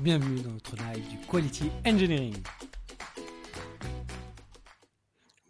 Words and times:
Bienvenue 0.00 0.40
dans 0.40 0.50
notre 0.50 0.74
live 0.74 1.08
du 1.08 1.16
Quality 1.28 1.70
Engineering. 1.86 2.34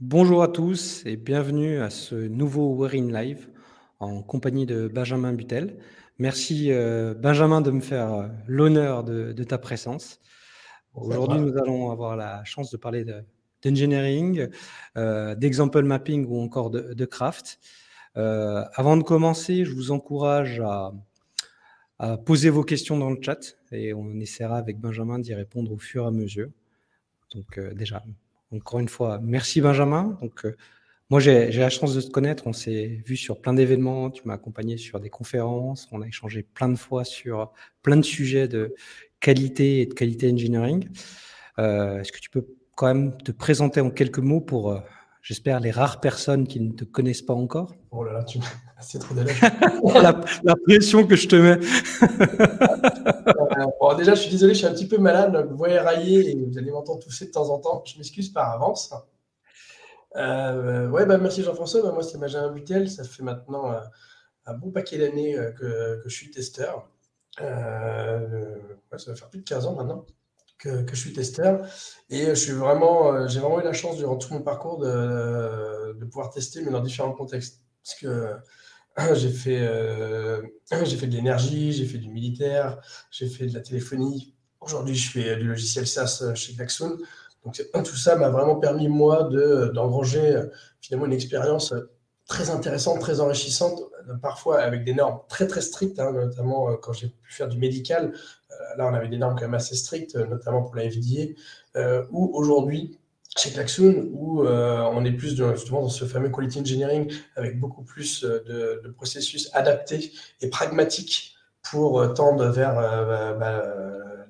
Bonjour 0.01 0.43
à 0.43 0.49
tous 0.49 1.03
et 1.07 1.17
bienvenue 1.17 1.81
à 1.81 1.89
ce 1.89 2.15
nouveau 2.15 2.77
Wearing 2.77 3.11
Live 3.11 3.49
en 4.01 4.23
compagnie 4.23 4.67
de 4.67 4.87
Benjamin 4.87 5.33
Butel. 5.33 5.79
Merci 6.19 6.71
euh, 6.71 7.15
Benjamin 7.15 7.63
de 7.63 7.71
me 7.71 7.81
faire 7.81 8.13
euh, 8.13 8.29
l'honneur 8.47 9.03
de, 9.03 9.33
ta 9.45 9.57
présence. 9.57 10.21
Aujourd'hui, 10.93 11.41
nous 11.41 11.57
allons 11.57 11.91
avoir 11.91 12.15
la 12.15 12.45
chance 12.45 12.71
de 12.71 12.77
parler 12.77 13.07
d'engineering, 13.65 14.49
euh, 14.99 15.35
d'example 15.35 15.85
mapping 15.85 16.27
ou 16.27 16.39
encore 16.43 16.69
de, 16.69 16.93
de 16.93 17.05
craft. 17.07 17.59
avant 18.15 18.99
de 18.99 19.03
commencer, 19.03 19.65
je 19.65 19.73
vous 19.73 19.91
encourage 19.91 20.61
à, 20.61 20.93
à 21.99 22.17
poser 22.17 22.51
vos 22.51 22.65
questions 22.65 22.99
dans 22.99 23.11
le 23.11 23.19
chat 23.21 23.57
et 23.73 23.95
on 23.95 24.19
essaiera 24.21 24.59
avec 24.59 24.79
Benjamin 24.79 25.19
d'y 25.19 25.35
répondre 25.35 25.73
au 25.73 25.79
fur 25.79 26.05
et 26.05 26.07
à 26.09 26.11
mesure. 26.11 26.49
Donc 27.35 27.59
euh, 27.59 27.73
déjà, 27.75 28.03
encore 28.51 28.81
une 28.81 28.89
fois, 28.89 29.21
merci 29.23 29.61
Benjamin. 29.61 30.19
Donc 30.21 30.45
euh, 30.45 30.57
moi 31.11 31.21
j'ai 31.21 31.51
la 31.53 31.71
chance 31.71 31.95
de 31.95 32.01
te 32.01 32.11
connaître, 32.11 32.47
on 32.47 32.53
s'est 32.53 33.03
vu 33.07 33.17
sur 33.17 33.41
plein 33.41 33.55
d'événements, 33.55 34.11
tu 34.11 34.23
m'as 34.27 34.35
accompagné 34.35 34.77
sur 34.77 35.01
des 35.01 35.11
conférences, 35.11 35.89
on 35.93 36.03
a 36.03 36.07
échangé 36.07 36.43
plein 36.43 36.69
de 36.69 36.77
fois 36.77 37.05
sur 37.05 37.53
plein 37.83 37.97
de 37.97 38.03
sujets 38.03 38.49
de 38.49 38.75
qualité 39.21 39.83
et 39.83 39.87
de 39.87 39.95
qualité 39.95 40.31
engineering. 40.31 40.89
Euh, 41.59 42.01
est-ce 42.01 42.11
que 42.11 42.19
tu 42.19 42.31
peux 42.31 42.47
quand 42.77 42.87
même 42.87 43.17
te 43.19 43.31
présenter 43.31 43.81
en 43.81 43.91
quelques 43.91 44.19
mots 44.19 44.41
pour 44.41 44.83
j'espère, 45.25 45.59
les 45.59 45.73
rares 45.73 46.01
personnes 46.01 46.47
qui 46.47 46.61
ne 46.61 46.73
te 46.73 46.85
connaissent 46.85 47.23
pas 47.23 47.35
encore. 47.35 47.75
Oh 47.91 48.05
là 48.05 48.13
là, 48.13 48.23
tu... 48.23 48.39
c'est 48.81 48.99
trop 49.01 49.15
délicat. 49.15 49.53
la, 50.45 50.55
pression 50.55 51.05
que 51.07 51.17
je 51.17 51.27
te 51.27 51.37
mets. 51.37 51.59
Euh, 53.27 53.67
bon, 53.81 53.95
déjà, 53.97 54.15
je 54.15 54.21
suis 54.21 54.31
désolé, 54.31 54.53
je 54.53 54.59
suis 54.59 54.67
un 54.67 54.73
petit 54.73 54.87
peu 54.87 54.99
malade. 54.99 55.47
Vous 55.51 55.57
voyez 55.57 55.79
railler 55.79 56.31
et 56.31 56.45
vous 56.45 56.59
allez 56.59 56.71
m'entendre 56.71 57.03
tousser 57.03 57.27
de 57.27 57.31
temps 57.31 57.49
en 57.51 57.59
temps. 57.59 57.83
Je 57.87 57.97
m'excuse 57.97 58.29
par 58.29 58.51
avance. 58.51 58.93
Euh, 60.17 60.89
ouais, 60.91 61.07
bah, 61.07 61.19
merci 61.19 61.43
Jean-François. 61.43 61.83
Bah, 61.83 61.93
moi, 61.93 62.03
c'est 62.03 62.19
Benjamin 62.19 62.53
Butel. 62.53 62.91
Ça 62.91 63.03
fait 63.03 63.23
maintenant 63.23 63.73
euh, 63.73 63.81
un 64.47 64.55
bon 64.55 64.71
paquet 64.71 64.99
d'années 64.99 65.35
que, 65.59 66.03
que, 66.03 66.09
je 66.09 66.15
suis 66.15 66.31
testeur. 66.31 66.89
ça 67.39 67.45
va 68.91 69.15
faire 69.15 69.31
plus 69.31 69.41
de 69.41 69.45
15 69.45 69.67
ans 69.67 69.75
maintenant 69.75 70.05
que, 70.59 70.85
je 70.89 70.95
suis 70.95 71.13
testeur. 71.13 71.67
Et 72.11 72.27
je 72.27 72.35
suis 72.35 72.53
vraiment, 72.53 73.13
euh, 73.13 73.29
j'ai 73.29 73.41
vraiment 73.41 73.61
eu 73.61 73.65
la 73.65 73.73
chance 73.73 73.97
durant 73.97 74.17
tout 74.17 74.33
mon 74.33 74.43
parcours 74.43 74.79
de, 74.79 75.95
de 75.99 76.05
pouvoir 76.05 76.31
tester, 76.31 76.63
mais 76.63 76.71
dans 76.71 76.81
différents 76.81 77.13
contextes. 77.13 77.61
Parce 77.83 77.99
que 78.01 78.35
j'ai 79.15 79.31
fait, 79.31 79.61
euh, 79.61 80.43
fait 80.71 81.07
de 81.07 81.13
l'énergie, 81.15 81.73
j'ai 81.73 81.87
fait 81.87 81.99
du 81.99 82.09
militaire, 82.09 82.81
j'ai 83.11 83.29
fait 83.29 83.47
de 83.47 83.55
la 83.55 83.61
téléphonie. 83.61 84.35
Aujourd'hui, 84.61 84.95
je 84.95 85.11
fais 85.11 85.37
du 85.37 85.45
logiciel 85.45 85.87
SaaS 85.87 86.35
chez 86.35 86.55
Klaxoon. 86.55 86.99
Donc, 87.45 87.63
tout 87.85 87.97
ça 87.97 88.17
m'a 88.17 88.31
vraiment 88.31 88.57
permis, 88.57 88.89
moi, 88.89 89.29
d'engranger 89.75 90.41
finalement 90.81 91.05
une 91.05 91.13
expérience 91.13 91.75
très 92.27 92.49
intéressante, 92.49 93.01
très 93.01 93.21
enrichissante, 93.21 93.79
parfois 94.23 94.61
avec 94.61 94.85
des 94.85 94.95
normes 94.95 95.21
très 95.29 95.47
très 95.47 95.61
strictes, 95.61 95.99
hein, 95.99 96.13
notamment 96.13 96.77
quand 96.77 96.93
j'ai 96.93 97.09
pu 97.09 97.33
faire 97.33 97.49
du 97.49 97.59
médical. 97.59 98.13
Euh, 98.61 98.77
là, 98.77 98.87
on 98.87 98.95
avait 98.95 99.09
des 99.09 99.19
normes 99.19 99.35
quand 99.35 99.45
même 99.45 99.55
assez 99.55 99.75
strictes, 99.75 100.17
euh, 100.17 100.27
notamment 100.27 100.63
pour 100.63 100.77
la 100.77 100.89
FDA, 100.91 101.33
euh, 101.77 102.05
où 102.11 102.31
aujourd'hui, 102.35 102.99
chez 103.37 103.51
Klaxoon, 103.51 104.11
où 104.13 104.47
on 104.47 105.05
est 105.05 105.13
plus 105.13 105.37
justement 105.37 105.83
dans 105.83 105.89
ce 105.89 106.05
fameux 106.05 106.29
quality 106.29 106.61
engineering 106.61 107.13
avec 107.35 107.59
beaucoup 107.59 107.83
plus 107.83 108.23
de, 108.23 108.95
processus 108.97 109.51
adaptés 109.55 110.13
et 110.41 110.49
pragmatiques 110.49 111.35
pour 111.61 112.15
tendre 112.15 112.47
vers 112.47 112.77
bah, 112.77 113.33
bah, 113.33 113.65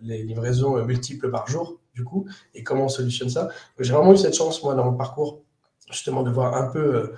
les 0.01 0.23
livraisons 0.23 0.83
multiples 0.87 1.31
par 1.31 1.47
jour, 1.49 1.79
du 1.95 2.03
coup, 2.03 2.27
et 2.55 2.63
comment 2.63 2.85
on 2.85 2.89
solutionne 2.89 3.29
ça? 3.29 3.51
J'ai 3.79 3.93
vraiment 3.93 4.15
eu 4.15 4.17
cette 4.17 4.35
chance, 4.37 4.63
moi, 4.63 4.75
dans 4.75 4.85
mon 4.85 4.97
parcours, 4.97 5.43
justement, 5.91 6.23
de 6.23 6.31
voir 6.31 6.55
un 6.55 6.71
peu 6.71 7.13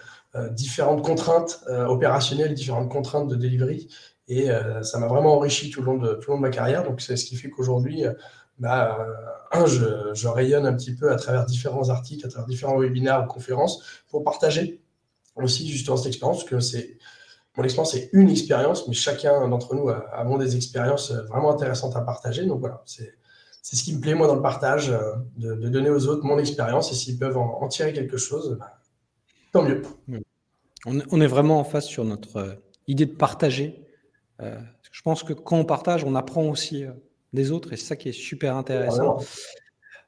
différentes 0.52 1.04
contraintes 1.04 1.64
opérationnelles, 1.68 2.54
différentes 2.54 2.90
contraintes 2.90 3.28
de 3.28 3.36
delivery, 3.36 3.88
et 4.28 4.50
euh, 4.50 4.82
ça 4.82 4.98
m'a 4.98 5.06
vraiment 5.06 5.36
enrichi 5.36 5.70
tout 5.70 5.80
le, 5.80 5.86
long 5.86 5.98
de, 5.98 6.14
tout 6.14 6.30
le 6.30 6.34
long 6.34 6.40
de 6.40 6.46
ma 6.46 6.50
carrière. 6.50 6.82
Donc, 6.82 7.00
c'est 7.00 7.16
ce 7.16 7.24
qui 7.24 7.36
fait 7.36 7.48
qu'aujourd'hui, 7.48 8.04
euh, 8.06 8.12
bah, 8.58 9.06
euh, 9.54 9.66
je, 10.14 10.28
rayonne 10.28 10.66
un 10.66 10.74
petit 10.74 10.94
peu 10.94 11.12
à 11.12 11.16
travers 11.16 11.46
différents 11.46 11.90
articles, 11.90 12.26
à 12.26 12.28
travers 12.28 12.48
différents 12.48 12.78
webinaires 12.78 13.24
ou 13.24 13.26
conférences 13.26 13.82
pour 14.08 14.24
partager 14.24 14.82
aussi 15.36 15.68
justement 15.68 15.96
cette 15.96 16.06
expérience. 16.06 16.44
que 16.44 16.60
c'est 16.60 16.98
mon 17.56 17.64
expérience 17.64 17.94
est 17.94 18.10
une 18.12 18.28
expérience, 18.28 18.86
mais 18.86 18.92
chacun 18.92 19.48
d'entre 19.48 19.74
nous 19.74 19.88
a, 19.88 20.06
a 20.12 20.38
des 20.38 20.56
expériences 20.56 21.12
vraiment 21.12 21.50
intéressantes 21.50 21.96
à 21.96 22.02
partager. 22.02 22.44
Donc 22.44 22.60
voilà, 22.60 22.82
c'est 22.84 23.14
ce 23.62 23.82
qui 23.82 23.94
me 23.94 24.00
plaît, 24.00 24.14
moi, 24.14 24.26
dans 24.26 24.34
le 24.34 24.42
partage, 24.42 24.88
de, 25.36 25.54
de 25.54 25.68
donner 25.70 25.88
aux 25.88 26.06
autres 26.06 26.22
mon 26.22 26.38
expérience. 26.38 26.92
Et 26.92 26.94
s'ils 26.94 27.18
peuvent 27.18 27.38
en, 27.38 27.66
tirer 27.68 27.94
quelque 27.94 28.18
chose, 28.18 28.58
bah, 28.60 28.78
tant 29.52 29.62
mieux. 29.62 29.80
On, 30.86 31.20
est 31.20 31.26
vraiment 31.26 31.58
en 31.58 31.64
face 31.64 31.86
sur 31.86 32.04
notre 32.04 32.58
idée 32.86 33.06
de 33.06 33.14
partager 33.14 33.86
euh, 34.42 34.58
je 34.92 35.02
pense 35.02 35.22
que 35.22 35.32
quand 35.32 35.58
on 35.58 35.64
partage, 35.64 36.04
on 36.04 36.14
apprend 36.14 36.48
aussi 36.48 36.84
euh, 36.84 36.92
des 37.32 37.52
autres 37.52 37.72
et 37.72 37.76
c'est 37.76 37.86
ça 37.86 37.96
qui 37.96 38.08
est 38.10 38.12
super 38.12 38.56
intéressant. 38.56 39.18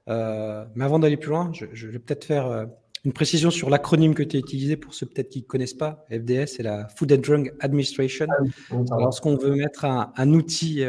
Euh, 0.09 0.65
mais 0.75 0.84
avant 0.84 0.99
d'aller 0.99 1.17
plus 1.17 1.31
loin, 1.31 1.50
je, 1.53 1.87
vais 1.87 1.99
peut-être 1.99 2.25
faire 2.25 2.67
une 3.05 3.12
précision 3.12 3.50
sur 3.50 3.69
l'acronyme 3.69 4.15
que 4.15 4.22
tu 4.22 4.37
as 4.37 4.38
utilisé 4.38 4.77
pour 4.77 4.94
ceux 4.94 5.06
peut-être 5.06 5.28
qui 5.28 5.41
ne 5.41 5.44
connaissent 5.44 5.75
pas. 5.75 6.06
FDS, 6.11 6.47
c'est 6.47 6.62
la 6.62 6.88
Food 6.88 7.12
and 7.12 7.19
Drug 7.19 7.55
Administration. 7.61 8.27
Ah 8.71 8.75
Lorsqu'on 8.99 9.37
veut 9.37 9.55
mettre 9.55 9.84
un, 9.84 10.33
outil, 10.33 10.83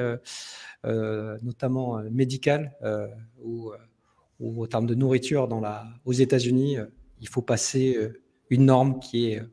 notamment 0.86 2.02
médical 2.10 2.72
ou, 3.44 3.72
ou, 4.40 4.62
au 4.62 4.68
terme 4.68 4.88
de 4.88 4.96
nourriture 4.96 5.50
dans 5.50 5.60
la, 5.60 5.86
aux 6.06 6.14
États-Unis, 6.14 6.78
il 7.20 7.28
faut 7.28 7.42
passer 7.42 7.98
une 8.50 8.66
norme 8.66 9.00
qui 9.00 9.34
est 9.34 9.44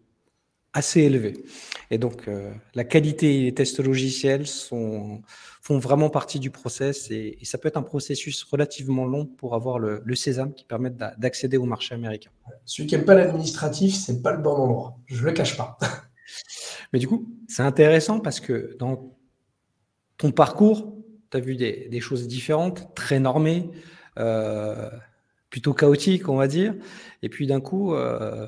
assez 0.77 1.01
élevé. 1.01 1.43
Et 1.91 1.97
donc, 1.97 2.29
euh, 2.29 2.53
la 2.75 2.85
qualité 2.85 3.39
et 3.39 3.43
les 3.45 3.55
tests 3.55 3.83
logiciels 3.83 4.47
sont, 4.47 5.23
font 5.63 5.79
vraiment 5.79 6.11
partie 6.11 6.39
du 6.39 6.51
process 6.51 7.11
et, 7.11 7.39
ça 7.45 7.57
peut 7.57 7.69
être 7.69 7.79
un 7.79 7.83
processus 7.83 8.43
relativement 8.43 9.07
long 9.07 9.25
pour 9.25 9.55
avoir 9.55 9.79
le, 9.79 10.03
le 10.05 10.15
sésame 10.15 10.53
qui 10.53 10.65
permet 10.65 10.91
d'accéder 11.17 11.57
au 11.57 11.65
marché 11.65 11.95
américain. 11.95 12.31
Celui 12.67 12.89
qui 12.89 12.95
n'aime 12.95 13.07
pas 13.07 13.15
l'administratif, 13.15 13.95
c'est 13.95 14.23
pas 14.23 14.33
le 14.33 14.43
bon 14.43 14.51
endroit. 14.51 14.99
Je 15.07 15.23
ne 15.23 15.27
le 15.29 15.33
cache 15.33 15.57
pas. 15.57 15.79
Mais 16.93 16.99
du 16.99 17.09
coup, 17.09 17.27
c'est 17.49 17.63
intéressant 17.63 18.21
parce 18.21 18.41
que 18.41 18.77
dans 18.79 19.17
ton 20.19 20.31
parcours, 20.31 20.93
tu 21.31 21.39
as 21.39 21.41
vu 21.41 21.57
des, 21.57 21.89
des, 21.89 22.01
choses 22.01 22.29
différentes, 22.29 22.95
très 22.95 23.19
normées, 23.19 23.71
euh, 24.19 24.91
plutôt 25.49 25.73
chaotiques, 25.73 26.29
on 26.29 26.37
va 26.37 26.49
dire. 26.49 26.75
Et 27.23 27.31
puis 27.31 27.47
d'un 27.47 27.61
coup, 27.61 27.95
euh, 27.95 28.47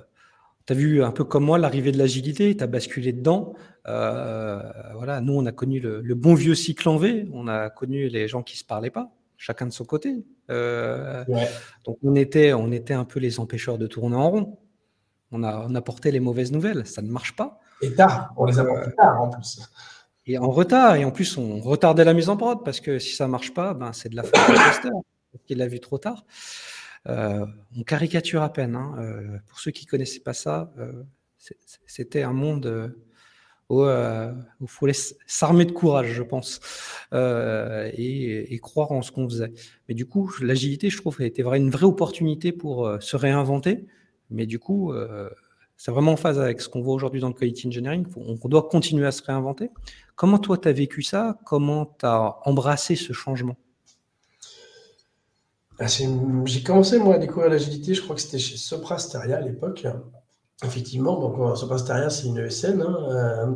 tu 0.68 0.74
as 0.74 0.76
vu 0.76 1.02
un 1.02 1.12
peu 1.12 1.24
comme 1.24 1.44
moi 1.44 1.58
l'arrivée 1.58 1.92
de 1.92 1.98
l'agilité, 1.98 2.54
tu 2.54 2.62
as 2.62 2.66
basculé 2.66 3.14
dedans. 3.14 3.54
Euh, 3.86 4.60
voilà, 4.94 5.22
nous, 5.22 5.32
on 5.32 5.46
a 5.46 5.52
connu 5.52 5.80
le, 5.80 6.14
bon 6.14 6.34
vieux 6.34 6.54
cycle 6.54 6.86
en 6.90 6.98
V, 6.98 7.26
on 7.32 7.48
a 7.48 7.70
connu 7.70 8.08
les 8.08 8.28
gens 8.28 8.42
qui 8.42 8.54
ne 8.54 8.58
se 8.58 8.64
parlaient 8.64 8.90
pas, 8.90 9.10
chacun 9.38 9.64
de 9.64 9.72
son 9.72 9.86
côté. 9.86 10.26
Euh, 10.50 11.24
donc, 11.86 11.96
on 12.02 12.14
était, 12.14 12.52
on 12.52 12.70
était 12.70 12.92
un 12.92 13.06
peu 13.06 13.18
les 13.18 13.40
empêcheurs 13.40 13.78
de 13.78 13.86
tourner 13.86 14.16
en 14.16 14.30
rond. 14.30 14.58
On, 15.32 15.42
a, 15.42 15.66
on 15.66 15.74
apportait 15.74 16.10
les 16.10 16.20
mauvaises 16.20 16.52
nouvelles, 16.52 16.86
ça 16.86 17.00
ne 17.00 17.10
marche 17.10 17.34
pas. 17.34 17.60
Et 17.80 17.94
tard, 17.94 18.34
on 18.36 18.44
les 18.44 18.58
apportait 18.58 18.92
tard 18.92 19.22
en 19.22 19.30
plus. 19.30 19.60
Et 20.26 20.36
en 20.36 20.50
retard, 20.50 20.96
et 20.96 21.04
en 21.06 21.10
plus, 21.10 21.38
on 21.38 21.60
retardait 21.60 22.04
la 22.04 22.12
mise 22.12 22.28
en 22.28 22.36
prod 22.36 22.62
parce 22.62 22.80
que 22.80 22.98
si 22.98 23.16
ça 23.16 23.24
ne 23.24 23.30
marche 23.30 23.54
pas, 23.54 23.72
ben, 23.72 23.94
c'est 23.94 24.10
de 24.10 24.16
la 24.16 24.22
faute 24.22 24.34
du 24.50 24.54
testeur 24.68 24.92
qui 25.46 25.54
l'a 25.54 25.66
vu 25.66 25.80
trop 25.80 25.96
tard. 25.96 26.26
Euh, 27.08 27.46
on 27.76 27.82
caricature 27.82 28.42
à 28.42 28.52
peine. 28.52 28.76
Hein. 28.76 28.94
Euh, 28.98 29.38
pour 29.46 29.60
ceux 29.60 29.70
qui 29.70 29.86
ne 29.86 29.90
connaissaient 29.90 30.20
pas 30.20 30.34
ça, 30.34 30.72
euh, 30.78 31.04
c'était 31.86 32.22
un 32.22 32.32
monde 32.32 32.94
où 33.70 33.84
il 33.84 34.66
fallait 34.66 34.92
s'armer 35.26 35.66
de 35.66 35.72
courage, 35.72 36.12
je 36.12 36.22
pense, 36.22 36.60
et, 37.12 38.58
croire 38.62 38.92
en 38.92 39.02
ce 39.02 39.12
qu'on 39.12 39.28
faisait. 39.28 39.52
Mais 39.88 39.94
du 39.94 40.06
coup, 40.06 40.32
l'agilité, 40.40 40.90
je 40.90 40.96
trouve, 40.96 41.20
été 41.22 41.42
une 41.42 41.70
vraie 41.70 41.86
opportunité 41.86 42.52
pour 42.52 42.90
se 43.00 43.16
réinventer. 43.16 43.86
Mais 44.30 44.46
du 44.46 44.58
coup, 44.58 44.92
c'est 45.76 45.90
vraiment 45.90 46.12
en 46.12 46.16
phase 46.16 46.40
avec 46.40 46.60
ce 46.60 46.68
qu'on 46.68 46.80
voit 46.80 46.94
aujourd'hui 46.94 47.20
dans 47.20 47.28
le 47.28 47.34
quality 47.34 47.68
engineering. 47.68 48.06
On, 48.16 48.48
doit 48.48 48.68
continuer 48.68 49.06
à 49.06 49.12
se 49.12 49.22
réinventer. 49.22 49.70
Comment 50.16 50.38
toi, 50.38 50.56
tu 50.58 50.68
as 50.68 50.72
vécu 50.72 51.02
ça? 51.02 51.38
Comment 51.44 51.94
tu 51.98 52.06
as 52.06 52.36
embrassé 52.46 52.96
ce 52.96 53.12
changement? 53.12 53.56
J'ai 55.86 56.62
commencé 56.64 56.98
moi 56.98 57.14
à 57.14 57.18
découvrir 57.18 57.50
l'agilité, 57.50 57.94
je 57.94 58.02
crois 58.02 58.16
que 58.16 58.22
c'était 58.22 58.38
chez 58.38 58.56
Sopra 58.56 58.98
Steria 58.98 59.36
à 59.36 59.40
l'époque. 59.40 59.86
Effectivement, 60.64 61.20
donc 61.20 61.38
euh, 61.38 61.54
Sopra 61.54 61.78
Steria 61.78 62.10
c'est 62.10 62.26
une 62.26 62.38
ESN 62.38 62.82
hein, 62.82 62.96
euh, 63.10 63.54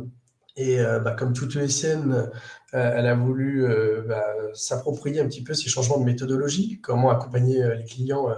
et 0.55 0.79
euh, 0.79 0.99
bah, 0.99 1.11
comme 1.11 1.33
toute 1.33 1.53
ESN, 1.55 2.31
elle 2.71 3.07
a 3.07 3.13
voulu 3.13 3.67
bah, 4.07 4.23
s'approprier 4.53 5.19
un 5.19 5.27
petit 5.27 5.43
peu 5.43 5.53
ces 5.53 5.69
changements 5.69 5.99
de 5.99 6.05
méthodologie, 6.05 6.79
comment 6.81 7.09
accompagner 7.09 7.61
les 7.75 7.83
clients 7.83 8.29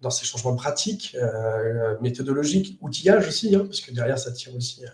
dans 0.00 0.10
ces 0.10 0.24
changements 0.24 0.54
pratiques, 0.54 1.16
méthodologiques, 2.00 2.78
outillage 2.82 3.26
aussi, 3.26 3.54
hein, 3.54 3.64
parce 3.64 3.80
que 3.80 3.92
derrière 3.92 4.18
ça 4.18 4.30
tire 4.32 4.54
aussi 4.54 4.84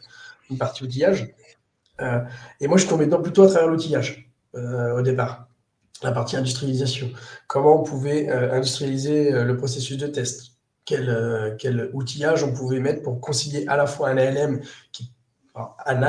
une 0.50 0.56
partie 0.56 0.84
outillage. 0.84 1.34
et 2.60 2.69
moi 2.69 2.76
je 2.78 2.82
suis 2.82 2.90
tombé 2.90 3.06
dedans 3.06 3.20
plutôt 3.20 3.42
à 3.42 3.49
travers 3.49 3.69
l'outillage 3.69 4.31
au 4.54 5.02
départ. 5.02 5.45
La 6.02 6.12
partie 6.12 6.37
industrialisation. 6.37 7.10
Comment 7.46 7.81
on 7.81 7.84
pouvait 7.84 8.28
industrialiser 8.28 9.31
le 9.31 9.56
processus 9.56 9.96
de 9.96 10.06
test? 10.06 10.52
Quel, 10.84 11.56
quel, 11.58 11.90
outillage 11.94 12.44
on 12.44 12.52
pouvait 12.52 12.78
mettre 12.81 13.02
pour 13.02 13.20
concilier 13.20 13.66
à 13.66 13.76
la 13.76 13.87
fois 13.87 14.10
un 14.10 14.16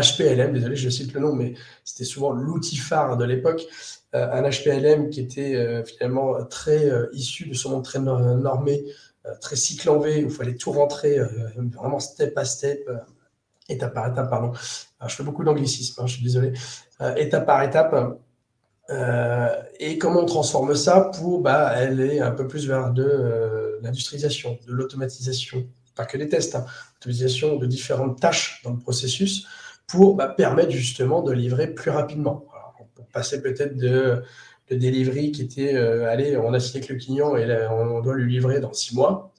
HPLM, 0.01 0.54
désolé, 0.54 0.75
je 0.75 0.89
cite 0.89 1.13
le 1.13 1.22
nom, 1.22 1.34
mais 1.34 1.54
c'était 1.84 2.04
souvent 2.04 2.31
l'outil 2.31 2.78
phare 2.78 3.18
de 3.18 3.25
l'époque, 3.25 3.66
un 4.13 4.50
HPLM 4.50 5.10
qui 5.10 5.22
était 5.22 5.84
finalement 5.86 6.44
très 6.45 6.92
issu 7.13 7.48
de 7.48 7.54
ce 7.54 7.68
monde 7.68 7.83
très 7.83 8.00
normé, 8.00 8.86
très 9.42 9.56
cycle 9.56 9.90
en 9.90 10.00
V, 10.00 10.25
où 10.25 10.28
il 10.28 10.33
fallait 10.33 10.56
tout 10.56 10.72
rentrer 10.72 11.19
vraiment 11.75 12.00
step 12.00 12.38
by 12.38 12.45
step, 12.45 12.90
étape 13.69 13.94
par 13.94 14.12
étape, 14.12 14.30
pardon. 14.30 14.51
je 15.06 15.16
fais 15.16 15.24
beaucoup 15.24 15.44
d'anglicisme, 15.44 16.01
hein, 16.01 16.07
je 16.07 16.13
suis 16.13 16.24
désolé. 16.24 16.54
étape 17.16 17.45
par 17.45 17.63
étape. 17.63 18.19
Et 18.89 19.98
comment 19.98 20.22
on 20.22 20.25
transforme 20.25 20.75
ça 20.75 21.12
pour 21.18 21.42
bah, 21.42 21.68
aller 21.68 22.19
un 22.19 22.31
peu 22.31 22.48
plus 22.48 22.68
vers 22.68 22.92
de 22.92 23.80
l'industrialisation, 23.81 24.57
de 24.66 24.72
l'automatisation, 24.72 25.68
pas 25.95 26.06
que 26.06 26.18
des 26.18 26.30
tests, 26.30 26.56
hein, 26.56 26.66
l'automatisation 26.95 27.57
de 27.57 27.66
différentes 27.66 28.19
tâches 28.19 28.62
dans 28.63 28.72
le 28.72 28.80
processus 28.80 29.45
pour 29.88 30.16
bah, 30.16 30.28
permettre 30.28 30.72
justement 30.72 31.22
de 31.22 31.31
livrer 31.34 31.68
plus 31.68 31.92
rapidement. 31.92 32.45
pour 32.95 33.07
passer 33.07 33.42
peut-être 33.42 33.75
de, 33.75 34.24
de 34.69 34.75
delivery 34.75 35.31
qui 35.31 35.42
était, 35.42 35.75
allez, 35.75 36.38
on 36.38 36.54
a 36.54 36.60
signé 36.60 36.80
avec 36.80 36.90
le 36.90 36.95
client 36.95 37.36
et 37.36 37.68
on 37.69 38.01
doit 38.01 38.16
lui 38.16 38.31
livrer 38.31 38.60
dans 38.60 38.74
six 38.74 38.95
mois, 38.95 39.33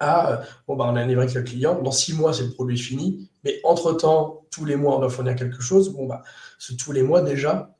à, 0.00 0.42
bon, 0.66 0.76
bah, 0.76 0.86
on 0.88 0.96
a 0.96 1.04
livré 1.04 1.24
avec 1.24 1.34
le 1.34 1.42
client, 1.42 1.80
dans 1.82 1.90
six 1.90 2.14
mois, 2.14 2.32
c'est 2.32 2.44
le 2.44 2.50
produit 2.50 2.78
fini, 2.78 3.30
mais 3.44 3.60
entre-temps, 3.64 4.46
tous 4.50 4.64
les 4.64 4.76
mois, 4.76 4.96
on 4.96 5.00
doit 5.00 5.10
fournir 5.10 5.34
quelque 5.34 5.60
chose. 5.60 5.92
Bon, 5.92 6.06
bah, 6.06 6.22
ce 6.58 6.72
tous 6.74 6.92
les 6.92 7.02
mois, 7.02 7.22
déjà, 7.22 7.74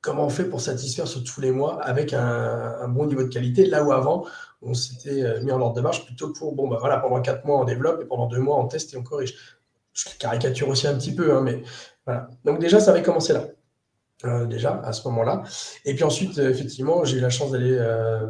comment 0.00 0.26
on 0.26 0.30
fait 0.30 0.44
pour 0.44 0.60
satisfaire 0.60 1.06
ce 1.06 1.18
tous 1.18 1.40
les 1.40 1.50
mois 1.50 1.82
avec 1.82 2.12
un, 2.12 2.88
bon 2.88 3.06
niveau 3.06 3.22
de 3.22 3.28
qualité, 3.28 3.66
là 3.66 3.84
où 3.84 3.92
avant, 3.92 4.26
on 4.62 4.74
s'était 4.74 5.22
euh, 5.22 5.42
mis 5.42 5.52
en 5.52 5.60
ordre 5.60 5.74
de 5.74 5.80
marche 5.80 6.04
plutôt 6.04 6.32
pour, 6.32 6.54
bon, 6.54 6.68
bah, 6.68 6.78
voilà, 6.80 6.98
pendant 6.98 7.20
quatre 7.20 7.44
mois, 7.44 7.60
on 7.60 7.64
développe 7.64 8.00
et 8.02 8.04
pendant 8.04 8.26
deux 8.26 8.38
mois, 8.38 8.58
on 8.58 8.66
teste 8.66 8.94
et 8.94 8.96
on 8.96 9.02
corrige. 9.02 9.34
Je 9.92 10.04
caricature 10.18 10.68
aussi 10.68 10.86
un 10.86 10.94
petit 10.94 11.14
peu, 11.14 11.34
hein, 11.34 11.42
mais 11.42 11.62
voilà. 12.06 12.28
Donc, 12.44 12.60
déjà, 12.60 12.80
ça 12.80 12.92
avait 12.92 13.02
commencé 13.02 13.32
là. 13.32 13.46
Euh, 14.26 14.44
déjà 14.44 14.82
à 14.84 14.92
ce 14.92 15.08
moment-là. 15.08 15.44
Et 15.86 15.94
puis 15.94 16.04
ensuite, 16.04 16.38
euh, 16.38 16.50
effectivement, 16.50 17.04
j'ai 17.06 17.16
eu 17.16 17.20
la 17.20 17.30
chance 17.30 17.52
d'aller 17.52 17.74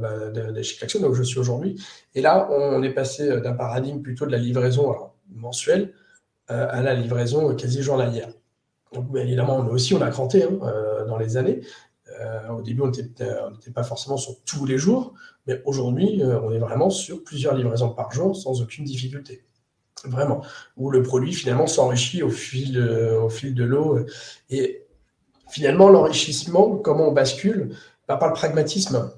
bah, 0.00 0.62
chez 0.62 0.76
Klaxon, 0.76 1.02
où 1.02 1.14
je 1.14 1.24
suis 1.24 1.38
aujourd'hui. 1.40 1.82
Et 2.14 2.22
là, 2.22 2.48
on 2.52 2.80
est 2.84 2.94
passé 2.94 3.40
d'un 3.40 3.54
paradigme 3.54 4.00
plutôt 4.00 4.24
de 4.24 4.30
la 4.30 4.38
livraison 4.38 4.94
mensuelle 5.34 5.92
à 6.46 6.80
la 6.80 6.94
livraison 6.94 7.54
quasi 7.56 7.82
journalière. 7.82 8.28
Donc, 8.92 9.06
évidemment, 9.16 9.62
nous 9.62 9.70
aussi, 9.70 9.94
on 9.94 10.00
a 10.00 10.10
cranté 10.10 10.44
hein, 10.44 10.58
dans 11.06 11.16
les 11.16 11.36
années. 11.36 11.60
au 12.50 12.62
début, 12.62 12.82
on 12.82 12.90
n'était 12.90 13.70
pas 13.72 13.84
forcément 13.84 14.16
sur 14.16 14.42
tous 14.44 14.66
les 14.66 14.78
jours, 14.78 15.14
mais 15.46 15.62
aujourd'hui, 15.64 16.22
on 16.24 16.50
est 16.50 16.58
vraiment 16.58 16.90
sur 16.90 17.22
plusieurs 17.22 17.54
livraisons 17.54 17.90
par 17.90 18.12
jour 18.12 18.36
sans 18.36 18.60
aucune 18.60 18.84
difficulté. 18.84 19.44
Vraiment. 20.04 20.42
Où 20.76 20.90
le 20.90 21.02
produit, 21.02 21.32
finalement, 21.32 21.66
s'enrichit 21.66 22.22
au 22.22 22.30
fil 22.30 22.80
au 22.80 23.28
fil 23.28 23.54
de 23.54 23.64
l'eau. 23.64 23.98
Et 24.48 24.86
finalement, 25.50 25.88
l'enrichissement, 25.88 26.76
comment 26.76 27.08
on 27.08 27.12
bascule? 27.12 27.76
Bah, 28.08 28.16
Par 28.16 28.28
le 28.28 28.34
pragmatisme. 28.34 29.12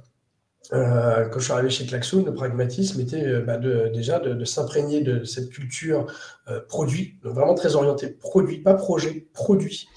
Euh, 0.72 1.28
quand 1.28 1.38
je 1.38 1.44
suis 1.44 1.52
arrivé 1.52 1.70
chez 1.70 1.86
Klaxoon, 1.86 2.24
le 2.24 2.34
pragmatisme 2.34 3.00
était 3.00 3.26
euh, 3.26 3.42
bah, 3.42 3.58
déjà 3.58 4.20
de, 4.20 4.44
s'imprégner 4.44 5.00
de 5.00 5.24
cette 5.24 5.50
culture 5.50 6.06
euh, 6.48 6.60
produit, 6.60 7.18
donc 7.22 7.34
vraiment 7.34 7.54
très 7.54 7.74
orienté 7.74 8.08
produit, 8.08 8.58
pas 8.58 8.74
projet, 8.74 9.26
produit. 9.32 9.88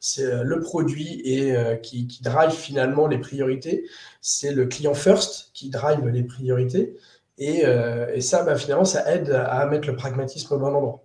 c'est 0.00 0.42
le 0.42 0.60
produit 0.60 1.22
qui, 1.82 2.20
drive 2.22 2.50
finalement 2.50 3.06
les 3.06 3.18
priorités. 3.18 3.84
C'est 4.20 4.52
le 4.52 4.66
client 4.66 4.94
first 4.94 5.50
qui 5.52 5.70
drive 5.70 6.06
les 6.08 6.24
priorités. 6.24 6.96
Et, 7.38 7.64
ça, 8.20 8.42
bah, 8.42 8.56
finalement, 8.56 8.84
ça 8.84 9.12
aide 9.14 9.30
à 9.30 9.66
mettre 9.66 9.88
le 9.88 9.96
pragmatisme 9.96 10.54
au 10.54 10.58
bon 10.58 10.74
endroit. 10.74 11.04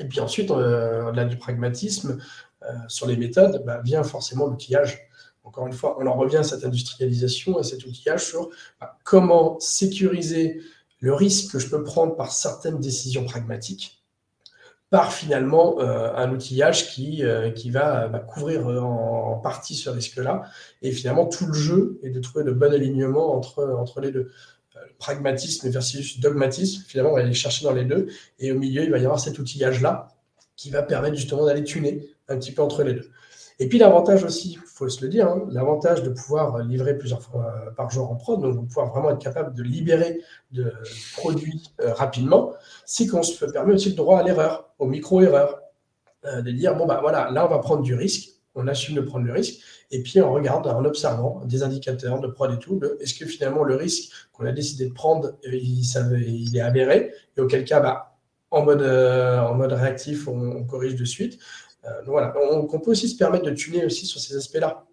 Et 0.00 0.04
puis 0.04 0.20
ensuite, 0.20 0.50
au-delà 0.50 1.24
du 1.24 1.36
pragmatisme, 1.36 2.18
sur 2.88 3.06
les 3.06 3.16
méthodes, 3.16 3.62
bah, 3.64 3.80
vient 3.84 4.02
forcément 4.02 4.46
l'outillage. 4.46 5.07
Encore 5.48 5.66
une 5.66 5.72
fois, 5.72 5.96
on 5.98 6.06
en 6.06 6.14
revient 6.14 6.36
à 6.36 6.42
cette 6.42 6.62
industrialisation, 6.62 7.56
à 7.56 7.62
cet 7.62 7.86
outillage 7.86 8.26
sur 8.26 8.50
bah, 8.78 8.98
comment 9.02 9.58
sécuriser 9.60 10.60
le 11.00 11.14
risque 11.14 11.52
que 11.52 11.58
je 11.58 11.70
peux 11.70 11.82
prendre 11.82 12.16
par 12.16 12.32
certaines 12.32 12.78
décisions 12.78 13.24
pragmatiques 13.24 14.04
par 14.90 15.12
finalement 15.12 15.80
euh, 15.80 16.14
un 16.14 16.30
outillage 16.32 16.90
qui, 16.90 17.22
euh, 17.22 17.50
va 17.70 18.08
bah, 18.08 18.18
couvrir 18.18 18.66
en, 18.66 19.38
partie 19.42 19.74
ce 19.74 19.88
risque-là. 19.88 20.42
Et 20.82 20.92
finalement, 20.92 21.26
tout 21.26 21.46
le 21.46 21.54
jeu 21.54 21.98
est 22.02 22.10
de 22.10 22.20
trouver 22.20 22.44
le 22.44 22.52
bon 22.52 22.72
alignement 22.72 23.34
entre, 23.34 23.64
entre 23.78 24.00
les 24.00 24.10
deux. 24.10 24.30
pragmatisme 24.98 25.70
versus 25.70 26.20
dogmatisme, 26.20 26.84
finalement, 26.86 27.12
on 27.12 27.16
va 27.16 27.20
aller 27.20 27.32
chercher 27.32 27.64
dans 27.64 27.72
les 27.72 27.84
deux. 27.84 28.08
Et 28.38 28.52
au 28.52 28.58
milieu, 28.58 28.82
il 28.82 28.90
va 28.90 28.98
y 28.98 29.04
avoir 29.04 29.20
cet 29.20 29.38
outillage-là 29.38 30.08
qui 30.56 30.68
va 30.70 30.82
permettre 30.82 31.16
justement 31.16 31.46
d'aller 31.46 31.64
tuner 31.64 32.10
un 32.28 32.36
petit 32.36 32.52
peu 32.52 32.62
entre 32.62 32.82
les 32.82 32.94
deux. 32.94 33.10
Et 33.60 33.68
puis 33.68 33.78
l'avantage 33.78 34.24
aussi, 34.24 34.52
il 34.52 34.58
faut 34.58 34.88
se 34.88 35.02
le 35.02 35.08
dire, 35.08 35.28
hein, 35.28 35.46
l'avantage 35.50 36.04
de 36.04 36.10
pouvoir 36.10 36.58
livrer 36.58 36.96
plusieurs 36.96 37.22
fois 37.22 37.52
euh, 37.66 37.70
par 37.72 37.90
jour 37.90 38.10
en 38.10 38.14
prod, 38.14 38.40
donc 38.40 38.54
de 38.54 38.66
pouvoir 38.66 38.92
vraiment 38.92 39.10
être 39.10 39.18
capable 39.18 39.54
de 39.54 39.62
libérer 39.64 40.20
de 40.52 40.72
produits 41.16 41.72
euh, 41.80 41.92
rapidement, 41.92 42.52
c'est 42.84 43.08
qu'on 43.08 43.24
se 43.24 43.44
permet 43.46 43.74
aussi 43.74 43.90
le 43.90 43.96
droit 43.96 44.20
à 44.20 44.22
l'erreur, 44.22 44.70
aux 44.78 44.86
micro-erreurs. 44.86 45.60
Euh, 46.24 46.42
de 46.42 46.50
dire, 46.50 46.76
bon, 46.76 46.86
bah 46.86 46.98
voilà, 47.00 47.30
là 47.30 47.46
on 47.46 47.48
va 47.48 47.58
prendre 47.58 47.82
du 47.82 47.94
risque, 47.94 48.30
on 48.54 48.66
assume 48.66 48.96
de 48.96 49.00
prendre 49.00 49.24
le 49.24 49.32
risque, 49.32 49.60
et 49.90 50.02
puis 50.02 50.20
on 50.20 50.32
regarde 50.32 50.66
en 50.66 50.84
observant 50.84 51.42
des 51.44 51.62
indicateurs 51.62 52.20
de 52.20 52.26
prod 52.26 52.52
et 52.52 52.58
tout, 52.58 52.80
est-ce 53.00 53.14
que 53.14 53.24
finalement 53.24 53.62
le 53.62 53.76
risque 53.76 54.12
qu'on 54.32 54.44
a 54.44 54.52
décidé 54.52 54.88
de 54.88 54.92
prendre, 54.92 55.34
il, 55.44 56.56
est 56.56 56.60
avéré, 56.60 57.12
et 57.36 57.40
auquel 57.40 57.64
cas, 57.64 57.78
bah, 57.80 58.16
en 58.50 58.64
mode, 58.64 58.82
en 58.82 59.54
mode 59.54 59.72
réactif, 59.72 60.26
on 60.26 60.64
corrige 60.64 60.96
de 60.96 61.04
suite. 61.04 61.38
Euh, 61.88 62.66
on, 62.70 62.78
peut 62.78 62.90
aussi 62.90 63.08
se 63.08 63.16
permettre 63.16 63.44
de 63.44 63.50
tuner 63.50 63.84
aussi 63.84 64.06
sur 64.06 64.20
ces 64.20 64.36
aspects-là. 64.36 64.84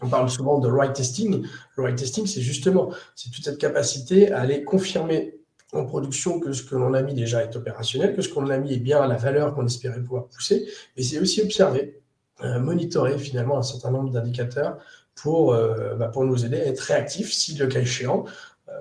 On 0.00 0.08
parle 0.08 0.30
souvent 0.30 0.58
de 0.58 0.68
right 0.68 0.92
testing. 0.92 1.44
Le 1.76 1.82
right 1.82 1.96
testing, 1.96 2.26
c'est 2.26 2.40
justement 2.40 2.90
toute 3.16 3.44
cette 3.44 3.58
capacité 3.58 4.30
à 4.30 4.40
aller 4.40 4.64
confirmer 4.64 5.34
en 5.72 5.84
production 5.84 6.40
que 6.40 6.52
ce 6.52 6.62
que 6.62 6.76
l'on 6.76 6.94
a 6.94 7.02
mis 7.02 7.14
déjà 7.14 7.42
est 7.42 7.54
opérationnel, 7.56 8.14
que 8.14 8.22
ce 8.22 8.28
qu'on 8.28 8.48
a 8.48 8.56
mis 8.58 8.72
est 8.72 8.78
bien 8.78 9.02
à 9.02 9.06
la 9.06 9.16
valeur 9.16 9.54
qu'on 9.54 9.66
espérait 9.66 10.00
pouvoir 10.00 10.26
pousser, 10.28 10.66
mais 10.96 11.02
c'est 11.02 11.18
aussi 11.18 11.42
observer, 11.42 12.00
euh, 12.42 12.58
monitorer 12.58 13.18
finalement 13.18 13.58
un 13.58 13.62
certain 13.62 13.90
nombre 13.90 14.10
d'indicateurs 14.10 14.78
pour, 15.14 15.52
euh, 15.52 15.94
bah, 15.96 16.08
pour 16.08 16.24
nous 16.24 16.46
aider 16.46 16.58
à 16.58 16.66
être 16.66 16.80
réactifs 16.80 17.32
si 17.32 17.54
le 17.54 17.66
cas 17.66 17.80
échéant, 17.80 18.24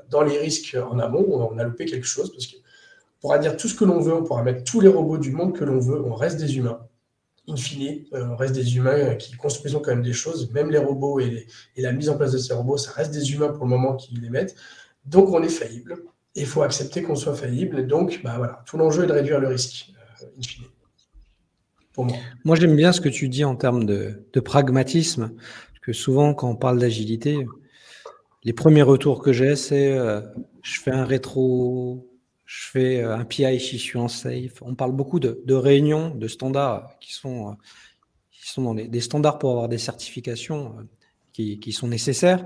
dans 0.09 0.21
les 0.21 0.37
risques 0.37 0.77
en 0.89 0.99
amont, 0.99 1.25
on 1.29 1.57
a 1.57 1.63
loupé 1.63 1.85
quelque 1.85 2.05
chose, 2.05 2.31
parce 2.31 2.47
qu'on 2.47 2.57
pourra 3.21 3.37
dire 3.39 3.57
tout 3.57 3.67
ce 3.67 3.75
que 3.75 3.85
l'on 3.85 3.99
veut, 3.99 4.13
on 4.13 4.23
pourra 4.23 4.43
mettre 4.43 4.63
tous 4.63 4.79
les 4.79 4.87
robots 4.87 5.17
du 5.17 5.31
monde 5.31 5.57
que 5.57 5.63
l'on 5.65 5.79
veut, 5.79 6.01
on 6.05 6.13
reste 6.13 6.37
des 6.37 6.57
humains 6.57 6.86
in 7.47 7.55
fine, 7.55 8.03
euh, 8.13 8.27
on 8.29 8.35
reste 8.35 8.53
des 8.53 8.75
humains 8.75 8.91
euh, 8.91 9.15
qui 9.15 9.35
construisent 9.35 9.73
quand 9.73 9.91
même 9.91 10.03
des 10.03 10.13
choses, 10.13 10.51
même 10.51 10.69
les 10.69 10.77
robots 10.77 11.19
et, 11.19 11.47
la 11.77 11.91
mise 11.91 12.09
en 12.09 12.17
place 12.17 12.33
de 12.33 12.37
ces 12.37 12.53
robots, 12.53 12.77
ça 12.77 12.91
reste 12.91 13.11
des 13.11 13.33
humains 13.33 13.49
pour 13.49 13.65
le 13.65 13.69
moment 13.69 13.95
qui 13.95 14.15
les 14.15 14.29
mettent. 14.29 14.55
Donc 15.05 15.29
on 15.29 15.41
est 15.41 15.49
faillible. 15.49 16.03
Il 16.35 16.45
faut 16.45 16.61
accepter 16.61 17.01
qu'on 17.01 17.15
soit 17.15 17.35
faillible. 17.35 17.87
Donc 17.87 18.21
bah, 18.23 18.35
voilà, 18.37 18.63
tout 18.65 18.77
l'enjeu 18.77 19.05
est 19.05 19.07
de 19.07 19.13
réduire 19.13 19.39
le 19.39 19.47
risque, 19.47 19.93
euh, 20.21 20.25
in 20.37 20.41
fine. 20.41 20.65
Pour 21.93 22.05
moi. 22.05 22.17
Moi 22.43 22.55
j'aime 22.55 22.75
bien 22.75 22.91
ce 22.91 23.01
que 23.01 23.09
tu 23.09 23.29
dis 23.29 23.43
en 23.43 23.55
termes 23.55 23.85
de, 23.85 24.27
de 24.33 24.39
pragmatisme, 24.39 25.31
parce 25.35 25.79
que 25.81 25.93
souvent 25.93 26.33
quand 26.33 26.49
on 26.49 26.55
parle 26.55 26.79
d'agilité, 26.79 27.47
les 28.43 28.53
premiers 28.53 28.83
retours 28.83 29.23
que 29.23 29.33
j'ai, 29.33 29.55
c'est 29.55 29.97
je 30.61 30.79
fais 30.79 30.91
un 30.91 31.05
rétro 31.05 32.07
je 32.47 32.69
fais 32.71 33.03
euh, 33.03 33.15
un 33.15 33.25
PI 33.25 33.59
si 33.59 33.77
je 33.77 33.83
suis 33.83 33.99
en 33.99 34.07
safe. 34.07 34.61
On 34.61 34.73
parle 34.73 34.93
beaucoup 34.93 35.19
de, 35.19 35.53
réunions, 35.53 36.15
de 36.15 36.27
standards 36.27 36.97
qui 36.99 37.13
sont, 37.13 37.49
euh, 37.49 37.53
qui 38.31 38.47
sont 38.49 38.63
dans 38.63 38.73
des 38.73 39.01
standards 39.01 39.37
pour 39.37 39.51
avoir 39.51 39.67
des 39.67 39.77
certifications 39.77 40.73
euh, 40.79 40.83
qui, 41.33 41.59
qui, 41.59 41.73
sont 41.73 41.89
nécessaires. 41.89 42.45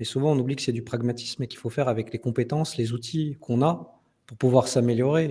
Mais 0.00 0.06
souvent, 0.06 0.32
on 0.32 0.38
oublie 0.38 0.56
que 0.56 0.62
c'est 0.62 0.72
du 0.72 0.82
pragmatisme 0.82 1.42
et 1.42 1.48
qu'il 1.48 1.58
faut 1.58 1.68
faire 1.68 1.88
avec 1.88 2.12
les 2.14 2.18
compétences, 2.18 2.78
les 2.78 2.94
outils 2.94 3.36
qu'on 3.40 3.62
a 3.62 4.00
pour 4.26 4.38
pouvoir 4.38 4.68
s'améliorer. 4.68 5.26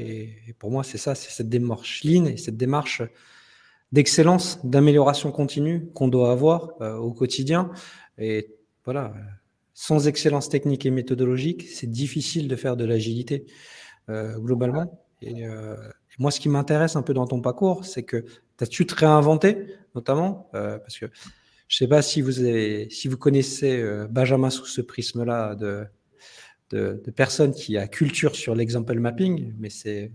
Et, 0.48 0.54
pour 0.54 0.70
moi, 0.70 0.84
c'est 0.84 1.00
ça, 1.00 1.16
c'est 1.16 1.32
cette 1.32 1.50
démarche 1.50 2.04
lean 2.04 2.25
et 2.25 2.38
cette 2.38 2.58
démarche 2.58 3.01
d'excellence, 3.92 4.63
d'amélioration 4.63 5.32
continue 5.32 5.88
qu'on 5.96 6.08
doit 6.08 6.32
avoir 6.32 6.80
au 6.80 7.12
quotidien. 7.12 7.72
Et 8.18 8.56
voilà, 8.86 9.13
sans 9.74 10.08
excellence 10.08 10.48
technique 10.48 10.86
et 10.86 10.92
méthodologique, 10.92 11.68
c'est 11.68 11.92
difficile 11.92 12.48
de 12.48 12.56
faire 12.56 12.78
de 12.78 12.86
l'agilité. 12.86 13.48
Euh, 14.10 14.38
globalement. 14.39 15.05
Euh, 15.24 15.75
et, 15.77 16.20
moi, 16.20 16.31
ce 16.31 16.39
qui 16.39 16.50
m'intéresse 16.50 16.96
un 16.96 17.03
peu 17.03 17.13
dans 17.13 17.27
ton 17.27 17.41
parcours, 17.41 17.86
c'est 17.86 18.03
que 18.03 18.17
tu 18.17 18.63
as 18.63 18.65
su 18.65 18.86
te 18.86 19.05
notamment, 19.96 20.50
euh, 20.55 20.79
parce 20.79 20.98
que 20.98 21.05
je 21.67 21.75
ne 21.75 21.77
sais 21.86 21.88
pas 21.88 22.01
si 22.01 22.22
vous, 22.22 22.39
avez, 22.39 22.89
si 22.89 23.08
vous 23.08 23.17
connaissez 23.17 23.81
Benjamin 24.10 24.50
sous 24.50 24.65
ce 24.65 24.81
prisme-là 24.81 25.55
de, 25.55 25.86
de, 26.72 27.12
personnes 27.12 27.53
qui 27.53 27.77
a 27.77 27.88
culture 27.88 28.36
sur 28.36 28.55
l'example 28.55 29.00
mapping, 29.00 29.53
mais 29.58 29.70
c'est 29.70 30.12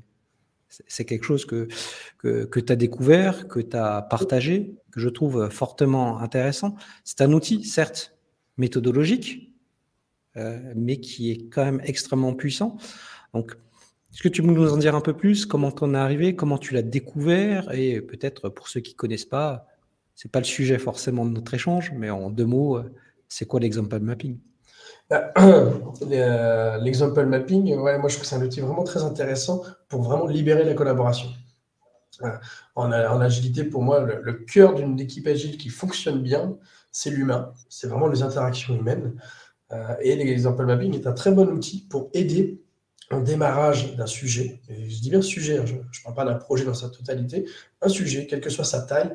c'est 0.89 1.07
quelque 1.07 1.25
chose 1.25 1.47
que, 1.47 1.69
que, 2.19 2.45
que 2.45 2.61
tu 2.61 2.71
as 2.71 2.77
découvert, 2.77 3.49
que 3.49 3.61
tu 3.61 3.77
as 3.77 4.03
partagé, 4.03 4.75
que 4.91 5.01
je 5.01 5.09
trouve 5.09 5.49
fortement 5.49 6.19
intéressant. 6.19 6.75
C'est 7.05 7.23
un 7.23 7.33
outil, 7.33 7.65
certes, 7.65 8.15
méthodologique, 8.59 9.55
mais 10.75 10.99
qui 10.99 11.31
est 11.31 11.49
quand 11.49 11.65
même 11.65 11.81
extrêmement 11.85 12.35
puissant. 12.35 12.77
Donc, 13.33 13.57
est-ce 14.17 14.23
que 14.23 14.29
tu 14.29 14.41
peux 14.41 14.49
nous 14.49 14.73
en 14.73 14.79
dire 14.79 14.95
un 14.95 15.03
peu 15.03 15.13
plus? 15.13 15.45
Comment 15.45 15.71
t'en 15.71 15.93
es 15.93 15.99
arrivé? 15.99 16.35
Comment 16.35 16.57
tu 16.57 16.73
l'as 16.73 16.81
découvert? 16.81 17.71
Et 17.75 18.01
peut-être 18.01 18.49
pour 18.49 18.67
ceux 18.67 18.81
qui 18.81 18.95
connaissent 18.95 19.27
pas, 19.27 19.67
c'est 20.15 20.33
pas 20.33 20.39
le 20.39 20.47
sujet 20.47 20.79
forcément 20.79 21.27
de 21.27 21.33
notre 21.33 21.53
échange, 21.53 21.93
mais 21.95 22.09
en 22.09 22.31
deux 22.31 22.47
mots, 22.47 22.81
c'est 23.29 23.45
quoi 23.45 23.61
l'example 23.61 24.01
mapping? 24.01 24.39
Bah, 25.11 25.35
L'example 26.81 27.27
mapping, 27.27 27.75
ouais, 27.77 27.99
moi 27.99 28.09
je 28.09 28.15
trouve 28.15 28.23
que 28.23 28.27
c'est 28.27 28.37
un 28.37 28.43
outil 28.43 28.63
vraiment 28.63 28.85
très 28.85 29.03
intéressant 29.03 29.61
pour 29.91 30.01
vraiment 30.01 30.27
libérer 30.27 30.65
la 30.65 30.73
collaboration. 30.73 31.29
En, 32.75 32.91
agilité, 32.91 33.65
pour 33.65 33.83
moi, 33.83 34.01
le, 34.01 34.33
cœur 34.33 34.77
d'une 34.77 34.99
équipe 34.99 35.27
agile 35.27 35.59
qui 35.59 35.69
fonctionne 35.69 36.23
bien, 36.23 36.57
c'est 36.91 37.11
l'humain. 37.11 37.53
C'est 37.69 37.87
vraiment 37.87 38.09
les 38.09 38.23
interactions 38.23 38.75
humaines. 38.75 39.21
Euh, 39.73 39.95
et 40.01 40.17
l'example 40.17 40.65
mapping 40.65 40.95
est 40.95 41.07
un 41.07 41.13
très 41.13 41.33
bon 41.33 41.51
outil 41.51 41.87
pour 41.91 42.09
aider 42.15 42.63
en 43.11 43.21
démarrage 43.21 43.95
d'un 43.95 44.07
sujet. 44.07 44.61
Et 44.69 44.89
je 44.91 45.01
dis 45.01 45.11
bien 45.11 45.23
sujet, 45.23 45.59
hein, 45.59 45.65
je 45.67 45.75
ne 45.75 46.05
parle 46.05 46.15
pas 46.15 46.25
d'un 46.25 46.35
projet 46.35 46.65
dans 46.65 46.75
sa 46.75 46.89
totalité. 46.89 47.47
Un 47.81 47.89
sujet, 47.89 48.27
quelle 48.27 48.41
que 48.41 48.51
soit 48.51 48.65
sa 48.65 48.83
taille, 48.83 49.13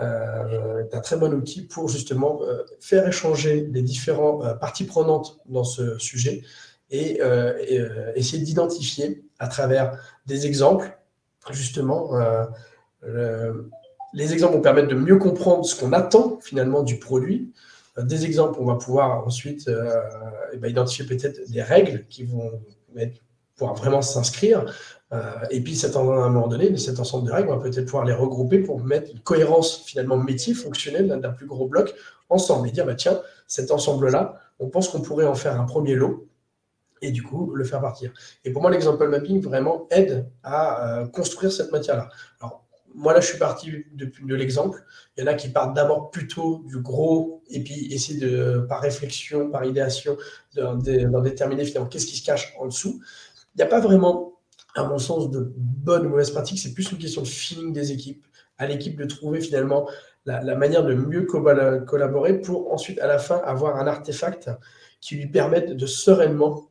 euh, 0.00 0.84
est 0.84 0.94
un 0.94 1.00
très 1.00 1.16
bon 1.16 1.32
outil 1.34 1.62
pour 1.62 1.88
justement 1.88 2.40
euh, 2.42 2.62
faire 2.80 3.08
échanger 3.08 3.68
les 3.72 3.82
différentes 3.82 4.44
euh, 4.44 4.54
parties 4.54 4.84
prenantes 4.84 5.40
dans 5.46 5.64
ce 5.64 5.98
sujet 5.98 6.42
et, 6.90 7.20
essayer 8.14 8.42
d'identifier 8.42 9.24
à 9.38 9.48
travers 9.48 10.00
des 10.24 10.46
exemples, 10.46 10.98
justement, 11.50 12.12
les 14.14 14.32
exemples 14.32 14.54
vont 14.54 14.62
permettre 14.62 14.88
de 14.88 14.94
mieux 14.94 15.18
comprendre 15.18 15.66
ce 15.66 15.78
qu'on 15.78 15.92
attend 15.92 16.38
finalement 16.40 16.82
du 16.82 16.98
produit. 16.98 17.52
Des 17.98 18.24
exemples, 18.24 18.58
on 18.58 18.64
va 18.64 18.76
pouvoir 18.76 19.26
ensuite 19.26 19.70
eh 20.54 20.56
ben, 20.56 20.70
identifier 20.70 21.04
peut-être 21.04 21.50
des 21.50 21.60
règles 21.60 22.06
qui 22.08 22.24
vont 22.24 22.52
pouvoir 23.58 23.74
vraiment 23.74 24.00
s'inscrire 24.00 24.64
euh, 25.12 25.32
et 25.50 25.60
puis, 25.62 25.74
cet, 25.74 25.96
à 25.96 26.00
un 26.00 26.28
moment 26.28 26.48
donné, 26.48 26.76
cet 26.76 27.00
ensemble 27.00 27.26
de 27.26 27.32
règles, 27.32 27.48
on 27.48 27.56
va 27.56 27.62
peut-être 27.62 27.86
pouvoir 27.86 28.04
les 28.04 28.12
regrouper 28.12 28.58
pour 28.58 28.82
mettre 28.84 29.10
une 29.10 29.20
cohérence 29.20 29.84
finalement 29.84 30.16
métier 30.16 30.54
fonctionnelle 30.54 31.08
d'un 31.08 31.32
plus 31.32 31.46
gros 31.46 31.66
bloc 31.66 31.94
ensemble 32.28 32.68
et 32.68 32.72
dire, 32.72 32.84
bah, 32.84 32.94
tiens, 32.94 33.20
cet 33.46 33.70
ensemble-là, 33.70 34.38
on 34.58 34.68
pense 34.68 34.88
qu'on 34.88 35.00
pourrait 35.00 35.26
en 35.26 35.34
faire 35.34 35.58
un 35.58 35.64
premier 35.64 35.94
lot 35.94 36.28
et 37.00 37.12
du 37.12 37.22
coup 37.22 37.54
le 37.54 37.64
faire 37.64 37.80
partir. 37.80 38.12
Et 38.44 38.52
pour 38.52 38.60
moi, 38.60 38.70
l'exemple 38.70 39.06
mapping 39.08 39.40
vraiment 39.40 39.86
aide 39.90 40.28
à 40.42 41.00
euh, 41.00 41.06
construire 41.06 41.52
cette 41.52 41.72
matière-là. 41.72 42.08
Alors, 42.40 42.64
moi, 42.94 43.12
là, 43.12 43.20
je 43.20 43.28
suis 43.28 43.38
parti 43.38 43.70
de, 43.92 44.10
de 44.22 44.34
l'exemple. 44.34 44.82
Il 45.16 45.20
y 45.20 45.24
en 45.24 45.28
a 45.28 45.34
qui 45.34 45.48
partent 45.48 45.74
d'abord 45.74 46.10
plutôt 46.10 46.64
du 46.66 46.80
gros 46.80 47.42
et 47.48 47.62
puis 47.62 47.94
essayer 47.94 48.18
de, 48.18 48.66
par 48.68 48.80
réflexion, 48.80 49.50
par 49.50 49.64
idéation, 49.64 50.16
d'en 50.54 50.74
déterminer 50.74 51.64
finalement 51.64 51.88
qu'est-ce 51.88 52.06
qui 52.06 52.16
se 52.16 52.24
cache 52.24 52.54
en 52.58 52.66
dessous. 52.66 53.00
Il 53.58 53.62
n'y 53.62 53.64
a 53.64 53.70
pas 53.70 53.80
vraiment 53.80 54.28
à 54.76 54.84
mon 54.84 54.98
sens, 54.98 55.30
de 55.30 55.52
bonnes 55.56 56.06
ou 56.06 56.10
mauvaises 56.10 56.30
pratiques. 56.30 56.60
C'est 56.60 56.74
plus 56.74 56.92
une 56.92 56.98
question 56.98 57.22
de 57.22 57.26
feeling 57.26 57.72
des 57.72 57.90
équipes, 57.90 58.24
à 58.56 58.66
l'équipe 58.66 58.96
de 58.96 59.04
trouver 59.04 59.40
finalement 59.40 59.88
la, 60.26 60.54
manière 60.54 60.84
de 60.84 60.94
mieux 60.94 61.22
collaborer 61.22 62.40
pour 62.40 62.72
ensuite, 62.72 63.00
à 63.00 63.08
la 63.08 63.18
fin, 63.18 63.38
avoir 63.38 63.76
un 63.76 63.88
artefact 63.88 64.50
qui 65.00 65.16
lui 65.16 65.26
permette 65.26 65.72
de 65.72 65.86
sereinement 65.86 66.68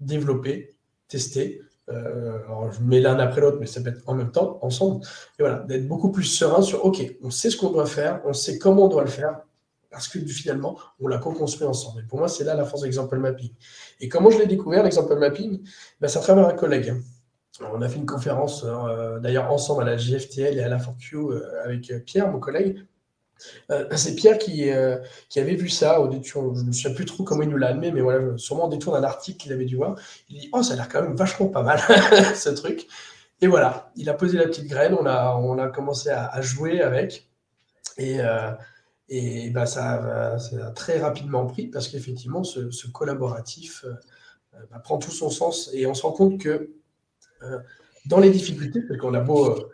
développer, 0.00 0.76
tester. 1.08 1.62
Euh, 1.88 2.38
je 2.72 2.82
mets 2.82 3.00
l'un 3.00 3.18
après 3.18 3.40
l'autre, 3.40 3.58
mais 3.58 3.66
ça 3.66 3.80
peut 3.80 3.90
être 3.90 4.02
en 4.06 4.14
même 4.14 4.32
temps, 4.32 4.58
ensemble. 4.60 5.06
Et 5.38 5.42
voilà, 5.42 5.60
d'être 5.60 5.86
beaucoup 5.86 6.10
plus 6.10 6.24
serein 6.24 6.60
sur 6.60 6.84
OK, 6.84 7.16
on 7.22 7.30
sait 7.30 7.48
ce 7.48 7.56
qu'on 7.56 7.70
doit 7.70 7.86
faire, 7.86 8.20
on 8.26 8.34
sait 8.34 8.58
comment 8.58 8.84
on 8.84 8.88
doit 8.88 9.04
le 9.04 9.10
faire, 9.10 9.40
parce 9.90 10.08
que 10.08 10.18
finalement, 10.18 10.78
on 11.00 11.08
l'a 11.08 11.18
co-construit 11.18 11.66
ensemble. 11.66 12.02
Et 12.02 12.06
pour 12.06 12.18
moi, 12.18 12.28
c'est 12.28 12.44
là 12.44 12.54
la 12.54 12.64
force 12.64 12.82
de 12.82 13.16
mapping. 13.16 13.52
Et 14.00 14.08
comment 14.08 14.30
je 14.30 14.38
l'ai 14.38 14.46
découvert, 14.46 14.82
l'example 14.82 15.16
mapping? 15.16 15.62
Ben, 16.00 16.08
C'est 16.08 16.18
à 16.18 16.22
travers 16.22 16.46
un 16.46 16.54
collègue. 16.54 16.94
On 17.60 17.80
a 17.80 17.88
fait 17.88 17.96
une 17.96 18.06
conférence 18.06 18.64
euh, 18.64 19.18
d'ailleurs 19.18 19.50
ensemble 19.50 19.82
à 19.82 19.86
la 19.86 19.96
JFTL 19.96 20.58
et 20.58 20.62
à 20.62 20.68
la 20.68 20.76
4Q 20.76 21.14
euh, 21.14 21.64
avec 21.64 22.04
Pierre, 22.04 22.30
mon 22.30 22.38
collègue. 22.38 22.84
Euh, 23.70 23.86
c'est 23.96 24.14
Pierre 24.14 24.38
qui, 24.38 24.70
qui 25.28 25.40
avait 25.40 25.54
vu 25.54 25.68
ça 25.68 26.00
au 26.00 26.08
détour, 26.08 26.54
je 26.54 26.62
ne 26.62 26.68
me 26.68 26.72
souviens 26.72 26.94
plus 26.94 27.04
trop 27.04 27.22
comment 27.22 27.42
il 27.42 27.50
nous 27.50 27.58
l'a 27.58 27.68
admis, 27.68 27.92
mais 27.92 28.00
voilà, 28.00 28.36
sûrement 28.38 28.66
au 28.66 28.70
détour 28.70 28.94
d'un 28.94 29.04
article 29.04 29.38
qu'il 29.38 29.52
avait 29.52 29.66
dû 29.66 29.76
voir. 29.76 29.96
Il 30.28 30.40
dit 30.40 30.48
Oh, 30.52 30.62
ça 30.62 30.72
a 30.72 30.76
l'air 30.76 30.88
quand 30.88 31.02
même 31.02 31.16
vachement 31.16 31.48
pas 31.48 31.62
mal, 31.62 31.78
ce 32.34 32.48
truc. 32.50 32.86
Et 33.42 33.46
voilà, 33.46 33.90
il 33.96 34.08
a 34.08 34.14
posé 34.14 34.38
la 34.38 34.44
petite 34.44 34.66
graine, 34.66 34.94
on 34.98 35.04
a, 35.04 35.36
on 35.36 35.58
a 35.58 35.68
commencé 35.68 36.08
à, 36.08 36.40
jouer 36.40 36.80
avec. 36.80 37.28
Et, 37.98 38.20
et 39.08 39.50
bah, 39.50 39.66
ça, 39.66 40.34
a 40.34 40.70
très 40.72 40.98
rapidement 40.98 41.46
pris 41.46 41.68
parce 41.68 41.88
qu'effectivement, 41.88 42.44
ce, 42.44 42.86
collaboratif 42.88 43.84
bah, 44.52 44.78
prend 44.82 44.98
tout 44.98 45.10
son 45.10 45.30
sens 45.30 45.70
et 45.72 45.86
on 45.86 45.94
se 45.94 46.02
rend 46.02 46.12
compte 46.12 46.40
que 46.40 46.70
euh, 47.42 47.58
dans 48.06 48.20
les 48.20 48.30
difficultés, 48.30 48.82
parce 48.82 49.00
qu'on 49.00 49.14
a 49.14 49.20
beau, 49.20 49.50
euh, 49.50 49.70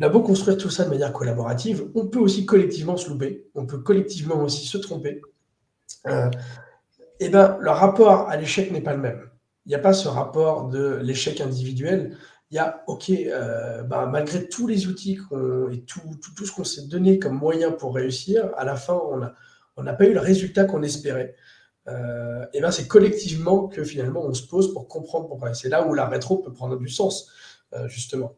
a 0.00 0.08
beau 0.08 0.20
construire 0.20 0.58
tout 0.58 0.70
ça 0.70 0.84
de 0.84 0.90
manière 0.90 1.12
collaborative, 1.12 1.88
on 1.94 2.06
peut 2.06 2.18
aussi 2.18 2.44
collectivement 2.44 2.96
se 2.96 3.08
louper, 3.08 3.46
on 3.54 3.66
peut 3.66 3.78
collectivement 3.78 4.42
aussi 4.42 4.66
se 4.66 4.78
tromper. 4.78 5.22
Euh, 6.08 6.28
et 7.20 7.28
ben, 7.28 7.56
le 7.60 7.70
rapport 7.70 8.28
à 8.28 8.36
l'échec 8.36 8.72
n'est 8.72 8.80
pas 8.80 8.94
le 8.94 9.00
même. 9.00 9.30
Il 9.64 9.70
n'y 9.70 9.74
a 9.74 9.80
pas 9.80 9.92
ce 9.92 10.08
rapport 10.08 10.68
de 10.68 10.96
l'échec 11.02 11.40
individuel. 11.40 12.16
Il 12.50 12.54
y 12.54 12.58
a, 12.58 12.84
OK, 12.86 13.10
ben, 13.10 14.06
malgré 14.06 14.48
tous 14.48 14.68
les 14.68 14.86
outils 14.86 15.18
et 15.72 15.80
tout, 15.82 16.00
tout, 16.36 16.46
ce 16.46 16.52
qu'on 16.52 16.64
s'est 16.64 16.86
donné 16.86 17.18
comme 17.18 17.36
moyen 17.36 17.72
pour 17.72 17.94
réussir, 17.94 18.50
à 18.56 18.64
la 18.64 18.76
fin, 18.76 19.00
on 19.10 19.16
n'a 19.18 19.34
on 19.76 19.84
pas 19.84 20.04
eu 20.06 20.12
le 20.12 20.20
résultat 20.20 20.64
qu'on 20.64 20.82
espérait. 20.82 21.34
Euh, 21.88 22.44
et 22.52 22.60
ben 22.60 22.70
c'est 22.70 22.88
collectivement 22.88 23.68
que 23.68 23.84
finalement 23.84 24.24
on 24.24 24.34
se 24.34 24.46
pose 24.46 24.72
pour 24.72 24.88
comprendre 24.88 25.28
pourquoi. 25.28 25.54
C'est 25.54 25.68
là 25.68 25.86
où 25.86 25.94
la 25.94 26.06
rétro 26.06 26.38
peut 26.38 26.52
prendre 26.52 26.76
du 26.76 26.88
sens, 26.88 27.30
euh, 27.74 27.86
justement. 27.88 28.34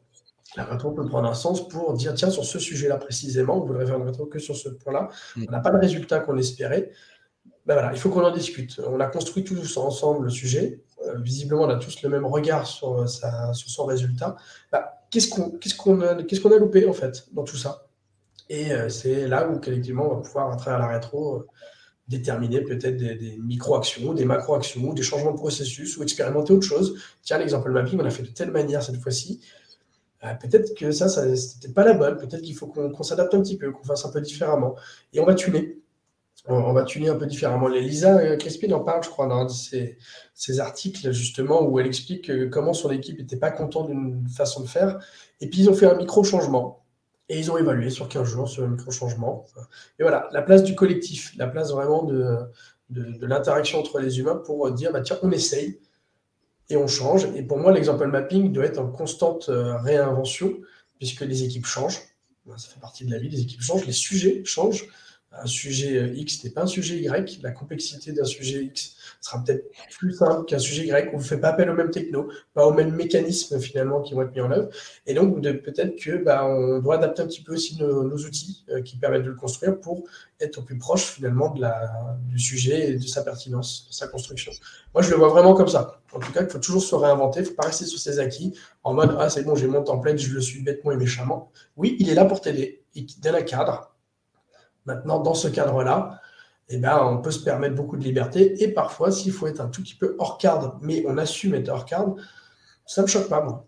La 0.56 0.64
rétro 0.64 0.92
peut 0.92 1.06
prendre 1.06 1.28
un 1.28 1.34
sens 1.34 1.68
pour 1.68 1.92
dire 1.94 2.14
tiens, 2.14 2.30
sur 2.30 2.44
ce 2.44 2.58
sujet-là 2.58 2.96
précisément, 2.96 3.62
on 3.62 3.66
voudrait 3.66 3.86
faire 3.86 3.98
une 3.98 4.06
rétro 4.06 4.26
que 4.26 4.38
sur 4.38 4.56
ce 4.56 4.68
point-là, 4.68 5.08
mm. 5.36 5.44
on 5.48 5.50
n'a 5.50 5.60
pas 5.60 5.70
le 5.70 5.78
résultat 5.78 6.20
qu'on 6.20 6.36
espérait. 6.36 6.90
Ben 7.66 7.74
voilà, 7.74 7.92
il 7.92 7.98
faut 7.98 8.10
qu'on 8.10 8.24
en 8.24 8.30
discute. 8.30 8.80
On 8.86 8.98
a 9.00 9.06
construit 9.06 9.44
tous 9.44 9.76
ensemble 9.76 10.24
le 10.24 10.30
sujet. 10.30 10.82
Euh, 11.06 11.18
visiblement, 11.20 11.62
on 11.62 11.68
a 11.68 11.76
tous 11.76 12.02
le 12.02 12.08
même 12.08 12.26
regard 12.26 12.66
sur, 12.66 13.08
sur 13.08 13.70
son 13.70 13.84
résultat. 13.84 14.36
Ben, 14.72 14.84
qu'est-ce 15.10 15.28
qu'on 15.28 16.00
a, 16.00 16.58
loupé 16.58 16.86
en 16.86 16.92
fait 16.92 17.28
dans 17.32 17.44
tout 17.44 17.56
ça? 17.56 17.86
Et 18.50 18.70
c'est 18.88 19.28
là 19.28 19.46
où 19.48 19.60
collectivement 19.60 20.10
on 20.10 20.16
va 20.16 20.22
pouvoir, 20.22 20.50
à 20.50 20.56
travers 20.56 20.78
la 20.78 20.86
rétro, 20.86 21.46
déterminer 22.08 22.62
peut-être 22.62 22.96
des, 22.96 23.38
micro-actions, 23.38 24.14
des 24.14 24.24
macro-actions, 24.24 24.94
des 24.94 25.02
changements 25.02 25.32
de 25.32 25.36
processus 25.36 25.96
ou 25.96 26.02
expérimenter 26.02 26.52
autre 26.52 26.66
chose. 26.66 26.98
Tiens, 27.22 27.38
l'exemple 27.38 27.70
mapping, 27.70 28.00
on 28.00 28.04
a 28.04 28.10
fait 28.10 28.22
de 28.22 28.28
telle 28.28 28.50
manière 28.50 28.82
cette 28.82 28.96
fois-ci. 28.96 29.40
Euh, 30.24 30.34
peut-être 30.34 30.74
que 30.76 30.90
ça, 30.90 31.08
ça 31.08 31.26
n'était 31.26 31.68
pas 31.68 31.84
la 31.84 31.92
bonne. 31.92 32.16
Peut-être 32.16 32.42
qu'il 32.42 32.56
faut 32.56 32.66
qu'on 32.66 33.02
s'adapte 33.02 33.34
un 33.34 33.42
petit 33.42 33.56
peu, 33.56 33.70
qu'on 33.70 33.84
fasse 33.84 34.04
un 34.04 34.10
peu 34.10 34.20
différemment. 34.20 34.74
Et 35.12 35.20
on 35.20 35.26
va 35.26 35.34
tuner. 35.34 35.78
On, 36.47 36.73
va 36.73 36.85
tuner 36.85 37.09
un 37.09 37.16
peu 37.16 37.26
différemment. 37.26 37.68
Lisa 37.68 38.18
euh, 38.18 38.37
Crispin 38.37 38.73
en 38.73 38.80
parle, 38.80 39.02
je 39.02 39.11
crois, 39.11 39.26
dans 39.26 39.37
un 39.37 39.45
de 39.45 39.50
ses, 39.50 40.61
articles, 40.61 41.12
justement, 41.12 41.62
où 41.62 41.78
elle 41.78 41.87
explique 41.87 42.30
comment 42.50 42.73
son 42.73 42.90
équipe 42.90 43.18
n'était 43.18 43.37
pas 43.37 43.50
content 43.50 43.85
d'une 43.85 44.26
façon 44.28 44.62
de 44.62 44.68
faire. 44.68 44.99
Et 45.40 45.50
puis, 45.50 45.61
ils 45.62 45.71
ont 45.71 45.75
fait 45.75 45.87
un 45.87 45.97
micro-changement. 45.97 46.85
Et 47.28 47.38
ils 47.38 47.50
ont 47.50 47.59
évalué 47.59 47.90
sur 47.90 48.09
15 48.09 48.26
jours 48.26 48.49
ce 48.49 48.62
micro-changement. 48.62 49.45
Et 49.99 50.02
voilà, 50.02 50.28
la 50.33 50.40
place 50.40 50.62
du 50.62 50.75
collectif, 50.75 51.35
la 51.37 51.47
place 51.47 51.73
vraiment 51.73 52.04
de, 52.04 52.38
l'interaction 52.90 53.80
entre 53.80 53.99
les 53.99 54.18
humains 54.18 54.37
pour 54.37 54.71
dire, 54.71 54.92
bah, 54.92 55.02
tiens, 55.02 55.18
on 55.23 55.30
essaye 55.30 55.78
et 56.71 56.76
on 56.76 56.87
change. 56.87 57.26
Et 57.35 57.42
pour 57.42 57.59
moi, 57.59 57.73
l'exemple 57.73 58.07
mapping 58.07 58.52
doit 58.52 58.64
être 58.64 58.78
en 58.78 58.88
constante 58.88 59.49
euh, 59.50 59.76
réinvention, 59.76 60.54
puisque 60.99 61.21
les 61.21 61.42
équipes 61.42 61.66
changent. 61.66 62.00
Ça 62.57 62.71
fait 62.71 62.80
partie 62.80 63.04
de 63.04 63.11
la 63.11 63.18
vie, 63.18 63.28
les 63.28 63.42
équipes 63.42 63.61
changent, 63.61 63.85
les 63.85 63.92
sujets 63.92 64.42
changent. 64.45 64.88
Un 65.30 65.47
sujet 65.47 66.11
X 66.14 66.42
n'est 66.42 66.50
pas 66.50 66.62
un 66.62 66.66
sujet 66.66 66.97
Y. 66.97 67.40
La 67.42 67.50
complexité 67.50 68.12
d'un 68.12 68.25
sujet 68.25 68.64
X 68.64 68.97
sera 69.20 69.44
peut-être 69.44 69.70
plus 69.99 70.12
simple 70.12 70.47
qu'un 70.47 70.58
sujet 70.58 70.87
Y. 70.87 71.11
On 71.12 71.18
ne 71.18 71.23
fait 71.23 71.38
pas 71.38 71.49
appel 71.49 71.68
aux 71.70 71.75
mêmes 71.75 71.90
techno, 71.90 72.30
pas 72.54 72.66
aux 72.66 72.73
mêmes 72.73 72.94
mécanismes 72.94 73.61
finalement 73.61 74.00
qui 74.00 74.14
vont 74.14 74.23
être 74.23 74.35
mis 74.35 74.40
en 74.40 74.50
œuvre. 74.50 74.70
Et 75.06 75.14
donc, 75.14 75.40
peut-être 75.42 75.97
que 75.97 76.23
bah, 76.23 76.47
on 76.47 76.78
doit 76.80 76.97
adapter 76.97 77.23
un 77.23 77.26
petit 77.26 77.42
peu 77.42 77.52
aussi 77.52 77.78
nos, 77.78 78.16
outils 78.16 78.64
euh, 78.70 78.80
qui 78.82 78.97
permettent 78.97 79.25
de 79.25 79.30
le 79.30 79.37
construire 79.37 79.78
pour 79.78 80.04
être 80.40 80.58
au 80.58 80.62
plus 80.62 80.78
proche 80.78 81.04
finalement 81.04 81.54
du 82.26 82.38
sujet 82.38 82.90
et 82.90 82.94
de 82.94 83.06
sa 83.06 83.23
pertinence, 83.23 83.87
de 83.88 83.94
sa 83.94 84.08
construction. 84.08 84.52
Moi, 84.94 85.02
je 85.02 85.11
le 85.11 85.16
vois 85.16 85.28
vraiment 85.28 85.54
comme 85.54 85.68
ça. 85.68 86.00
En 86.12 86.20
tout 86.20 86.32
cas, 86.32 86.42
il 86.42 86.49
faut 86.49 86.58
toujours 86.58 86.82
se 86.82 86.94
réinventer, 86.94 87.40
il 87.40 87.42
ne 87.42 87.49
faut 87.49 87.54
pas 87.54 87.66
rester 87.66 87.85
sur 87.85 87.99
ses 87.99 88.18
acquis 88.18 88.54
en 88.82 88.94
mode 88.94 89.14
Ah, 89.18 89.28
c'est 89.28 89.42
bon, 89.42 89.54
j'ai 89.54 89.66
mon 89.66 89.82
template, 89.82 90.18
je 90.18 90.32
le 90.32 90.40
suis 90.40 90.62
bêtement 90.62 90.92
et 90.92 90.97
méchamment. 90.97 91.52
Oui, 91.76 91.97
il 92.00 92.08
est 92.08 92.14
là 92.14 92.25
pour 92.25 92.40
t'aider. 92.40 92.82
Il 92.94 93.06
donne 93.20 93.35
un 93.35 93.42
cadre. 93.42 93.94
Maintenant, 94.87 95.20
dans 95.20 95.35
ce 95.35 95.49
cadre-là, 95.49 96.20
eh 96.70 96.78
ben, 96.78 96.99
on 97.02 97.18
peut 97.18 97.30
se 97.30 97.42
permettre 97.42 97.75
beaucoup 97.75 97.97
de 97.97 98.04
liberté. 98.04 98.62
Et 98.62 98.68
parfois, 98.68 99.11
s'il 99.11 99.32
faut 99.32 99.47
être 99.47 99.61
un 99.61 99.68
tout 99.68 99.82
petit 99.82 99.94
peu 99.94 100.16
hors 100.18 100.38
cadre, 100.38 100.78
mais 100.82 101.04
on 101.06 101.16
assume 101.18 101.54
être 101.54 101.68
hors 101.68 101.85
cadre, 101.85 102.16
ça 102.87 103.02
ne 103.02 103.06
me 103.06 103.11
choque 103.11 103.28
pas, 103.28 103.42
moi. 103.42 103.64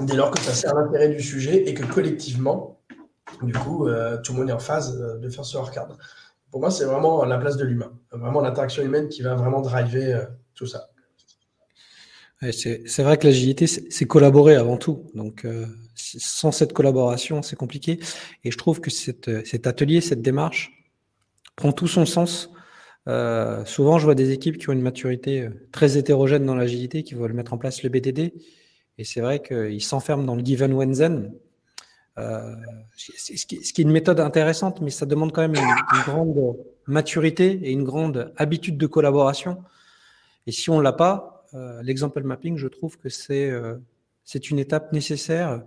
Dès 0.00 0.14
lors 0.14 0.30
que 0.30 0.40
ça 0.40 0.52
sert 0.52 0.74
l'intérêt 0.74 1.08
du 1.08 1.22
sujet 1.22 1.68
et 1.68 1.74
que 1.74 1.84
collectivement, 1.84 2.80
du 3.42 3.52
coup, 3.52 3.88
euh, 3.88 4.18
tout 4.22 4.32
le 4.32 4.40
monde 4.40 4.50
est 4.50 4.54
en 4.54 4.58
phase 4.58 4.98
euh, 5.00 5.18
de 5.18 5.28
faire 5.28 5.44
ce 5.44 5.56
hors 5.56 5.70
cadre. 5.70 5.98
Pour 6.50 6.60
moi, 6.60 6.70
c'est 6.70 6.84
vraiment 6.84 7.24
la 7.24 7.38
place 7.38 7.56
de 7.56 7.64
l'humain, 7.64 7.92
vraiment 8.10 8.40
l'interaction 8.40 8.82
humaine 8.82 9.08
qui 9.08 9.22
va 9.22 9.34
vraiment 9.34 9.60
driver 9.60 10.28
tout 10.54 10.66
ça. 10.66 10.91
C'est 12.50 13.02
vrai 13.02 13.18
que 13.18 13.26
l'agilité, 13.26 13.66
c'est 13.68 14.04
collaborer 14.06 14.56
avant 14.56 14.76
tout. 14.76 15.06
Donc, 15.14 15.44
euh, 15.44 15.66
sans 15.94 16.50
cette 16.50 16.72
collaboration, 16.72 17.40
c'est 17.42 17.54
compliqué. 17.54 18.00
Et 18.42 18.50
je 18.50 18.58
trouve 18.58 18.80
que 18.80 18.90
cette, 18.90 19.46
cet 19.46 19.68
atelier, 19.68 20.00
cette 20.00 20.22
démarche, 20.22 20.72
prend 21.54 21.72
tout 21.72 21.86
son 21.86 22.04
sens. 22.04 22.50
Euh, 23.08 23.64
souvent, 23.64 23.98
je 23.98 24.04
vois 24.04 24.14
des 24.14 24.30
équipes 24.30 24.58
qui 24.58 24.68
ont 24.68 24.72
une 24.72 24.82
maturité 24.82 25.42
euh, 25.42 25.50
très 25.72 25.96
hétérogène 25.96 26.44
dans 26.44 26.54
l'agilité, 26.54 27.02
qui 27.02 27.14
veulent 27.14 27.32
mettre 27.32 27.52
en 27.52 27.58
place 27.58 27.82
le 27.82 27.88
BDD. 27.88 28.32
Et 28.98 29.04
c'est 29.04 29.20
vrai 29.20 29.40
qu'ils 29.42 29.82
s'enferment 29.82 30.24
dans 30.24 30.36
le 30.36 30.44
given 30.44 30.72
when 30.72 30.96
then. 30.96 31.32
Euh, 32.18 32.54
ce, 32.96 33.46
qui, 33.46 33.56
est 33.56 33.78
une 33.78 33.90
méthode 33.90 34.20
intéressante, 34.20 34.80
mais 34.80 34.90
ça 34.90 35.06
demande 35.06 35.32
quand 35.32 35.40
même 35.42 35.54
une, 35.54 35.62
une 35.62 36.02
grande 36.04 36.56
maturité 36.86 37.58
et 37.62 37.70
une 37.70 37.84
grande 37.84 38.32
habitude 38.36 38.76
de 38.76 38.86
collaboration. 38.86 39.62
Et 40.46 40.52
si 40.52 40.68
on 40.70 40.80
l'a 40.80 40.92
pas, 40.92 41.31
euh, 41.54 41.82
l'exemple 41.82 42.22
mapping, 42.22 42.56
je 42.56 42.68
trouve 42.68 42.98
que 42.98 43.08
c'est 43.08 43.50
euh, 43.50 43.76
c'est 44.24 44.50
une 44.50 44.58
étape 44.58 44.92
nécessaire, 44.92 45.62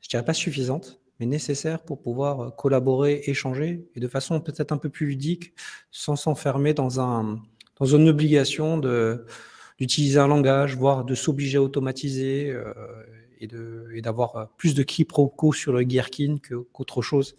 je 0.00 0.08
dirais 0.08 0.24
pas 0.24 0.34
suffisante, 0.34 1.00
mais 1.18 1.26
nécessaire 1.26 1.82
pour 1.82 2.00
pouvoir 2.00 2.40
euh, 2.40 2.50
collaborer, 2.50 3.22
échanger, 3.26 3.86
et 3.94 4.00
de 4.00 4.08
façon 4.08 4.40
peut-être 4.40 4.72
un 4.72 4.78
peu 4.78 4.88
plus 4.88 5.06
ludique, 5.06 5.52
sans 5.90 6.16
s'enfermer 6.16 6.72
dans, 6.72 7.00
un, 7.00 7.40
dans 7.78 7.86
une 7.86 8.08
obligation 8.08 8.78
de, 8.78 9.26
d'utiliser 9.78 10.18
un 10.18 10.28
langage, 10.28 10.76
voire 10.76 11.04
de 11.04 11.14
s'obliger 11.14 11.58
à 11.58 11.62
automatiser 11.62 12.56
et, 13.40 13.46
de, 13.46 13.88
et 13.94 14.02
d'avoir 14.02 14.50
plus 14.56 14.74
de 14.74 14.82
quiproquos 14.82 15.52
sur 15.52 15.72
le 15.72 15.82
Gherkin 15.82 16.36
qu'autre 16.72 17.02
chose. 17.02 17.36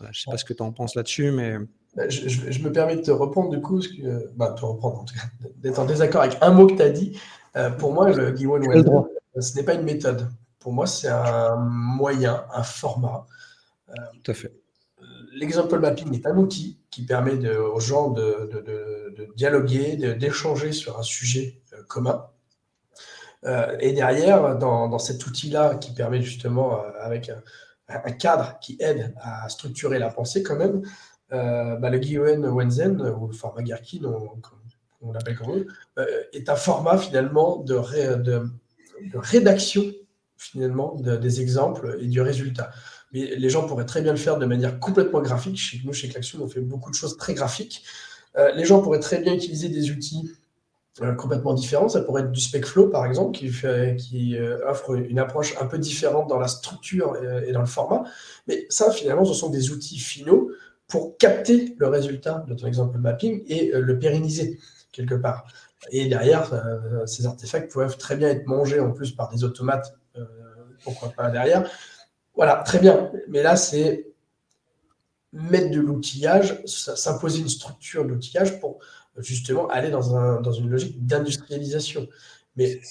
je 0.00 0.06
ne 0.06 0.12
sais 0.12 0.30
pas 0.30 0.36
ce 0.36 0.44
que 0.44 0.54
tu 0.54 0.62
en 0.62 0.72
penses 0.72 0.94
là-dessus, 0.94 1.30
mais... 1.32 1.56
Bah, 1.94 2.08
je, 2.08 2.62
me 2.62 2.72
permets 2.72 2.96
de 2.96 3.02
te 3.02 3.10
reprendre 3.10 3.50
du 3.50 3.60
coup, 3.60 3.80
que, 3.80 4.30
bah, 4.34 4.54
te 4.58 4.64
reprendre 4.64 5.00
en 5.00 5.04
tout 5.04 5.14
cas, 5.14 5.26
d'être 5.56 5.78
en 5.78 5.84
désaccord 5.84 6.22
avec 6.22 6.38
un 6.40 6.50
mot 6.50 6.66
que 6.66 6.74
tu 6.74 6.82
as 6.82 6.88
dit. 6.88 7.20
Euh, 7.56 7.70
pour 7.70 7.92
moi, 7.92 8.10
le 8.10 8.30
Guillaume 8.30 8.62
ce 9.38 9.56
n'est 9.56 9.62
pas 9.62 9.74
une 9.74 9.82
méthode. 9.82 10.28
Pour 10.58 10.72
moi, 10.72 10.86
c'est 10.86 11.08
un 11.08 11.56
moyen, 11.56 12.44
un 12.52 12.62
format. 12.62 13.26
Euh, 13.90 13.94
tout 14.22 14.30
à 14.30 14.34
fait. 14.34 14.54
L'example 15.34 15.78
mapping 15.78 16.14
est 16.14 16.26
un 16.26 16.36
outil 16.36 16.78
qui 16.90 17.04
permet 17.04 17.36
de, 17.36 17.56
aux 17.56 17.80
gens 17.80 18.10
de, 18.10 18.50
de, 18.52 18.60
de 19.16 19.32
dialoguer, 19.34 19.96
d'échanger 20.14 20.72
sur 20.72 20.98
un 20.98 21.02
sujet 21.02 21.60
euh, 21.72 21.82
commun. 21.88 22.26
et 23.80 23.92
derrière, 23.92 24.56
dans, 24.56 24.88
dans 24.88 24.98
cet 24.98 25.26
outil-là 25.26 25.74
qui 25.74 25.92
permet 25.92 26.22
justement, 26.22 26.80
avec 27.00 27.28
un, 27.28 27.42
un, 27.88 28.12
cadre 28.12 28.58
qui 28.60 28.76
aide 28.80 29.14
à 29.20 29.48
structurer 29.48 29.98
la 29.98 30.10
pensée 30.10 30.42
quand 30.42 30.56
même, 30.56 30.82
euh, 30.82 31.11
bah, 31.32 31.88
le 31.90 31.98
Guiwen 31.98 32.44
Wenzen, 32.46 33.00
ou 33.00 33.26
le 33.26 33.32
format 33.32 33.62
Gherkin, 33.62 34.02
on, 35.00 35.12
l'appelle 35.12 35.36
comme 35.36 35.56
eux, 35.56 35.66
euh, 35.98 36.06
est 36.32 36.48
un 36.48 36.56
format 36.56 36.98
finalement 36.98 37.58
de, 37.58 37.74
rédaction 39.14 39.84
finalement 40.36 40.96
des 40.96 41.40
exemples 41.40 41.98
et 42.00 42.06
du 42.06 42.20
résultat. 42.20 42.70
Mais 43.12 43.36
les 43.36 43.48
gens 43.48 43.66
pourraient 43.66 43.86
très 43.86 44.02
bien 44.02 44.12
le 44.12 44.18
faire 44.18 44.38
de 44.38 44.46
manière 44.46 44.80
complètement 44.80 45.20
graphique. 45.20 45.56
Chez 45.56 45.80
nous, 45.84 45.92
chez 45.92 46.08
Klaxon, 46.08 46.38
on 46.42 46.48
fait 46.48 46.60
beaucoup 46.60 46.90
de 46.90 46.96
choses 46.96 47.16
très 47.16 47.34
graphiques. 47.34 47.84
Euh, 48.36 48.52
les 48.52 48.64
gens 48.64 48.82
pourraient 48.82 49.00
très 49.00 49.20
bien 49.20 49.34
utiliser 49.34 49.68
des 49.68 49.90
outils 49.90 50.32
complètement 51.16 51.54
différents. 51.54 51.88
Ça 51.88 52.02
pourrait 52.02 52.22
être 52.22 52.32
du 52.32 52.40
SpecFlow, 52.40 52.88
par 52.88 53.06
exemple, 53.06 53.38
qui 53.38 54.36
offre 54.66 54.94
une 54.94 55.18
approche 55.18 55.54
un 55.60 55.66
peu 55.66 55.78
différente 55.78 56.28
dans 56.28 56.38
la 56.38 56.48
structure 56.48 57.16
et, 57.46 57.52
dans 57.52 57.60
le 57.60 57.66
format. 57.66 58.04
Mais 58.46 58.66
ça, 58.68 58.90
finalement, 58.90 59.24
ce 59.24 59.32
sont 59.32 59.48
des 59.48 59.70
outils 59.70 59.98
finaux 59.98 60.50
pour 60.92 61.16
capter 61.16 61.74
le 61.78 61.88
résultat 61.88 62.44
de 62.46 62.54
ton 62.54 62.66
exemple 62.66 62.98
mapping 62.98 63.42
et 63.46 63.72
euh, 63.72 63.80
le 63.80 63.98
pérenniser 63.98 64.60
quelque 64.92 65.14
part. 65.14 65.46
Et 65.90 66.06
derrière, 66.06 66.52
euh, 66.52 67.06
ces 67.06 67.24
artefacts 67.24 67.72
peuvent 67.72 67.96
très 67.96 68.14
bien 68.14 68.28
être 68.28 68.46
mangés 68.46 68.78
en 68.78 68.90
plus 68.90 69.10
par 69.10 69.30
des 69.30 69.42
automates, 69.42 69.96
euh, 70.18 70.26
pourquoi 70.84 71.08
pas 71.08 71.30
derrière. 71.30 71.66
Voilà, 72.36 72.56
très 72.56 72.78
bien. 72.78 73.10
Mais 73.28 73.42
là, 73.42 73.56
c'est 73.56 74.06
mettre 75.32 75.70
de 75.70 75.80
l'outillage, 75.80 76.62
s'imposer 76.66 77.40
une 77.40 77.48
structure 77.48 78.04
d'outillage 78.04 78.60
pour 78.60 78.78
justement 79.16 79.68
aller 79.68 79.88
dans, 79.88 80.14
un, 80.14 80.42
dans 80.42 80.52
une 80.52 80.68
logique 80.68 81.06
d'industrialisation. 81.06 82.06
Mais 82.56 82.82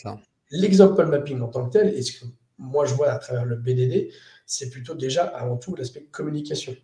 l'exemple 0.50 1.06
mapping 1.06 1.40
en 1.42 1.50
tant 1.50 1.68
que 1.68 1.74
tel, 1.74 1.94
et 1.94 2.02
ce 2.02 2.20
que 2.20 2.26
moi 2.58 2.86
je 2.86 2.96
vois 2.96 3.12
à 3.12 3.20
travers 3.20 3.46
le 3.46 3.58
BDD, 3.58 4.10
c'est 4.48 4.72
plutôt 4.72 4.96
déjà 4.96 5.26
avant 5.26 5.58
tout 5.58 5.76
l'aspect 5.76 6.02
communication 6.10 6.76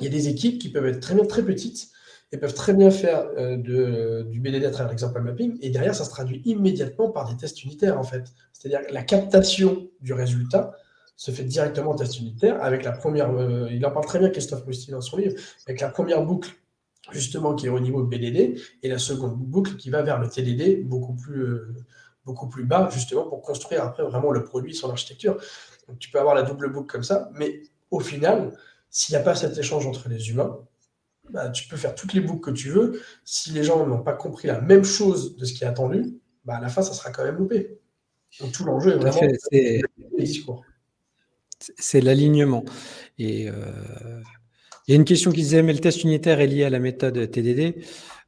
il 0.00 0.04
y 0.04 0.06
a 0.06 0.10
des 0.10 0.28
équipes 0.28 0.58
qui 0.60 0.70
peuvent 0.70 0.86
être 0.86 1.00
très 1.00 1.14
bien 1.14 1.24
très 1.24 1.42
petites 1.42 1.90
et 2.32 2.36
peuvent 2.36 2.54
très 2.54 2.74
bien 2.74 2.90
faire 2.90 3.26
euh, 3.38 3.56
du 3.56 4.40
BDD 4.40 4.64
à 4.64 4.70
travers 4.70 4.90
l'exemple 4.90 5.20
mapping, 5.20 5.58
et 5.62 5.70
derrière, 5.70 5.94
ça 5.94 6.04
se 6.04 6.10
traduit 6.10 6.42
immédiatement 6.44 7.10
par 7.10 7.28
des 7.28 7.36
tests 7.36 7.64
unitaires, 7.64 7.98
en 7.98 8.02
fait. 8.02 8.24
C'est-à-dire 8.52 8.86
que 8.86 8.92
la 8.92 9.02
captation 9.02 9.88
du 10.00 10.12
résultat 10.12 10.72
se 11.16 11.30
fait 11.30 11.44
directement 11.44 11.92
en 11.92 11.96
test 11.96 12.20
unitaire, 12.20 12.62
avec 12.62 12.84
la 12.84 12.92
première, 12.92 13.30
euh, 13.30 13.68
il 13.70 13.84
en 13.86 13.90
parle 13.90 14.04
très 14.04 14.18
bien 14.18 14.28
Christophe 14.28 14.66
Mousty 14.66 14.90
dans 14.90 15.00
son 15.00 15.16
livre, 15.16 15.34
avec 15.66 15.80
la 15.80 15.88
première 15.88 16.22
boucle, 16.22 16.50
justement, 17.12 17.54
qui 17.54 17.66
est 17.66 17.70
au 17.70 17.80
niveau 17.80 18.04
BDD, 18.04 18.60
et 18.82 18.88
la 18.88 18.98
seconde 18.98 19.36
boucle 19.36 19.76
qui 19.76 19.88
va 19.88 20.02
vers 20.02 20.20
le 20.20 20.28
TDD, 20.28 20.84
beaucoup 20.84 21.14
plus, 21.14 21.42
euh, 21.42 21.74
beaucoup 22.26 22.48
plus 22.48 22.64
bas, 22.64 22.90
justement, 22.92 23.26
pour 23.26 23.40
construire 23.40 23.82
après 23.82 24.02
vraiment 24.02 24.32
le 24.32 24.44
produit, 24.44 24.74
son 24.74 24.90
architecture. 24.90 25.38
Donc, 25.88 25.98
tu 25.98 26.10
peux 26.10 26.20
avoir 26.20 26.34
la 26.34 26.42
double 26.42 26.70
boucle 26.70 26.92
comme 26.92 27.04
ça, 27.04 27.30
mais 27.34 27.62
au 27.90 28.00
final, 28.00 28.52
s'il 28.90 29.14
n'y 29.14 29.20
a 29.20 29.24
pas 29.24 29.34
cet 29.34 29.56
échange 29.58 29.86
entre 29.86 30.08
les 30.08 30.30
humains, 30.30 30.58
bah, 31.30 31.50
tu 31.50 31.68
peux 31.68 31.76
faire 31.76 31.94
toutes 31.94 32.14
les 32.14 32.20
boucles 32.20 32.52
que 32.52 32.56
tu 32.56 32.70
veux. 32.70 33.02
Si 33.24 33.50
les 33.50 33.62
gens 33.62 33.86
n'ont 33.86 34.02
pas 34.02 34.14
compris 34.14 34.48
la 34.48 34.60
même 34.60 34.84
chose 34.84 35.36
de 35.36 35.44
ce 35.44 35.52
qui 35.52 35.64
est 35.64 35.66
attendu, 35.66 36.18
bah, 36.44 36.56
à 36.56 36.60
la 36.60 36.68
fin, 36.68 36.82
ça 36.82 36.94
sera 36.94 37.10
quand 37.10 37.24
même 37.24 37.36
loupé. 37.36 37.78
Donc 38.40 38.52
tout 38.52 38.64
l'enjeu 38.64 38.92
est 38.92 38.98
vraiment 38.98 39.20
c'est, 39.50 39.82
c'est 41.76 42.00
l'alignement. 42.00 42.64
Et 43.18 43.48
euh, 43.48 43.54
il 44.86 44.92
y 44.92 44.94
a 44.94 44.96
une 44.96 45.04
question 45.04 45.30
qui 45.30 45.42
disait, 45.42 45.62
mais 45.62 45.72
le 45.72 45.80
test 45.80 46.04
unitaire 46.04 46.40
est 46.40 46.46
lié 46.46 46.64
à 46.64 46.70
la 46.70 46.78
méthode 46.78 47.30
TDD. 47.30 47.84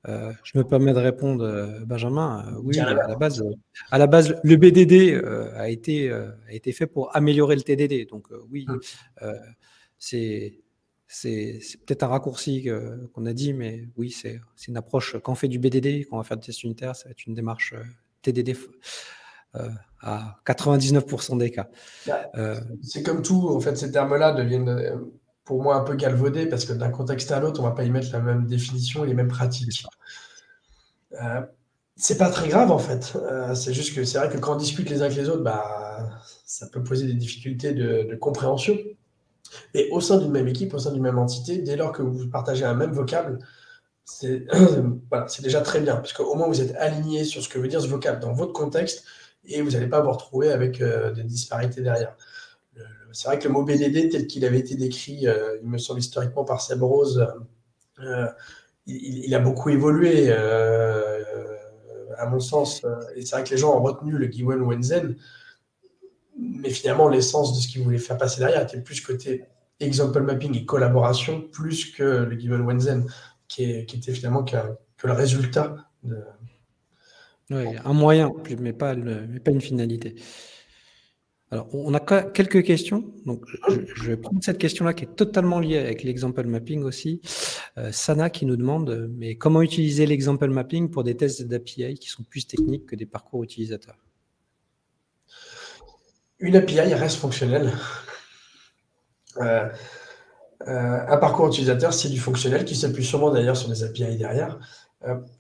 Euh, 0.08 0.32
je 0.44 0.56
me 0.56 0.64
permets 0.64 0.94
de 0.94 0.98
répondre, 0.98 1.44
euh, 1.44 1.80
Benjamin. 1.84 2.44
oui, 2.62 2.78
à 2.78 2.94
la, 2.94 3.16
base, 3.16 3.44
à 3.90 3.98
la 3.98 4.06
base, 4.06 4.34
le 4.42 4.56
BDD 4.56 5.22
a, 5.54 5.68
été, 5.68 6.10
a 6.10 6.52
été 6.52 6.72
fait 6.72 6.86
pour 6.86 7.14
améliorer 7.14 7.56
le 7.56 7.62
TDD. 7.62 8.08
Donc 8.08 8.28
oui, 8.50 8.66
c'est 10.00 10.62
peut-être 11.86 12.02
un 12.02 12.08
raccourci 12.08 12.68
qu'on 13.12 13.26
a 13.26 13.32
dit, 13.32 13.52
mais 13.52 13.88
oui, 13.96 14.10
c'est 14.10 14.40
une 14.66 14.76
approche. 14.76 15.16
Quand 15.22 15.32
on 15.32 15.36
fait 15.36 15.48
du 15.48 15.58
BDD, 15.58 16.06
quand 16.08 16.16
on 16.16 16.18
va 16.18 16.24
faire 16.24 16.36
des 16.36 16.46
tests 16.46 16.64
unitaires, 16.64 16.96
ça 16.96 17.04
va 17.04 17.10
être 17.10 17.26
une 17.26 17.34
démarche 17.34 17.74
euh, 17.74 17.82
TDD 18.22 18.56
euh, 19.56 19.68
à 20.00 20.40
99% 20.46 21.38
des 21.38 21.50
cas. 21.50 21.68
Bah, 22.06 22.30
euh, 22.36 22.60
c'est 22.82 23.02
comme 23.02 23.22
tout, 23.22 23.48
en 23.48 23.60
fait, 23.60 23.76
ces 23.76 23.92
termes-là 23.92 24.32
deviennent 24.32 25.00
pour 25.44 25.62
moi 25.62 25.76
un 25.76 25.82
peu 25.82 25.94
galvaudés 25.96 26.46
parce 26.46 26.64
que 26.64 26.72
d'un 26.72 26.90
contexte 26.90 27.30
à 27.32 27.40
l'autre, 27.40 27.60
on 27.60 27.64
ne 27.64 27.68
va 27.68 27.74
pas 27.74 27.84
y 27.84 27.90
mettre 27.90 28.12
la 28.12 28.20
même 28.20 28.46
définition 28.46 29.04
et 29.04 29.08
les 29.08 29.14
mêmes 29.14 29.28
pratiques. 29.28 29.84
Euh, 31.20 31.42
c'est 31.96 32.16
pas 32.16 32.30
très 32.30 32.48
grave 32.48 32.70
en 32.70 32.78
fait. 32.78 33.18
c'est 33.54 33.74
juste 33.74 33.94
que 33.94 34.04
c'est 34.04 34.16
vrai 34.16 34.30
que 34.30 34.38
quand 34.38 34.54
on 34.54 34.56
discute 34.56 34.88
les 34.88 35.02
uns 35.02 35.06
avec 35.06 35.18
les 35.18 35.28
autres, 35.28 35.42
bah, 35.42 36.08
ça 36.46 36.66
peut 36.68 36.82
poser 36.82 37.06
des 37.06 37.14
difficultés 37.14 37.72
de 37.72 38.14
compréhension. 38.14 38.78
Et 39.74 39.88
au 39.90 40.00
sein 40.00 40.18
d'une 40.18 40.30
même 40.30 40.48
équipe, 40.48 40.74
au 40.74 40.78
sein 40.78 40.92
d'une 40.92 41.02
même 41.02 41.18
entité, 41.18 41.58
dès 41.58 41.76
lors 41.76 41.92
que 41.92 42.02
vous 42.02 42.28
partagez 42.28 42.64
un 42.64 42.74
même 42.74 42.92
vocable, 42.92 43.38
c'est 44.04 45.42
déjà 45.42 45.60
très 45.60 45.80
bien, 45.80 45.96
parce 45.96 46.12
qu'au 46.12 46.34
moins 46.34 46.48
vous 46.48 46.60
êtes 46.60 46.74
aligné 46.76 47.24
sur 47.24 47.42
ce 47.42 47.48
que 47.48 47.58
veut 47.58 47.68
dire 47.68 47.80
ce 47.80 47.86
vocable 47.86 48.20
dans 48.20 48.32
votre 48.32 48.52
contexte 48.52 49.04
et 49.44 49.62
vous 49.62 49.70
n'allez 49.70 49.86
pas 49.86 50.00
vous 50.00 50.10
retrouver 50.10 50.50
avec 50.52 50.80
euh, 50.80 51.12
des 51.12 51.24
disparités 51.24 51.82
derrière. 51.82 52.16
C'est 53.12 53.26
vrai 53.26 53.40
que 53.40 53.48
le 53.48 53.54
mot 53.54 53.64
BDD, 53.64 54.08
tel 54.08 54.28
qu'il 54.28 54.44
avait 54.44 54.60
été 54.60 54.76
décrit, 54.76 55.26
euh, 55.26 55.58
il 55.62 55.68
me 55.68 55.78
semble 55.78 55.98
historiquement 55.98 56.44
par 56.44 56.60
Seb 56.60 56.80
Rose, 56.80 57.26
euh, 57.98 58.26
il, 58.86 59.34
a 59.34 59.40
beaucoup 59.40 59.68
évolué, 59.70 60.32
à 60.32 62.26
mon 62.26 62.38
sens. 62.38 62.82
et 63.16 63.24
c'est 63.24 63.34
vrai 63.34 63.44
que 63.44 63.50
les 63.50 63.56
gens 63.56 63.76
ont 63.76 63.82
retenu 63.82 64.12
le 64.12 64.26
Giwen 64.26 64.60
Wenzen, 64.60 65.16
mais 66.40 66.70
finalement, 66.70 67.09
l'essence 67.09 67.55
de 67.55 67.61
ce 67.61 67.68
qu'il 67.68 67.83
voulait 67.83 67.98
faire 67.98 68.16
passer 68.16 68.40
derrière 68.40 68.62
était 68.62 68.81
plus 68.81 69.00
côté 69.00 69.44
example 69.79 70.22
mapping 70.22 70.57
et 70.57 70.64
collaboration, 70.64 71.42
plus 71.53 71.87
que 71.87 72.03
le 72.03 72.38
Given 72.38 72.62
Wenzen, 72.62 73.07
qui, 73.48 73.64
était 73.64 74.12
finalement 74.12 74.44
que, 74.44 74.57
le 75.05 75.12
résultat 75.12 75.76
de. 76.03 76.18
Oui, 77.50 77.64
un 77.85 77.92
moyen, 77.92 78.31
mais 78.61 78.72
pas, 78.72 78.94
mais 78.94 79.40
pas 79.40 79.50
une 79.50 79.61
finalité. 79.61 80.14
Alors, 81.53 81.68
on 81.74 81.92
a 81.94 82.00
quelques 82.00 82.62
questions. 82.62 83.12
Donc, 83.26 83.44
je, 83.96 84.05
vais 84.05 84.16
prendre 84.16 84.38
cette 84.40 84.59
question-là 84.59 84.94
qui 84.94 85.05
est 85.05 85.16
totalement 85.16 85.59
liée 85.59 85.79
avec 85.79 86.05
l'example 86.05 86.44
mapping 86.44 86.85
aussi. 86.85 87.20
Euh, 87.76 87.90
Sana 87.90 88.31
qui 88.31 88.46
nous 88.46 88.57
demande, 88.57 89.11
mais 89.16 89.35
comment 89.35 89.61
utiliser 89.61 90.07
l'example 90.07 90.48
mapping 90.48 90.90
pour 90.90 91.03
des 91.03 91.16
tests 91.16 91.42
d'API 91.42 91.94
qui 91.94 92.09
sont 92.09 92.22
plus 92.22 92.46
techniques 92.46 92.87
que 92.87 92.94
des 92.94 93.07
parcours 93.07 93.42
utilisateurs? 93.42 93.98
Une 96.40 96.57
API 96.57 96.94
reste 96.94 97.18
fonctionnelle. 97.18 97.72
Euh, 99.38 99.68
un 100.66 101.16
parcours 101.16 101.48
utilisateur, 101.48 101.94
c'est 101.94 102.09
du 102.09 102.18
fonctionnel 102.18 102.64
qui 102.64 102.74
s'appuie 102.74 103.05
sûrement 103.05 103.31
d'ailleurs 103.31 103.57
sur 103.57 103.68
des 103.68 103.83
API 103.85 104.16
derrière. 104.16 104.59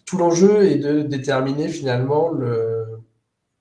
tout 0.06 0.16
l'enjeu 0.16 0.64
est 0.64 0.78
de 0.78 1.02
déterminer 1.02 1.68
finalement 1.68 2.30
le, 2.30 2.86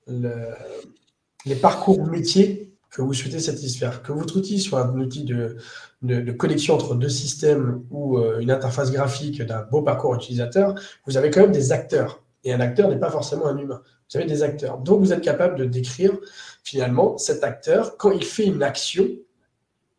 les 0.07 1.55
parcours 1.55 2.05
métiers 2.05 2.69
que 2.89 3.01
vous 3.01 3.13
souhaitez 3.13 3.39
satisfaire. 3.39 4.01
Que 4.01 4.11
votre 4.11 4.37
outil 4.37 4.59
soit 4.59 4.81
un 4.83 4.99
outil 4.99 5.23
de, 5.23 6.31
connexion 6.31 6.75
entre 6.75 6.95
deux 6.95 7.09
systèmes 7.09 7.83
ou 7.91 8.17
euh, 8.17 8.39
une 8.39 8.51
interface 8.51 8.91
graphique 8.91 9.41
d'un 9.41 9.61
beau 9.61 9.81
parcours 9.81 10.15
utilisateur, 10.15 10.75
vous 11.05 11.17
avez 11.17 11.29
quand 11.29 11.41
même 11.41 11.51
des 11.51 11.71
acteurs. 11.71 12.23
Et 12.43 12.53
un 12.53 12.59
acteur 12.59 12.89
n'est 12.89 12.99
pas 12.99 13.11
forcément 13.11 13.47
un 13.47 13.57
humain. 13.57 13.81
Vous 14.09 14.17
avez 14.17 14.27
des 14.27 14.43
acteurs. 14.43 14.79
Donc, 14.79 14.99
vous 15.01 15.13
êtes 15.13 15.21
capable 15.21 15.55
de 15.55 15.65
décrire 15.65 16.17
finalement 16.63 17.17
cet 17.17 17.43
acteur, 17.43 17.97
quand 17.97 18.11
il 18.11 18.23
fait 18.23 18.45
une 18.45 18.63
action, 18.63 19.07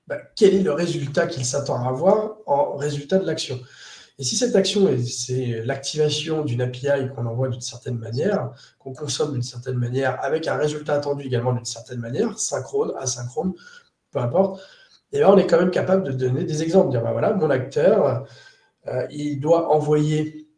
ben, 0.06 0.18
quel 0.34 0.54
est 0.54 0.62
le 0.62 0.72
résultat 0.72 1.26
qu'il 1.28 1.44
s'attend 1.44 1.84
à 1.84 1.88
avoir 1.88 2.36
en 2.46 2.76
résultat 2.76 3.18
de 3.18 3.26
l'action. 3.26 3.60
Et 4.18 4.24
si 4.24 4.36
cette 4.36 4.54
action, 4.54 4.86
c'est 5.06 5.62
l'activation 5.64 6.44
d'une 6.44 6.60
API 6.60 7.08
qu'on 7.14 7.24
envoie 7.24 7.48
d'une 7.48 7.62
certaine 7.62 7.96
manière, 7.96 8.50
qu'on 8.78 8.92
consomme 8.92 9.32
d'une 9.32 9.42
certaine 9.42 9.76
manière, 9.76 10.22
avec 10.22 10.46
un 10.46 10.56
résultat 10.56 10.94
attendu 10.94 11.24
également 11.24 11.54
d'une 11.54 11.64
certaine 11.64 12.00
manière, 12.00 12.38
synchrone, 12.38 12.92
asynchrone, 12.98 13.54
peu 14.10 14.18
importe, 14.18 14.60
et 15.12 15.16
eh 15.16 15.18
bien 15.20 15.28
on 15.28 15.38
est 15.38 15.46
quand 15.46 15.58
même 15.58 15.70
capable 15.70 16.04
de 16.04 16.12
donner 16.12 16.44
des 16.44 16.62
exemples, 16.62 16.90
dire, 16.90 17.02
ben 17.02 17.12
voilà, 17.12 17.32
mon 17.32 17.48
acteur, 17.48 18.26
euh, 18.88 19.06
il 19.10 19.40
doit 19.40 19.72
envoyer 19.74 20.48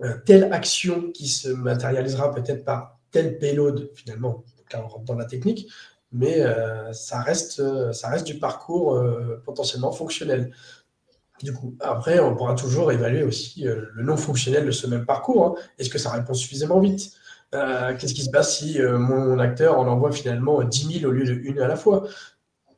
euh, 0.00 0.14
telle 0.26 0.52
action 0.52 1.12
qui 1.12 1.28
se 1.28 1.48
matérialisera 1.48 2.34
peut-être 2.34 2.64
par 2.64 2.93
tel 3.14 3.38
payload, 3.38 3.90
finalement, 3.94 4.44
là 4.72 4.82
on 4.84 4.88
rentre 4.88 5.04
dans 5.04 5.14
la 5.14 5.24
technique, 5.24 5.70
mais 6.12 6.42
euh, 6.42 6.92
ça, 6.92 7.22
reste, 7.22 7.62
ça 7.92 8.08
reste 8.08 8.26
du 8.26 8.38
parcours 8.38 9.02
potentiellement 9.44 9.92
fonctionnel. 9.92 10.52
Du 11.42 11.52
coup, 11.52 11.76
après, 11.80 12.20
on 12.20 12.36
pourra 12.36 12.54
toujours 12.54 12.92
évaluer 12.92 13.22
aussi 13.22 13.66
euh, 13.66 13.86
le 13.94 14.04
non 14.04 14.16
fonctionnel 14.16 14.64
de 14.66 14.70
ce 14.70 14.86
même 14.86 15.04
parcours. 15.04 15.44
Hein. 15.44 15.54
Est-ce 15.78 15.90
que 15.90 15.98
ça 15.98 16.10
répond 16.10 16.32
suffisamment 16.32 16.78
vite? 16.80 17.12
Euh, 17.54 17.94
Qu'est-ce 17.96 18.14
qui 18.14 18.22
se 18.22 18.30
passe 18.30 18.58
si 18.58 18.80
euh, 18.80 18.98
mon 18.98 19.38
acteur 19.38 19.78
en 19.78 19.86
envoie 19.86 20.12
finalement 20.12 20.62
10 20.62 21.00
000 21.00 21.10
au 21.10 21.12
lieu 21.12 21.24
d'une 21.24 21.60
à 21.60 21.66
la 21.66 21.76
fois? 21.76 22.06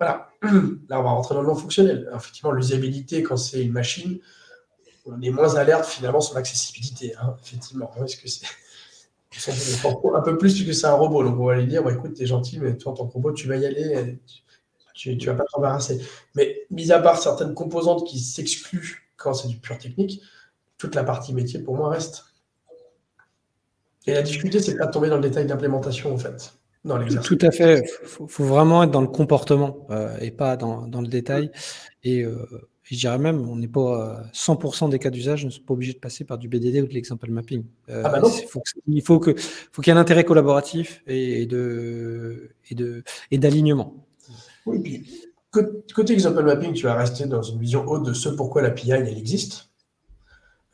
Voilà, 0.00 0.30
là, 0.88 1.00
on 1.00 1.02
va 1.02 1.10
rentrer 1.10 1.34
dans 1.34 1.42
le 1.42 1.48
non 1.48 1.54
fonctionnel. 1.54 2.10
effectivement, 2.14 2.50
l'usabilité, 2.50 3.22
quand 3.22 3.36
c'est 3.36 3.62
une 3.62 3.72
machine, 3.72 4.18
on 5.04 5.20
est 5.20 5.30
moins 5.30 5.54
alerte 5.56 5.86
finalement 5.86 6.20
sur 6.20 6.34
l'accessibilité. 6.34 7.14
Hein, 7.20 7.36
effectivement, 7.44 7.92
est-ce 8.02 8.16
que 8.16 8.28
c'est 8.28 8.46
un 10.14 10.20
peu 10.22 10.38
plus 10.38 10.54
puisque 10.54 10.74
c'est 10.74 10.86
un 10.86 10.94
robot. 10.94 11.22
Donc, 11.24 11.38
on 11.38 11.46
va 11.46 11.56
lui 11.56 11.66
dire 11.66 11.88
écoute, 11.88 12.20
es 12.20 12.26
gentil, 12.26 12.58
mais 12.60 12.76
toi, 12.76 12.92
en 12.92 12.94
tant 12.94 13.06
que 13.06 13.12
robot, 13.12 13.32
tu 13.32 13.48
vas 13.48 13.56
y 13.56 13.66
aller 13.66 14.18
tu 14.96 15.14
ne 15.14 15.26
vas 15.26 15.34
pas 15.34 15.44
t'embarrasser. 15.52 16.00
Mais 16.34 16.66
mis 16.70 16.90
à 16.90 17.00
part 17.00 17.18
certaines 17.18 17.54
composantes 17.54 18.06
qui 18.06 18.18
s'excluent 18.18 19.06
quand 19.16 19.34
c'est 19.34 19.48
du 19.48 19.58
pur 19.58 19.78
technique, 19.78 20.22
toute 20.78 20.94
la 20.94 21.04
partie 21.04 21.34
métier 21.34 21.60
pour 21.60 21.76
moi 21.76 21.90
reste. 21.90 22.24
Et 24.06 24.14
la 24.14 24.22
difficulté, 24.22 24.60
c'est 24.60 24.76
pas 24.76 24.86
de 24.86 24.92
tomber 24.92 25.08
dans 25.08 25.16
le 25.16 25.22
détail 25.22 25.46
d'implémentation 25.46 26.14
en 26.14 26.18
fait. 26.18 26.52
Dans 26.84 27.04
Tout 27.04 27.38
à 27.40 27.50
fait. 27.50 27.82
Il 28.02 28.08
faut, 28.28 28.44
vraiment 28.44 28.84
être 28.84 28.92
dans 28.92 29.00
le 29.00 29.08
comportement 29.08 29.88
euh, 29.90 30.16
et 30.20 30.30
pas 30.30 30.56
dans, 30.56 30.86
le 30.86 31.08
détail. 31.08 31.50
Euh, 32.06 32.46
je 32.94 33.00
dirais 33.00 33.18
même, 33.18 33.48
on 33.48 33.56
n'est 33.56 33.68
pas 33.68 34.22
100% 34.32 34.90
des 34.90 34.98
cas 34.98 35.10
d'usage 35.10 35.44
ne 35.44 35.50
sont 35.50 35.62
pas 35.62 35.74
obligés 35.74 35.92
de 35.92 35.98
passer 35.98 36.24
par 36.24 36.38
du 36.38 36.48
BDD 36.48 36.82
ou 36.82 36.86
de 36.86 36.94
l'example 36.94 37.30
mapping. 37.30 37.64
Euh, 37.88 38.02
ah 38.04 38.10
bah 38.10 38.28
il 38.86 39.02
faut 39.02 39.18
qu'il 39.18 39.40
faut 39.40 39.82
qu'il 39.82 39.92
y 39.92 39.96
ait 39.96 39.98
un 39.98 40.00
intérêt 40.00 40.24
collaboratif 40.24 41.02
et, 41.06 41.46
de, 41.46 42.50
et, 42.70 42.74
de, 42.74 43.02
et 43.30 43.38
d'alignement. 43.38 44.06
Oui, 44.66 44.80
puis 44.80 45.26
côté 45.94 46.12
example 46.12 46.42
mapping, 46.42 46.72
tu 46.72 46.84
vas 46.84 46.94
rester 46.94 47.26
dans 47.26 47.42
une 47.42 47.58
vision 47.58 47.86
haute 47.86 48.04
de 48.04 48.12
ce 48.12 48.28
pourquoi 48.28 48.62
l'API 48.62 48.92
elle 48.92 49.18
existe. 49.18 49.70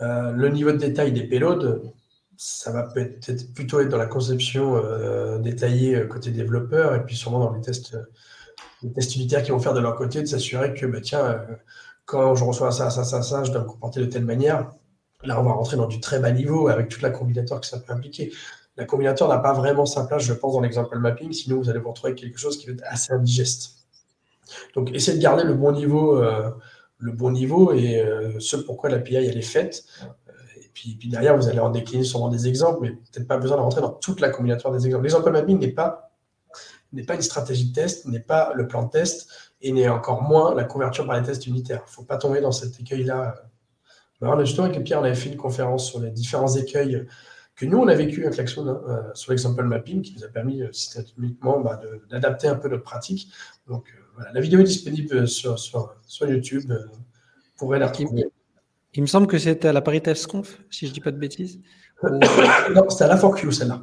Euh, 0.01 0.33
le 0.33 0.49
niveau 0.49 0.73
de 0.73 0.79
détail 0.79 1.13
des 1.13 1.25
payloads, 1.25 1.93
ça 2.37 2.73
va 2.73 2.85
peut-être 2.85 3.55
plutôt 3.55 3.81
être 3.81 3.89
dans 3.89 3.99
la 3.99 4.07
conception 4.07 4.77
euh, 4.77 5.39
détaillée 5.39 5.95
euh, 5.97 6.07
côté 6.07 6.31
développeur 6.31 6.95
et 6.95 7.05
puis 7.05 7.17
sûrement 7.17 7.39
dans 7.39 7.53
les 7.53 7.61
tests, 7.61 7.97
les 8.83 8.93
tests 8.93 9.15
unitaires 9.15 9.43
qui 9.43 9.53
vont 9.53 9.61
faire 9.61 9.75
de 9.75 9.81
leur 9.81 9.95
côté, 9.95 10.21
de 10.21 10.27
s'assurer 10.27 10.75
que 10.75 10.87
bah, 10.87 11.01
tiens, 11.01 11.47
quand 12.05 12.35
je 12.35 12.45
reçois 12.45 12.73
ça, 12.73 12.91
ça, 12.91 13.05
ça, 13.05 13.23
ça, 13.23 13.45
je 13.45 13.53
dois 13.53 13.63
me 13.63 13.67
comporter 13.67 14.01
de 14.01 14.07
telle 14.07 14.25
manière. 14.25 14.71
Là, 15.25 15.41
on 15.41 15.45
va 15.45 15.53
rentrer 15.53 15.77
dans 15.77 15.87
du 15.87 16.01
très 16.01 16.19
bas 16.19 16.33
niveau 16.33 16.69
avec 16.69 16.89
toute 16.89 17.03
la 17.03 17.11
combinatoire 17.11 17.61
que 17.61 17.67
ça 17.67 17.79
peut 17.79 17.93
impliquer. 17.93 18.33
La 18.77 18.85
combinatoire 18.85 19.31
n'a 19.31 19.39
pas 19.39 19.53
vraiment 19.53 19.87
sa 19.87 20.05
place, 20.05 20.23
je 20.23 20.33
pense, 20.33 20.55
dans 20.55 20.61
l'example 20.61 20.99
mapping, 20.99 21.33
sinon 21.33 21.59
vous 21.59 21.69
allez 21.69 21.79
vous 21.79 21.91
retrouver 21.91 22.15
quelque 22.15 22.39
chose 22.39 22.59
qui 22.59 22.67
va 22.67 22.73
être 22.73 22.85
assez 22.87 23.13
indigeste. 23.13 23.87
Donc, 24.75 24.91
essayez 24.93 25.19
de 25.19 25.23
garder 25.23 25.45
le 25.45 25.55
bon 25.55 25.73
niveau, 25.73 26.17
euh, 26.17 26.51
le 26.99 27.13
bon 27.13 27.31
niveau 27.31 27.73
et 27.73 28.01
euh, 28.01 28.39
ce 28.41 28.57
pourquoi 28.57 28.91
l'API 28.91 29.17
elle 29.17 29.37
est 29.37 29.43
faite. 29.43 29.85
Et 30.57 30.71
puis, 30.73 30.97
puis, 30.99 31.09
derrière, 31.09 31.37
vous 31.37 31.49
allez 31.49 31.61
en 31.61 31.71
décliner 31.71 32.05
sûrement 32.05 32.29
des 32.29 32.49
exemples, 32.49 32.81
mais 32.83 32.91
peut-être 32.91 33.29
pas 33.29 33.37
besoin 33.37 33.59
de 33.59 33.63
rentrer 33.63 33.81
dans 33.81 33.91
toute 33.91 34.21
la 34.21 34.31
combinatoire 34.31 34.73
des 34.73 34.87
exemples. 34.87 35.05
L'exemple 35.05 35.31
mapping 35.31 35.59
n'est 35.59 35.69
pas, 35.69 36.11
n'est 36.93 37.05
pas 37.05 37.15
une 37.15 37.23
stratégie 37.23 37.69
de 37.69 37.75
test, 37.75 38.07
n'est 38.07 38.21
pas 38.21 38.53
le 38.55 38.67
plan 38.67 38.85
de 38.85 38.91
test 38.91 39.29
et 39.63 39.73
n'est 39.73 39.89
encore 39.89 40.23
moins 40.23 40.55
la 40.55 40.65
couverture 40.65 41.07
par 41.07 41.19
les 41.19 41.27
tests 41.27 41.47
unitaires. 41.47 41.83
Il 41.87 41.91
ne 41.91 41.95
faut 41.95 42.05
pas 42.05 42.19
tomber 42.19 42.41
dans 42.41 42.53
cet 42.53 42.79
écueil-là. 42.81 43.35
justement, 44.41 44.67
avec 44.67 44.83
Pierre, 44.85 45.01
on 45.01 45.05
avait 45.05 45.15
fait 45.15 45.31
une 45.31 45.37
conférence 45.37 45.89
sur 45.89 46.01
les 46.01 46.11
différents 46.11 46.55
écueils 46.55 47.07
que 47.55 47.67
nous, 47.67 47.79
on 47.79 47.89
a 47.89 47.95
vécu 47.95 48.23
avec 48.23 48.35
Klaxon 48.35 48.67
hein, 48.69 49.05
sur 49.15 49.31
l'exemple 49.31 49.63
mapping, 49.63 50.03
qui 50.03 50.15
nous 50.15 50.25
a 50.25 50.29
permis 50.29 50.63
systématiquement 50.73 51.61
bah, 51.61 51.81
d'adapter 52.11 52.49
un 52.49 52.57
peu 52.57 52.69
notre 52.69 52.83
pratique. 52.83 53.29
Donc, 53.69 53.87
la 54.33 54.41
vidéo 54.41 54.61
est 54.61 54.65
disponible 54.65 55.29
sur, 55.29 55.59
sur, 55.59 55.95
sur 56.07 56.29
YouTube. 56.29 56.71
Euh, 56.71 56.87
pour 57.57 57.75
la 57.75 57.93
Il 58.95 59.03
me 59.03 59.07
semble 59.07 59.27
que 59.27 59.39
c'était 59.39 59.69
à 59.69 59.73
la 59.73 59.83
Paris 59.83 60.03
TestConf, 60.03 60.61
si 60.71 60.87
je 60.87 60.91
ne 60.91 60.95
dis 60.95 61.01
pas 61.01 61.13
de 61.13 61.19
bêtises. 61.19 61.61
non, 62.03 62.89
c'était 62.91 63.05
à 63.05 63.09
la 63.09 63.17
4Q, 63.17 63.53
celle-là. 63.53 63.83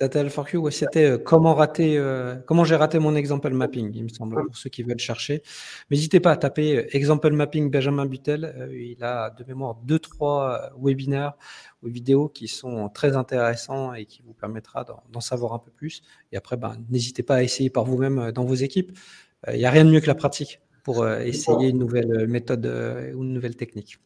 C'était 0.00 0.18
à 0.18 0.22
la 0.22 0.30
4Q, 0.30 0.56
ouais, 0.56 0.70
c'était 0.70 1.04
euh, 1.04 1.18
comment 1.18 1.54
rater, 1.54 1.98
euh, 1.98 2.36
comment 2.46 2.64
j'ai 2.64 2.76
raté 2.76 2.98
mon 2.98 3.14
example 3.14 3.50
mapping, 3.50 3.92
il 3.94 4.04
me 4.04 4.08
semble, 4.08 4.46
pour 4.46 4.56
ceux 4.56 4.70
qui 4.70 4.82
veulent 4.82 4.98
chercher. 4.98 5.42
N'hésitez 5.90 6.20
pas 6.20 6.32
à 6.32 6.36
taper 6.36 6.86
example 6.96 7.32
mapping 7.32 7.70
Benjamin 7.70 8.06
Butel. 8.06 8.70
il 8.72 9.04
a 9.04 9.30
de 9.30 9.44
mémoire 9.44 9.76
deux, 9.84 9.98
trois 9.98 10.72
webinaires 10.80 11.34
ou 11.82 11.88
vidéos 11.88 12.28
qui 12.28 12.48
sont 12.48 12.88
très 12.88 13.14
intéressants 13.14 13.92
et 13.92 14.06
qui 14.06 14.22
vous 14.22 14.32
permettra 14.32 14.86
d'en 15.10 15.20
savoir 15.20 15.52
un 15.52 15.58
peu 15.58 15.70
plus. 15.70 16.02
Et 16.32 16.36
après, 16.36 16.56
ben, 16.56 16.76
n'hésitez 16.88 17.22
pas 17.22 17.36
à 17.36 17.42
essayer 17.42 17.68
par 17.68 17.84
vous-même 17.84 18.32
dans 18.32 18.44
vos 18.44 18.54
équipes. 18.54 18.92
Il 19.46 19.54
euh, 19.54 19.56
n'y 19.56 19.64
a 19.64 19.70
rien 19.70 19.84
de 19.84 19.90
mieux 19.90 20.00
que 20.00 20.06
la 20.06 20.14
pratique 20.14 20.60
pour 20.82 21.02
euh, 21.02 21.20
essayer 21.20 21.68
une 21.68 21.78
nouvelle 21.78 22.12
euh, 22.12 22.26
méthode 22.26 22.66
ou 23.14 23.22
une 23.22 23.32
nouvelle 23.32 23.56
technique. 23.56 23.98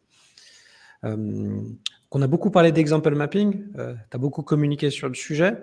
On 2.15 2.23
a 2.23 2.27
beaucoup 2.27 2.51
parlé 2.51 2.73
d'example 2.73 3.15
mapping, 3.15 3.73
tu 3.75 3.81
as 3.81 4.19
beaucoup 4.19 4.43
communiqué 4.43 4.91
sur 4.91 5.09
le 5.09 5.15
sujet. 5.15 5.55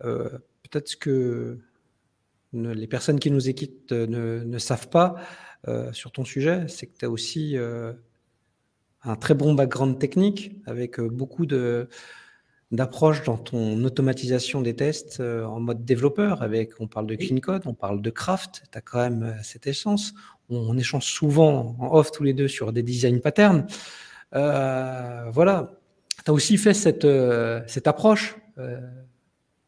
Peut-être 0.00 0.96
que 0.96 1.58
les 2.52 2.86
personnes 2.86 3.18
qui 3.18 3.30
nous 3.30 3.48
équipent 3.48 3.90
ne, 3.90 4.58
savent 4.58 4.88
pas 4.88 5.16
sur 5.92 6.12
ton 6.12 6.24
sujet, 6.24 6.66
c'est 6.68 6.86
que 6.86 6.96
tu 6.98 7.04
as 7.04 7.10
aussi 7.10 7.56
un 9.02 9.16
très 9.16 9.34
bon 9.34 9.54
background 9.54 9.98
technique 9.98 10.52
avec 10.66 11.00
beaucoup 11.00 11.46
de, 11.46 11.88
d'approche 12.70 13.22
dans 13.22 13.38
ton 13.38 13.82
automatisation 13.84 14.60
des 14.60 14.76
tests 14.76 15.20
euh, 15.20 15.44
en 15.44 15.60
mode 15.60 15.84
développeur. 15.84 16.42
Avec, 16.42 16.72
on 16.80 16.86
parle 16.86 17.06
de 17.06 17.14
clean 17.14 17.38
code, 17.38 17.62
on 17.66 17.74
parle 17.74 18.02
de 18.02 18.10
craft. 18.10 18.64
Tu 18.70 18.78
as 18.78 18.80
quand 18.80 18.98
même 18.98 19.22
euh, 19.22 19.42
cette 19.42 19.66
essence. 19.66 20.14
On, 20.50 20.76
échange 20.78 21.04
souvent 21.04 21.76
en 21.78 21.94
off 21.94 22.10
tous 22.10 22.24
les 22.24 22.32
deux 22.32 22.48
sur 22.48 22.72
des 22.72 22.82
design 22.82 23.20
patterns. 23.20 23.66
Euh, 24.34 25.24
voilà. 25.30 25.72
Tu 26.28 26.30
as 26.30 26.34
aussi 26.34 26.58
fait 26.58 26.74
cette, 26.74 27.06
cette 27.66 27.86
approche 27.86 28.36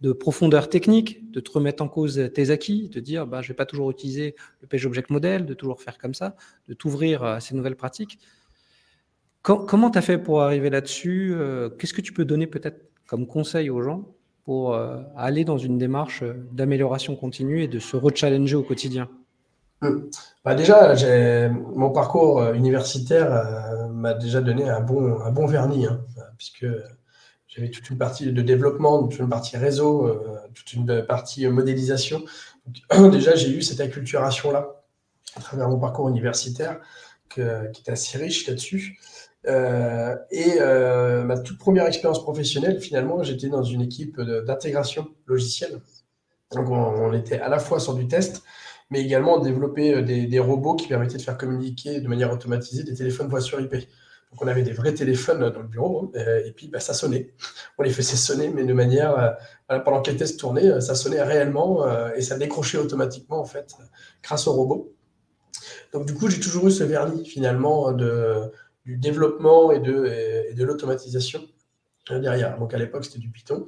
de 0.03 0.13
profondeur 0.13 0.69
technique, 0.69 1.31
de 1.31 1.41
te 1.41 1.51
remettre 1.51 1.83
en 1.83 1.89
cause 1.89 2.31
tes 2.35 2.51
acquis, 2.51 2.91
de 2.91 3.01
dire 3.01 3.27
bah, 3.27 3.41
je 3.41 3.47
ne 3.47 3.49
vais 3.55 3.57
pas 3.57 3.65
toujours 3.65 3.91
utiliser 3.91 4.35
le 4.61 4.67
page 4.67 4.85
object 4.85 5.09
model, 5.09 5.47
de 5.47 5.55
toujours 5.55 5.81
faire 5.81 5.97
comme 5.97 6.13
ça, 6.13 6.37
de 6.69 6.75
t'ouvrir 6.75 7.25
à 7.25 7.41
ces 7.41 7.55
nouvelles 7.55 7.77
pratiques. 7.77 8.19
comment 9.41 9.91
tu 9.91 9.97
as 9.97 10.03
fait 10.03 10.19
pour 10.19 10.43
arriver 10.43 10.69
là-dessus 10.69 11.35
Qu'est-ce 11.79 11.95
que 11.95 12.03
tu 12.03 12.13
peux 12.13 12.27
donner 12.27 12.47
peut-être 12.47 12.91
comme 13.07 13.27
conseil 13.27 13.71
aux 13.71 13.81
gens 13.81 14.15
pour 14.45 14.75
euh, 14.75 15.03
aller 15.17 15.45
dans 15.45 15.59
une 15.59 15.79
démarche 15.79 16.23
euh, 16.23 16.35
d'amélioration 16.53 17.17
continue 17.17 17.63
et 17.63 17.69
de 17.69 17.79
se 17.79 17.97
rechallenger 17.97 18.57
au 18.57 18.63
quotidien? 18.63 19.09
Bah 20.45 20.55
Déjà, 20.55 20.95
mon 21.51 21.91
parcours 21.91 22.41
euh, 22.41 22.55
universitaire 22.55 23.89
m'a 23.91 24.15
déjà 24.15 24.41
donné 24.41 24.69
un 24.69 24.81
bon, 24.81 25.21
un 25.21 25.31
bon 25.31 25.47
vernis, 25.47 25.87
hein, 25.87 26.01
puisque 26.37 26.67
j'avais 27.49 27.71
toute 27.71 27.89
une 27.91 27.99
partie 27.99 28.33
de 28.33 28.43
développement, 28.43 29.07
toute 29.09 29.19
une 29.19 29.29
partie 29.29 29.57
réseau, 29.57 30.23
toute 30.55 30.73
une 30.73 31.05
partie 31.05 31.47
modélisation. 31.49 32.23
déjà, 33.13 33.35
j'ai 33.35 33.51
eu 33.51 33.63
cette 33.63 33.81
acculturation-là 33.81 34.83
à 35.37 35.41
travers 35.41 35.69
mon 35.69 35.79
parcours 35.79 36.09
universitaire 36.09 36.81
qui 37.29 37.41
était 37.41 37.93
assez 37.93 38.19
riche 38.19 38.47
là-dessus. 38.47 38.99
Euh, 39.47 40.17
et 40.31 40.61
euh, 40.61 41.25
ma 41.25 41.39
toute 41.39 41.59
première 41.59 41.87
expérience 41.87 42.23
professionnelle, 42.23 42.81
finalement, 42.81 43.23
j'étais 43.23 43.49
dans 43.49 43.63
une 43.63 43.81
équipe 43.81 44.21
d'intégration 44.21 45.09
logicielle. 45.27 45.81
Donc, 46.53 46.69
on, 46.69 47.13
était 47.13 47.39
à 47.39 47.49
la 47.49 47.59
fois 47.59 47.81
sur 47.81 47.95
du 47.95 48.09
test 48.09 48.43
mais 48.91 49.01
également 49.01 49.39
développer 49.39 50.03
des, 50.03 50.27
des, 50.27 50.39
robots 50.39 50.75
qui 50.75 50.89
permettaient 50.89 51.17
de 51.17 51.23
faire 51.23 51.39
communiquer 51.39 52.01
de 52.01 52.09
manière 52.09 52.33
automatisée 52.33 52.83
des 52.83 52.95
téléphones 52.95 53.29
voix 53.29 53.41
sur 53.41 53.61
IP. 53.61 53.73
Donc 53.73 54.43
on 54.43 54.47
avait 54.47 54.63
des 54.63 54.73
vrais 54.73 54.95
téléphones 54.95 55.51
dans 55.51 55.61
le 55.61 55.67
bureau, 55.67 56.13
hein, 56.15 56.21
et 56.45 56.53
puis 56.53 56.69
bah, 56.69 56.79
ça 56.81 56.95
sonnait. 56.95 57.33
On 57.79 57.83
les 57.83 57.91
faisait 57.91 58.17
sonner, 58.17 58.49
mais 58.49 58.65
de 58.65 58.73
manière, 58.73 59.37
pendant 59.69 60.03
que 60.03 60.11
les 60.11 60.17
tests 60.17 60.39
tournaient, 60.39 60.81
ça 60.81 60.95
sonnait 60.95 61.23
réellement, 61.23 61.85
et 62.15 62.23
ça 62.23 62.39
décrochait 62.39 62.79
automatiquement, 62.79 63.41
en 63.41 63.45
fait, 63.45 63.75
grâce 64.23 64.47
au 64.47 64.53
robot. 64.53 64.93
Donc 65.93 66.07
du 66.07 66.15
coup, 66.15 66.29
j'ai 66.29 66.39
toujours 66.39 66.69
eu 66.69 66.71
ce 66.71 66.85
vernis, 66.85 67.27
finalement, 67.27 67.91
de, 67.91 68.53
du 68.85 68.97
développement 68.97 69.73
et 69.73 69.81
de, 69.81 70.55
de 70.55 70.65
l'automatisation 70.65 71.41
derrière. 72.09 72.59
Donc 72.59 72.75
à 72.75 72.79
l'époque, 72.79 73.05
c'était 73.05 73.19
du 73.19 73.31
Python. 73.31 73.67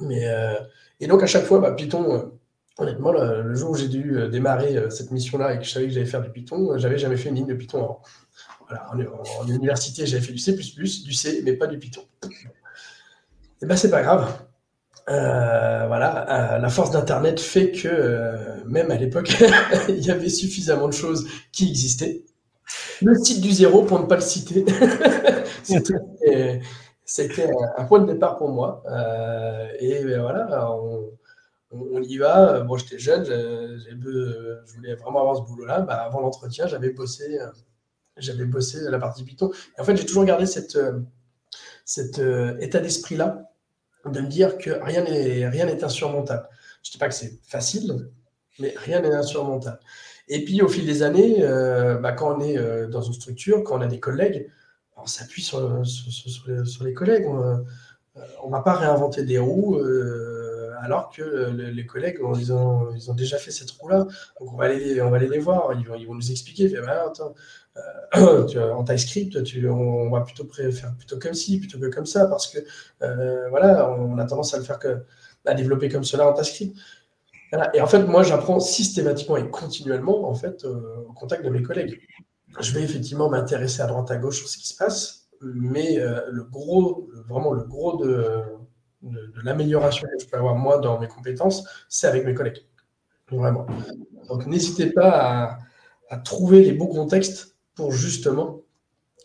Mais, 0.00 0.28
euh, 0.28 0.54
et 1.00 1.06
donc 1.06 1.22
à 1.22 1.26
chaque 1.26 1.44
fois, 1.44 1.60
bah, 1.60 1.72
Python, 1.72 2.14
euh, 2.14 2.22
honnêtement, 2.78 3.12
le, 3.12 3.54
jour 3.54 3.70
où 3.70 3.74
j'ai 3.74 3.88
dû 3.88 4.16
euh, 4.16 4.28
démarrer 4.28 4.90
cette 4.90 5.10
mission-là 5.10 5.54
et 5.54 5.58
que 5.58 5.64
je 5.64 5.70
savais 5.70 5.86
que 5.86 5.92
j'allais 5.92 6.06
faire 6.06 6.22
du 6.22 6.30
Python, 6.30 6.78
j'avais 6.78 6.98
jamais 6.98 7.16
fait 7.16 7.28
une 7.28 7.36
ligne 7.36 7.46
de 7.46 7.54
Python 7.54 7.84
avant. 7.84 8.02
Voilà, 8.68 8.86
en, 9.40 9.48
université, 9.48 10.06
j'avais 10.06 10.22
fait 10.22 10.32
du 10.32 10.38
C++, 10.38 10.52
du 10.52 11.12
C, 11.12 11.42
mais 11.44 11.52
pas 11.54 11.66
du 11.66 11.78
Python. 11.78 12.02
Et 13.60 13.66
ben 13.66 13.76
c'est 13.76 13.90
pas 13.90 14.02
grave. 14.02 14.32
voilà, 15.06 16.58
la 16.60 16.68
force 16.68 16.90
d'Internet 16.90 17.38
fait 17.38 17.70
que 17.72 18.64
même 18.66 18.90
à 18.90 18.96
l'époque, 18.96 19.30
il 19.88 20.04
y 20.04 20.10
avait 20.10 20.30
suffisamment 20.30 20.88
de 20.88 20.94
choses 20.94 21.28
qui 21.52 21.68
existaient. 21.68 22.24
Le 23.02 23.14
site 23.16 23.40
du 23.40 23.52
zéro, 23.52 23.82
pour 23.82 24.00
ne 24.00 24.06
pas 24.06 24.14
le 24.16 24.20
citer, 24.22 24.64
c'était 27.04 27.50
un 27.76 27.84
point 27.84 28.00
de 28.00 28.12
départ 28.12 28.36
pour 28.36 28.48
moi. 28.50 28.82
Euh, 28.86 29.68
et 29.80 30.04
ben 30.04 30.20
voilà, 30.20 30.70
y 32.02 32.18
va. 32.18 32.60
Bon, 32.60 32.76
j'étais 32.76 32.98
jeune, 32.98 33.24
je 33.24 34.74
voulais 34.74 34.94
vraiment 34.94 35.20
avoir 35.20 35.36
ce 35.36 35.42
boulot-là. 35.42 35.80
Bah, 35.80 36.02
avant 36.02 36.20
l'entretien, 36.20 36.66
j'avais 36.66 36.90
bossé, 36.90 37.38
j'avais 38.16 38.44
bossé 38.44 38.78
la 38.82 38.98
partie 38.98 39.24
Python. 39.24 39.50
Et 39.76 39.80
en 39.80 39.84
fait, 39.84 39.96
j'ai 39.96 40.06
toujours 40.06 40.24
gardé 40.24 40.46
cet 40.46 40.76
euh, 42.18 42.58
état 42.60 42.80
d'esprit-là 42.80 43.50
de 44.06 44.20
me 44.20 44.28
dire 44.28 44.58
que 44.58 44.70
rien 44.70 45.04
n'est 45.04 45.48
rien 45.48 45.66
n'est 45.66 45.84
insurmontable. 45.84 46.48
Je 46.82 46.90
ne 46.90 46.92
dis 46.92 46.98
pas 46.98 47.08
que 47.08 47.14
c'est 47.14 47.40
facile, 47.44 48.10
mais 48.58 48.74
rien 48.76 49.00
n'est 49.00 49.14
insurmontable. 49.14 49.80
Et 50.28 50.44
puis, 50.44 50.62
au 50.62 50.68
fil 50.68 50.86
des 50.86 51.02
années, 51.02 51.42
euh, 51.42 51.98
bah, 51.98 52.12
quand 52.12 52.36
on 52.36 52.40
est 52.40 52.88
dans 52.88 53.02
une 53.02 53.12
structure, 53.12 53.62
quand 53.64 53.78
on 53.78 53.80
a 53.80 53.86
des 53.86 54.00
collègues, 54.00 54.48
on 54.96 55.06
s'appuie 55.06 55.42
sur, 55.42 55.82
les 56.82 56.94
collègues. 56.94 57.26
On 57.26 58.46
ne 58.46 58.50
va 58.50 58.60
pas 58.60 58.74
réinventer 58.74 59.24
des 59.24 59.38
roues 59.38 59.76
euh, 59.76 60.41
alors 60.80 61.10
que 61.10 61.50
les 61.50 61.86
collègues, 61.86 62.18
ils, 62.38 62.52
ont, 62.52 63.14
déjà 63.14 63.38
fait 63.38 63.50
cette 63.50 63.70
roue-là. 63.72 64.06
Donc 64.40 64.52
on 64.52 64.56
va 64.56 64.64
aller, 64.64 64.94
les 64.94 65.38
voir, 65.38 65.72
ils 65.78 66.06
vont, 66.06 66.14
nous 66.14 66.30
expliquer. 66.30 66.68
Bah, 66.80 67.06
attends, 67.06 67.34
euh, 68.16 68.72
en 68.74 68.84
TypeScript, 68.84 69.38
on 69.68 70.10
va 70.10 70.20
plutôt 70.22 70.46
faire 70.48 70.94
plutôt 70.96 71.18
comme 71.18 71.34
ci, 71.34 71.58
plutôt 71.58 71.78
que 71.78 71.86
comme 71.86 72.06
ça, 72.06 72.26
parce 72.26 72.48
que 72.48 72.58
euh, 73.02 73.48
voilà, 73.50 73.90
on 73.90 74.18
a 74.18 74.24
tendance 74.24 74.54
à 74.54 74.58
le 74.58 74.64
faire 74.64 74.78
à 75.46 75.54
développer 75.54 75.88
comme 75.88 76.04
cela 76.04 76.28
en 76.28 76.32
TypeScript. 76.32 76.76
Et 77.74 77.82
en 77.82 77.86
fait, 77.86 78.04
moi, 78.04 78.22
j'apprends 78.22 78.60
systématiquement 78.60 79.36
et 79.36 79.50
continuellement 79.50 80.26
en 80.26 80.34
fait, 80.34 80.64
au 80.64 81.12
contact 81.12 81.44
de 81.44 81.50
mes 81.50 81.62
collègues 81.62 82.00
je 82.60 82.72
vais 82.72 82.82
effectivement 82.82 83.28
m'intéresser 83.28 83.82
à 83.82 83.86
droite 83.86 84.10
à 84.10 84.16
gauche 84.16 84.38
sur 84.38 84.48
ce 84.48 84.58
qui 84.58 84.68
se 84.68 84.76
passe, 84.76 85.28
mais 85.40 85.98
euh, 85.98 86.20
le 86.30 86.44
gros, 86.44 87.08
vraiment 87.28 87.52
le 87.52 87.64
gros 87.64 87.96
de, 88.04 88.42
de, 89.02 89.32
l'amélioration 89.42 90.06
que 90.06 90.22
je 90.22 90.28
peux 90.28 90.36
avoir 90.36 90.54
moi 90.54 90.78
dans 90.78 90.98
mes 91.00 91.08
compétences, 91.08 91.64
c'est 91.88 92.06
avec 92.06 92.24
mes 92.24 92.34
collègues. 92.34 92.64
Vraiment. 93.30 93.66
Donc 94.28 94.46
n'hésitez 94.46 94.90
pas 94.90 95.58
à, 96.10 96.16
trouver 96.18 96.62
les 96.62 96.72
bons 96.72 96.88
contextes 96.88 97.56
pour 97.74 97.92
justement 97.92 98.60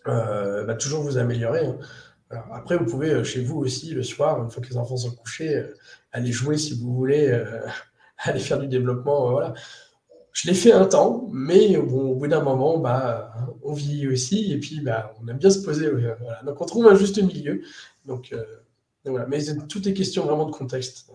euh, 0.07 0.63
bah, 0.63 0.75
toujours 0.75 1.01
vous 1.01 1.17
améliorer. 1.17 1.65
Hein. 1.65 1.77
après, 2.53 2.77
vous 2.77 2.85
pouvez 2.85 3.11
euh, 3.11 3.23
chez 3.25 3.43
vous 3.43 3.57
aussi 3.57 3.93
le 3.93 4.03
soir, 4.03 4.41
une 4.41 4.49
fois 4.49 4.63
que 4.63 4.69
les 4.69 4.77
enfants 4.77 4.95
sont 4.95 5.11
couchés, 5.11 5.65
aller 6.13 6.31
jouer 6.31 6.57
si 6.57 6.79
vous 6.79 6.93
voulez, 6.93 7.43
aller 8.19 8.39
faire 8.39 8.59
du 8.59 8.67
développement. 8.67 9.31
voilà. 9.31 9.53
Je 10.31 10.47
l'ai 10.47 10.53
fait 10.53 10.71
un 10.71 10.85
temps, 10.85 11.27
mais 11.33 11.77
au 11.77 12.13
bout 12.13 12.27
d'un 12.27 12.43
moment, 12.43 12.77
bah, 12.77 13.33
on 13.63 13.73
vit 13.73 14.07
aussi, 14.07 14.53
et 14.53 14.59
puis 14.59 14.81
bah, 14.81 15.13
on 15.19 15.27
aime 15.27 15.39
bien 15.39 15.49
se 15.49 15.63
poser. 15.63 15.91
Donc 16.45 16.61
on 16.61 16.65
trouve 16.65 16.87
un 16.87 16.95
juste 16.95 17.21
milieu. 17.21 17.63
Donc, 18.07 18.31
euh, 18.31 18.43
voilà. 19.05 19.25
Mais 19.27 19.39
tout 19.69 19.88
est 19.88 19.93
question 19.93 20.25
vraiment 20.25 20.45
de 20.45 20.51
contexte. 20.51 21.12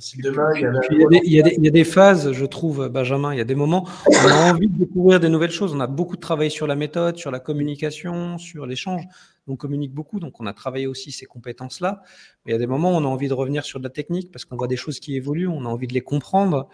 Si 0.00 0.20
demain, 0.20 0.52
il, 0.54 0.60
y 0.60 0.64
a 0.64 0.70
il, 0.90 1.00
y 1.00 1.04
a 1.04 1.08
des, 1.08 1.20
il, 1.56 1.64
y 1.64 1.68
a 1.68 1.70
des, 1.70 1.84
phases, 1.84 2.30
je 2.32 2.44
trouve, 2.44 2.88
Benjamin, 2.88 3.34
il 3.34 3.38
y 3.38 3.40
a 3.40 3.44
des 3.44 3.56
moments 3.56 3.86
où 4.06 4.12
on 4.12 4.28
a 4.28 4.52
envie 4.52 4.68
de 4.68 4.78
découvrir 4.78 5.18
des 5.18 5.28
nouvelles 5.28 5.50
choses. 5.50 5.74
On 5.74 5.80
a 5.80 5.88
beaucoup 5.88 6.16
travaillé 6.16 6.50
sur 6.50 6.66
la 6.66 6.76
méthode, 6.76 7.16
sur 7.16 7.30
la 7.30 7.40
communication, 7.40 8.38
sur 8.38 8.64
l'échange. 8.64 9.02
On 9.48 9.56
communique 9.56 9.92
beaucoup, 9.92 10.20
donc 10.20 10.40
on 10.40 10.46
a 10.46 10.52
travaillé 10.52 10.86
aussi 10.86 11.10
ces 11.10 11.26
compétences-là. 11.26 12.02
Mais 12.44 12.52
il 12.52 12.54
y 12.54 12.56
a 12.56 12.58
des 12.58 12.66
moments 12.66 12.92
où 12.92 12.96
on 12.96 13.04
a 13.04 13.08
envie 13.08 13.28
de 13.28 13.34
revenir 13.34 13.64
sur 13.64 13.80
de 13.80 13.84
la 13.84 13.90
technique 13.90 14.30
parce 14.30 14.44
qu'on 14.44 14.56
voit 14.56 14.68
des 14.68 14.76
choses 14.76 15.00
qui 15.00 15.16
évoluent, 15.16 15.48
on 15.48 15.64
a 15.64 15.68
envie 15.68 15.88
de 15.88 15.94
les 15.94 16.00
comprendre. 16.00 16.68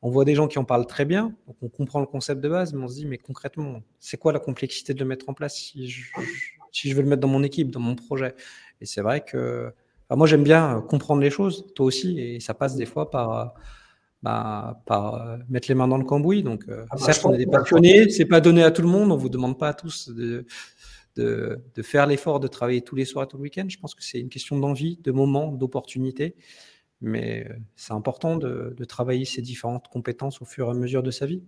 On 0.00 0.10
voit 0.10 0.24
des 0.24 0.36
gens 0.36 0.46
qui 0.46 0.60
en 0.60 0.64
parlent 0.64 0.86
très 0.86 1.04
bien, 1.04 1.34
donc 1.48 1.56
on 1.60 1.68
comprend 1.68 1.98
le 1.98 2.06
concept 2.06 2.40
de 2.40 2.48
base, 2.48 2.72
mais 2.72 2.84
on 2.84 2.88
se 2.88 2.94
dit, 2.94 3.06
mais 3.06 3.18
concrètement, 3.18 3.82
c'est 3.98 4.16
quoi 4.16 4.32
la 4.32 4.38
complexité 4.38 4.94
de 4.94 5.00
le 5.00 5.04
mettre 5.04 5.28
en 5.28 5.34
place 5.34 5.56
si 5.56 5.88
je, 5.88 6.94
veux 6.94 7.02
le 7.02 7.08
mettre 7.08 7.20
dans 7.20 7.28
mon 7.28 7.42
équipe, 7.42 7.72
dans 7.72 7.80
mon 7.80 7.96
projet? 7.96 8.36
Et 8.80 8.86
c'est 8.86 9.00
vrai 9.00 9.24
que 9.24 9.72
moi, 10.16 10.26
j'aime 10.26 10.44
bien 10.44 10.84
comprendre 10.88 11.20
les 11.20 11.30
choses, 11.30 11.66
toi 11.74 11.86
aussi, 11.86 12.18
et 12.18 12.40
ça 12.40 12.54
passe 12.54 12.76
des 12.76 12.86
fois 12.86 13.10
par, 13.10 13.54
bah, 14.22 14.82
par 14.86 15.14
euh, 15.14 15.36
mettre 15.48 15.68
les 15.68 15.74
mains 15.74 15.88
dans 15.88 15.96
le 15.96 16.04
cambouis. 16.04 16.42
Donc, 16.42 16.64
euh, 16.68 16.84
ah 16.90 16.96
bah, 16.96 17.04
certes, 17.04 17.24
on 17.24 17.32
est 17.32 17.38
des 17.38 17.46
passionnés, 17.46 18.08
c'est 18.10 18.24
pas 18.24 18.40
donné 18.40 18.62
à 18.62 18.70
tout 18.70 18.82
le 18.82 18.88
monde, 18.88 19.12
on 19.12 19.16
vous 19.16 19.28
demande 19.28 19.58
pas 19.58 19.68
à 19.68 19.74
tous 19.74 20.08
de, 20.08 20.44
de, 21.16 21.60
de 21.74 21.82
faire 21.82 22.06
l'effort 22.06 22.40
de 22.40 22.48
travailler 22.48 22.82
tous 22.82 22.96
les 22.96 23.04
soirs 23.04 23.24
et 23.24 23.28
tout 23.28 23.36
le 23.36 23.42
week-end. 23.42 23.66
Je 23.68 23.78
pense 23.78 23.94
que 23.94 24.02
c'est 24.02 24.18
une 24.18 24.28
question 24.28 24.58
d'envie, 24.58 24.98
de 25.02 25.12
moment, 25.12 25.52
d'opportunité. 25.52 26.34
Mais 27.00 27.46
euh, 27.48 27.54
c'est 27.76 27.92
important 27.92 28.36
de, 28.36 28.74
travailler 28.88 29.24
ces 29.24 29.42
différentes 29.42 29.86
compétences 29.88 30.42
au 30.42 30.44
fur 30.44 30.66
et 30.66 30.70
à 30.70 30.74
mesure 30.74 31.02
de 31.04 31.12
sa 31.12 31.26
vie. 31.26 31.42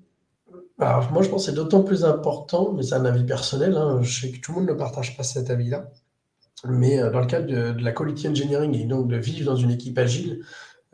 Alors, 0.78 1.10
moi, 1.12 1.22
je 1.22 1.28
pense 1.28 1.44
que 1.44 1.50
c'est 1.50 1.56
d'autant 1.56 1.82
plus 1.82 2.04
important, 2.04 2.72
mais 2.72 2.82
c'est 2.82 2.94
un 2.94 3.04
avis 3.04 3.24
personnel. 3.24 3.76
Hein. 3.76 4.00
je 4.02 4.20
sais 4.20 4.30
que 4.30 4.40
tout 4.40 4.52
le 4.52 4.60
monde 4.60 4.68
ne 4.68 4.74
partage 4.74 5.16
pas 5.16 5.24
cet 5.24 5.50
avis-là. 5.50 5.90
Mais 6.64 6.98
euh, 6.98 7.10
dans 7.10 7.20
le 7.20 7.26
cadre 7.26 7.46
de, 7.46 7.82
la 7.82 7.92
quality 7.92 8.28
engineering 8.28 8.74
et 8.74 8.84
donc 8.84 9.08
de 9.08 9.16
vivre 9.16 9.46
dans 9.46 9.56
une 9.56 9.70
équipe 9.70 9.98
agile, 9.98 10.44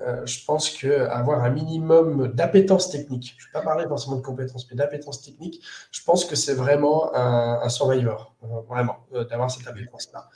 euh, 0.01 0.25
je 0.27 0.45
pense 0.45 0.71
qu'avoir 0.71 1.43
un 1.43 1.51
minimum 1.51 2.29
d'appétence 2.29 2.91
technique, 2.91 3.35
je 3.39 3.45
ne 3.45 3.49
vais 3.49 3.53
pas 3.53 3.63
parler 3.63 3.87
forcément 3.87 4.17
de 4.17 4.23
compétences, 4.23 4.69
mais 4.71 4.77
d'appétence 4.77 5.23
technique, 5.23 5.63
je 5.91 6.03
pense 6.05 6.25
que 6.25 6.37
c'est 6.37 6.55
vraiment 6.55 7.15
un, 7.15 7.61
un 7.63 7.69
survivor, 7.69 8.37
vraiment, 8.69 9.07
d'avoir 9.13 9.51
cette 9.51 9.67
appétence-là 9.67 10.29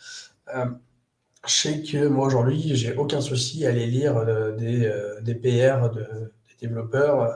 je 1.47 1.55
sais 1.55 1.83
que 1.83 2.07
moi 2.07 2.27
aujourd'hui, 2.27 2.75
j'ai 2.77 2.95
aucun 2.97 3.21
souci 3.21 3.67
à 3.67 3.71
aller 3.71 3.87
lire 3.87 4.17
euh, 4.17 4.53
des, 4.53 4.85
euh, 4.85 5.21
PR 5.23 5.91
de, 5.91 6.03
des 6.49 6.67
développeurs 6.67 7.21
euh, 7.21 7.33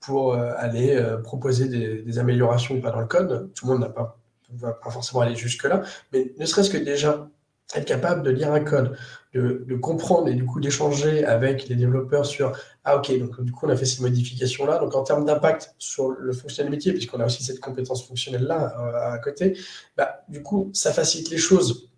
pour 0.00 0.34
aller 0.34 1.02
proposer 1.22 1.66
des, 1.66 2.18
améliorations 2.18 2.78
pas 2.78 2.90
dans 2.90 3.00
le 3.00 3.06
code. 3.06 3.50
Tout 3.54 3.66
le 3.66 3.72
monde 3.72 3.80
n'a 3.80 3.88
pas, 3.88 4.18
va 4.50 4.72
pas 4.72 4.90
forcément 4.90 5.22
aller 5.22 5.34
jusque-là, 5.34 5.82
mais 6.12 6.34
ne 6.38 6.44
serait-ce 6.44 6.68
que 6.68 6.76
déjà 6.76 7.26
être 7.74 7.84
capable 7.84 8.22
de 8.22 8.30
lire 8.30 8.52
un 8.52 8.60
code, 8.60 8.96
de, 9.34 9.76
comprendre 9.76 10.28
et 10.28 10.34
du 10.34 10.44
coup 10.44 10.60
d'échanger 10.60 11.24
avec 11.24 11.68
les 11.68 11.74
développeurs 11.74 12.24
sur 12.24 12.52
ah 12.84 12.96
ok 12.96 13.18
donc 13.18 13.40
du 13.40 13.50
coup 13.50 13.66
on 13.66 13.68
a 13.68 13.76
fait 13.76 13.84
ces 13.84 14.00
modifications 14.00 14.64
là 14.64 14.78
donc 14.78 14.94
en 14.94 15.02
termes 15.02 15.24
d'impact 15.24 15.74
sur 15.78 16.10
le 16.10 16.32
fonctionnement 16.32 16.70
métier 16.70 16.92
puisqu'on 16.92 17.18
a 17.18 17.26
aussi 17.26 17.42
cette 17.42 17.58
compétence 17.58 18.06
fonctionnelle 18.06 18.44
là 18.44 18.72
à 19.10 19.18
côté 19.18 19.58
bah, 19.96 20.24
du 20.28 20.40
coup 20.40 20.70
ça 20.72 20.92
facilite 20.92 21.30
les 21.30 21.38
choses 21.38 21.90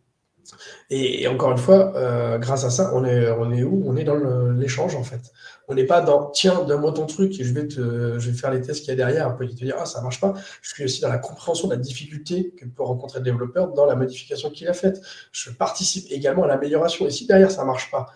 et, 0.91 1.27
encore 1.29 1.53
une 1.53 1.59
fois, 1.59 1.95
euh, 1.97 2.39
grâce 2.39 2.65
à 2.65 2.71
ça, 2.71 2.93
on 2.95 3.05
est, 3.05 3.31
on 3.31 3.51
est 3.53 3.63
où? 3.63 3.83
On 3.87 3.97
est 3.97 4.05
dans 4.05 4.17
l'échange 4.53 4.95
en 4.97 5.03
fait. 5.03 5.21
On 5.69 5.75
n'est 5.75 5.85
pas 5.85 6.01
dans 6.01 6.31
tiens, 6.31 6.65
donne-moi 6.65 6.93
ton 6.93 7.07
truc 7.07 7.39
et 7.41 7.45
je 7.45 7.53
vais, 7.53 7.67
te, 7.67 8.19
je 8.19 8.31
vais 8.31 8.37
faire 8.37 8.53
les 8.53 8.61
tests 8.61 8.81
qu'il 8.81 8.91
y 8.91 8.93
a 8.93 8.97
derrière. 8.97 9.29
On 9.33 9.37
peut 9.37 9.47
te 9.47 9.55
dire 9.55 9.77
ah, 9.79 9.87
ça 9.87 10.01
marche 10.03 10.21
pas. 10.21 10.35
Je 10.63 10.75
suis 10.75 10.85
aussi 10.85 11.01
dans 11.01 11.09
la 11.09 11.19
compréhension 11.19 11.69
de 11.69 11.75
la 11.75 11.81
difficulté 11.81 12.55
que 12.57 12.65
peut 12.65 12.83
rencontrer 12.83 13.19
le 13.19 13.25
développeur 13.25 13.73
dans 13.73 13.87
la 13.87 13.97
modification 13.97 14.51
qu'il 14.51 14.69
a 14.69 14.73
faite. 14.73 15.01
Je 15.33 15.51
participe 15.51 16.07
également 16.11 16.45
à 16.45 16.47
l'amélioration. 16.47 17.07
Et 17.07 17.11
si 17.11 17.27
derrière 17.27 17.51
ça 17.51 17.65
marche 17.65 17.91
pas, 17.91 18.07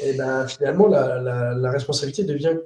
et 0.00 0.10
eh 0.10 0.12
ben, 0.14 0.46
finalement, 0.48 0.88
la, 0.88 1.54
la, 1.54 1.70
responsabilité 1.70 2.24
devient 2.24 2.56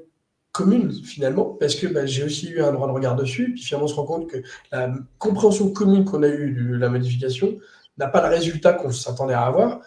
commune 0.52 0.92
finalement, 1.04 1.44
parce 1.44 1.74
que 1.76 1.86
ben, 1.86 2.06
j'ai 2.06 2.24
aussi 2.24 2.48
eu 2.48 2.62
un 2.62 2.72
droit 2.72 2.88
de 2.88 2.92
regard 2.92 3.14
dessus, 3.14 3.52
puis 3.52 3.62
finalement 3.62 3.84
on 3.84 3.88
se 3.88 3.94
rend 3.94 4.04
compte 4.04 4.28
que 4.28 4.38
la 4.72 4.92
compréhension 5.18 5.70
commune 5.70 6.04
qu'on 6.04 6.22
a 6.22 6.28
eue 6.28 6.52
de 6.52 6.76
la 6.76 6.88
modification, 6.88 7.58
n'a 8.00 8.08
pas 8.08 8.28
le 8.28 8.34
résultat 8.34 8.72
qu'on 8.72 8.90
s'attendait 8.90 9.34
à 9.34 9.42
avoir. 9.42 9.80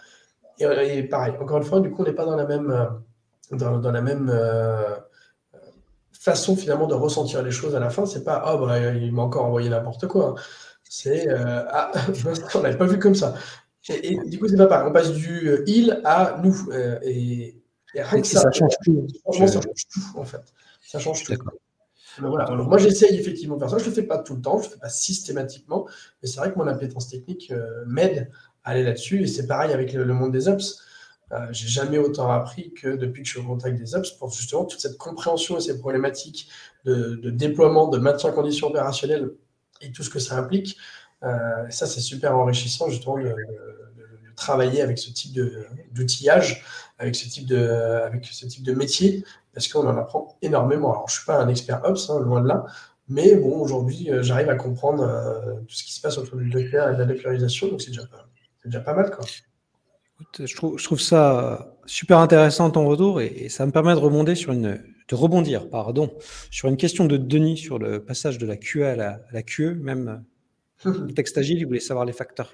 Et, 0.59 1.03
pareil, 1.03 1.33
encore 1.41 1.57
une 1.57 1.63
fois, 1.63 1.81
du 1.81 1.91
coup, 1.91 2.03
on 2.03 2.05
n'est 2.05 2.13
pas 2.13 2.25
dans 2.25 2.35
la 2.35 2.45
même, 2.45 2.71
euh, 2.71 3.57
dans, 3.57 3.91
la 3.91 4.01
même 4.01 4.29
euh, 4.31 4.95
façon 6.13 6.55
finalement 6.55 6.87
de 6.87 6.93
ressentir 6.93 7.41
les 7.43 7.51
choses 7.51 7.75
à 7.75 7.79
la 7.79 7.89
fin. 7.89 8.05
C'est 8.05 8.23
pas, 8.23 8.53
oh, 8.53 8.65
bah, 8.65 8.79
il 8.79 9.11
m'a 9.11 9.23
encore 9.23 9.45
envoyé 9.45 9.69
n'importe 9.69 10.07
quoi. 10.07 10.35
C'est, 10.87 11.27
euh, 11.27 11.65
ah, 11.69 11.91
on 12.55 12.61
n'avait 12.61 12.77
pas 12.77 12.85
vu 12.85 12.99
comme 12.99 13.15
ça. 13.15 13.33
Et, 13.89 14.17
du 14.25 14.39
coup, 14.39 14.47
c'est 14.47 14.57
pas 14.57 14.67
pareil. 14.67 14.87
On 14.87 14.93
passe 14.93 15.11
du 15.11 15.63
il 15.65 15.99
à 16.05 16.39
nous. 16.41 16.69
et, 17.01 17.59
ça, 18.23 18.49
change 18.51 18.73
tout. 18.85 19.07
Franchement, 19.23 19.47
ça 19.47 19.61
change 19.61 19.87
tout, 19.91 20.19
en 20.19 20.23
fait. 20.23 20.41
Ça 20.81 20.99
change 20.99 21.23
tout. 21.23 21.33
Voilà. 22.19 22.51
moi, 22.51 22.77
j'essaye 22.77 23.17
effectivement 23.17 23.55
de 23.55 23.61
faire 23.61 23.69
ça. 23.69 23.77
Je 23.77 23.83
ne 23.83 23.89
le 23.89 23.95
fais 23.95 24.03
pas 24.03 24.19
tout 24.19 24.35
le 24.35 24.41
temps, 24.41 24.57
je 24.57 24.63
ne 24.63 24.69
le 24.69 24.73
fais 24.75 24.79
pas 24.79 24.89
systématiquement, 24.89 25.87
mais 26.21 26.27
c'est 26.27 26.39
vrai 26.39 26.51
que 26.51 26.57
mon 26.57 26.67
appétence 26.67 27.09
technique 27.09 27.51
euh, 27.51 27.83
m'aide 27.87 28.29
à 28.63 28.71
aller 28.71 28.83
là-dessus. 28.83 29.23
Et 29.23 29.27
c'est 29.27 29.47
pareil 29.47 29.71
avec 29.73 29.93
le, 29.93 30.05
monde 30.13 30.31
des 30.31 30.47
ops. 30.47 30.83
Euh, 31.31 31.47
j'ai 31.51 31.67
jamais 31.67 31.97
autant 31.97 32.31
appris 32.31 32.73
que 32.73 32.89
depuis 32.89 33.23
que 33.23 33.27
je 33.27 33.33
suis 33.33 33.41
au 33.41 33.47
contact 33.47 33.77
des 33.77 33.95
ops 33.95 34.11
pour 34.11 34.31
justement 34.31 34.65
toute 34.65 34.79
cette 34.79 34.97
compréhension 34.97 35.57
et 35.57 35.61
ces 35.61 35.79
problématiques 35.79 36.49
de, 36.85 37.29
déploiement, 37.29 37.87
de 37.87 37.97
maintien 37.97 38.29
en 38.29 38.33
condition 38.33 38.67
opérationnelle 38.67 39.31
et 39.81 39.91
tout 39.91 40.03
ce 40.03 40.09
que 40.09 40.19
ça 40.19 40.37
implique. 40.37 40.77
Euh, 41.23 41.69
ça, 41.69 41.87
c'est 41.87 42.01
super 42.01 42.37
enrichissant 42.37 42.89
justement 42.89 43.17
de, 43.17 43.33
travailler 44.35 44.81
avec 44.81 44.97
ce 44.97 45.11
type 45.11 45.39
d'outillage, 45.91 46.65
avec 46.97 47.15
ce 47.15 47.29
type 47.29 47.45
de, 47.45 47.67
avec 48.03 48.25
ce 48.25 48.47
type 48.47 48.63
de 48.63 48.73
métier, 48.73 49.23
parce 49.53 49.67
qu'on 49.67 49.87
en 49.87 49.97
apprend 49.97 50.37
énormément. 50.41 50.91
Alors, 50.91 51.09
je 51.09 51.15
suis 51.15 51.25
pas 51.25 51.39
un 51.39 51.47
expert 51.47 51.81
ops, 51.83 52.09
hein, 52.09 52.19
loin 52.19 52.41
de 52.41 52.47
là, 52.47 52.65
mais 53.09 53.35
bon, 53.35 53.59
aujourd'hui, 53.59 54.09
euh, 54.09 54.23
j'arrive 54.23 54.49
à 54.49 54.55
comprendre 54.55 55.03
euh, 55.03 55.55
tout 55.67 55.75
ce 55.75 55.83
qui 55.83 55.93
se 55.93 56.01
passe 56.01 56.17
autour 56.17 56.37
du 56.37 56.49
Docker 56.49 56.89
et 56.89 56.93
de 56.93 56.99
la 56.99 57.05
dockerisation, 57.05 57.67
donc 57.67 57.81
c'est 57.81 57.91
déjà, 57.91 58.03
déjà, 58.65 58.79
pas 58.79 58.93
mal, 58.93 59.11
quoi. 59.11 59.25
Je 60.39 60.55
trouve, 60.55 60.77
je 60.77 60.83
trouve, 60.85 61.01
ça 61.01 61.75
super 61.85 62.19
intéressant 62.19 62.71
ton 62.71 62.87
retour 62.87 63.19
et, 63.19 63.49
ça 63.49 63.65
me 63.65 63.71
permet 63.71 63.93
de 63.93 63.99
rebondir 63.99 64.37
sur 64.37 64.53
une 64.53 64.81
de 65.09 65.15
rebondir 65.15 65.69
pardon 65.69 66.13
sur 66.49 66.69
une 66.69 66.77
question 66.77 67.03
de 67.03 67.17
Denis 67.17 67.57
sur 67.57 67.77
le 67.77 68.01
passage 68.01 68.37
de 68.37 68.45
la 68.45 68.55
QA 68.55 68.91
à 68.91 68.95
la, 68.95 69.09
à 69.09 69.33
la 69.33 69.43
QE 69.43 69.73
même 69.73 70.23
le 70.85 71.13
texte 71.13 71.37
agile 71.37 71.57
il 71.57 71.65
voulait 71.65 71.81
savoir 71.81 72.05
les 72.05 72.13
facteurs 72.13 72.53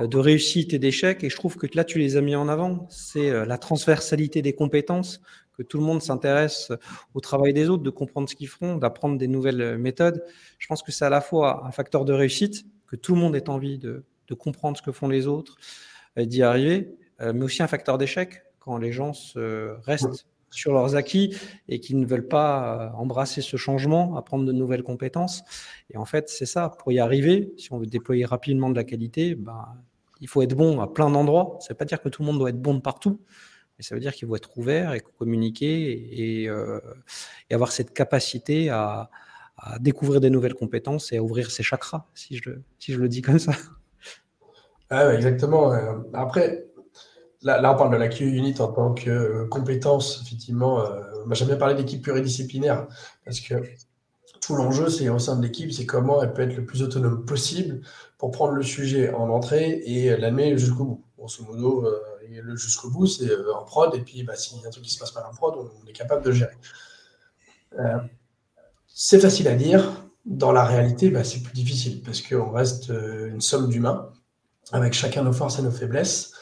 euh, 0.00 0.06
de 0.06 0.16
réussite 0.16 0.72
et 0.72 0.78
d'échec. 0.78 1.22
Et 1.24 1.28
je 1.28 1.36
trouve 1.36 1.56
que 1.56 1.66
là, 1.74 1.84
tu 1.84 1.98
les 1.98 2.16
as 2.16 2.20
mis 2.20 2.36
en 2.36 2.48
avant. 2.48 2.86
C'est 2.90 3.44
la 3.44 3.58
transversalité 3.58 4.42
des 4.42 4.54
compétences, 4.54 5.20
que 5.58 5.62
tout 5.62 5.78
le 5.78 5.84
monde 5.84 6.00
s'intéresse 6.00 6.72
au 7.14 7.20
travail 7.20 7.52
des 7.52 7.68
autres, 7.68 7.82
de 7.82 7.90
comprendre 7.90 8.28
ce 8.28 8.36
qu'ils 8.36 8.48
font, 8.48 8.76
d'apprendre 8.76 9.18
des 9.18 9.28
nouvelles 9.28 9.60
euh, 9.60 9.78
méthodes. 9.78 10.24
Je 10.58 10.66
pense 10.68 10.82
que 10.82 10.92
c'est 10.92 11.04
à 11.04 11.10
la 11.10 11.20
fois 11.20 11.66
un 11.66 11.72
facteur 11.72 12.04
de 12.04 12.12
réussite, 12.12 12.64
que 12.86 12.96
tout 12.96 13.14
le 13.14 13.20
monde 13.20 13.36
ait 13.36 13.50
envie 13.50 13.78
de, 13.78 14.04
comprendre 14.38 14.76
ce 14.76 14.82
que 14.82 14.92
font 14.92 15.08
les 15.08 15.26
autres, 15.26 15.56
d'y 16.18 16.42
arriver, 16.42 16.94
mais 17.18 17.42
aussi 17.42 17.62
un 17.62 17.66
facteur 17.66 17.96
d'échec 17.96 18.42
quand 18.58 18.76
les 18.76 18.92
gens 18.92 19.12
restent 19.84 20.26
sur 20.50 20.72
leurs 20.72 20.96
acquis 20.96 21.34
et 21.68 21.80
qui 21.80 21.94
ne 21.94 22.06
veulent 22.06 22.28
pas 22.28 22.92
embrasser 22.96 23.40
ce 23.40 23.56
changement, 23.56 24.16
apprendre 24.16 24.44
de 24.44 24.52
nouvelles 24.52 24.82
compétences. 24.82 25.42
Et 25.90 25.96
en 25.96 26.04
fait, 26.04 26.28
c'est 26.28 26.46
ça. 26.46 26.70
Pour 26.78 26.92
y 26.92 26.98
arriver, 26.98 27.52
si 27.56 27.72
on 27.72 27.78
veut 27.78 27.86
déployer 27.86 28.24
rapidement 28.24 28.70
de 28.70 28.76
la 28.76 28.84
qualité, 28.84 29.34
ben, 29.34 29.64
il 30.20 30.28
faut 30.28 30.42
être 30.42 30.54
bon 30.54 30.80
à 30.80 30.86
plein 30.86 31.10
d'endroits. 31.10 31.56
Ça 31.60 31.68
ne 31.68 31.74
veut 31.74 31.78
pas 31.78 31.84
dire 31.84 32.00
que 32.00 32.08
tout 32.08 32.22
le 32.22 32.26
monde 32.26 32.38
doit 32.38 32.50
être 32.50 32.60
bon 32.60 32.74
de 32.74 32.80
partout, 32.80 33.20
mais 33.78 33.84
ça 33.84 33.94
veut 33.94 34.00
dire 34.00 34.12
qu'il 34.12 34.26
faut 34.26 34.36
être 34.36 34.56
ouvert 34.58 34.92
et 34.92 35.00
communiquer 35.00 36.42
et, 36.42 36.48
euh, 36.48 36.80
avoir 37.50 37.72
cette 37.72 37.92
capacité 37.92 38.70
à, 38.70 39.10
découvrir 39.80 40.20
des 40.20 40.30
nouvelles 40.30 40.54
compétences 40.54 41.10
et 41.10 41.16
à 41.16 41.22
ouvrir 41.22 41.50
ses 41.50 41.64
chakras, 41.64 42.06
si 42.14 42.36
je, 42.36 42.50
si 42.78 42.92
je 42.92 43.00
le 43.00 43.08
dis 43.08 43.22
comme 43.22 43.40
ça. 43.40 43.52
Ah 44.88 45.12
exactement. 45.12 45.72
Après, 46.14 46.68
là, 47.42 47.72
on 47.72 47.76
parle 47.76 47.92
de 47.92 47.96
la 47.96 48.08
Q-Unit 48.08 48.54
en 48.60 48.68
tant 48.68 48.94
que 48.94 49.10
euh, 49.10 49.46
compétence, 49.48 50.22
effectivement. 50.22 50.80
Euh, 50.80 51.00
on 51.24 51.26
m'a 51.26 51.34
jamais 51.34 51.56
parlé 51.56 51.74
d'équipe 51.74 52.02
pluridisciplinaire 52.02 52.86
parce 53.24 53.40
que 53.40 53.54
tout 54.40 54.54
l'enjeu, 54.54 54.88
c'est 54.88 55.08
au 55.08 55.18
sein 55.18 55.36
de 55.36 55.42
l'équipe, 55.42 55.72
c'est 55.72 55.86
comment 55.86 56.22
elle 56.22 56.32
peut 56.32 56.42
être 56.42 56.56
le 56.56 56.64
plus 56.64 56.82
autonome 56.82 57.24
possible 57.24 57.80
pour 58.16 58.30
prendre 58.30 58.52
le 58.52 58.62
sujet 58.62 59.12
en 59.12 59.28
entrée 59.30 59.82
et 59.84 60.16
l'amener 60.16 60.56
jusqu'au 60.56 60.84
bout. 60.84 61.04
Grosso 61.18 61.44
modo, 61.44 61.84
euh, 61.84 61.98
le 62.28 62.56
jusqu'au 62.56 62.90
bout, 62.90 63.06
c'est 63.06 63.30
euh, 63.30 63.54
en 63.54 63.64
prod, 63.64 63.94
et 63.94 64.00
puis 64.00 64.22
bah, 64.22 64.36
s'il 64.36 64.60
y 64.60 64.64
a 64.64 64.68
un 64.68 64.70
truc 64.70 64.84
qui 64.84 64.92
se 64.92 64.98
passe 64.98 65.14
mal 65.14 65.24
en 65.26 65.34
prod, 65.34 65.54
on, 65.56 65.86
est 65.88 65.92
capable 65.92 66.24
de 66.24 66.32
gérer. 66.32 66.56
Euh, 67.78 67.98
c'est 68.86 69.20
facile 69.20 69.48
à 69.48 69.54
dire. 69.54 70.04
Dans 70.24 70.52
la 70.52 70.64
réalité, 70.64 71.08
bah, 71.08 71.24
c'est 71.24 71.42
plus 71.42 71.54
difficile 71.54 72.02
parce 72.02 72.20
qu'on 72.20 72.50
reste 72.50 72.88
une 72.90 73.40
somme 73.40 73.68
d'humains 73.68 74.12
avec 74.72 74.92
chacun 74.92 75.22
nos 75.22 75.32
forces 75.32 75.58
et 75.58 75.62
nos 75.62 75.70
faiblesses. 75.70 76.32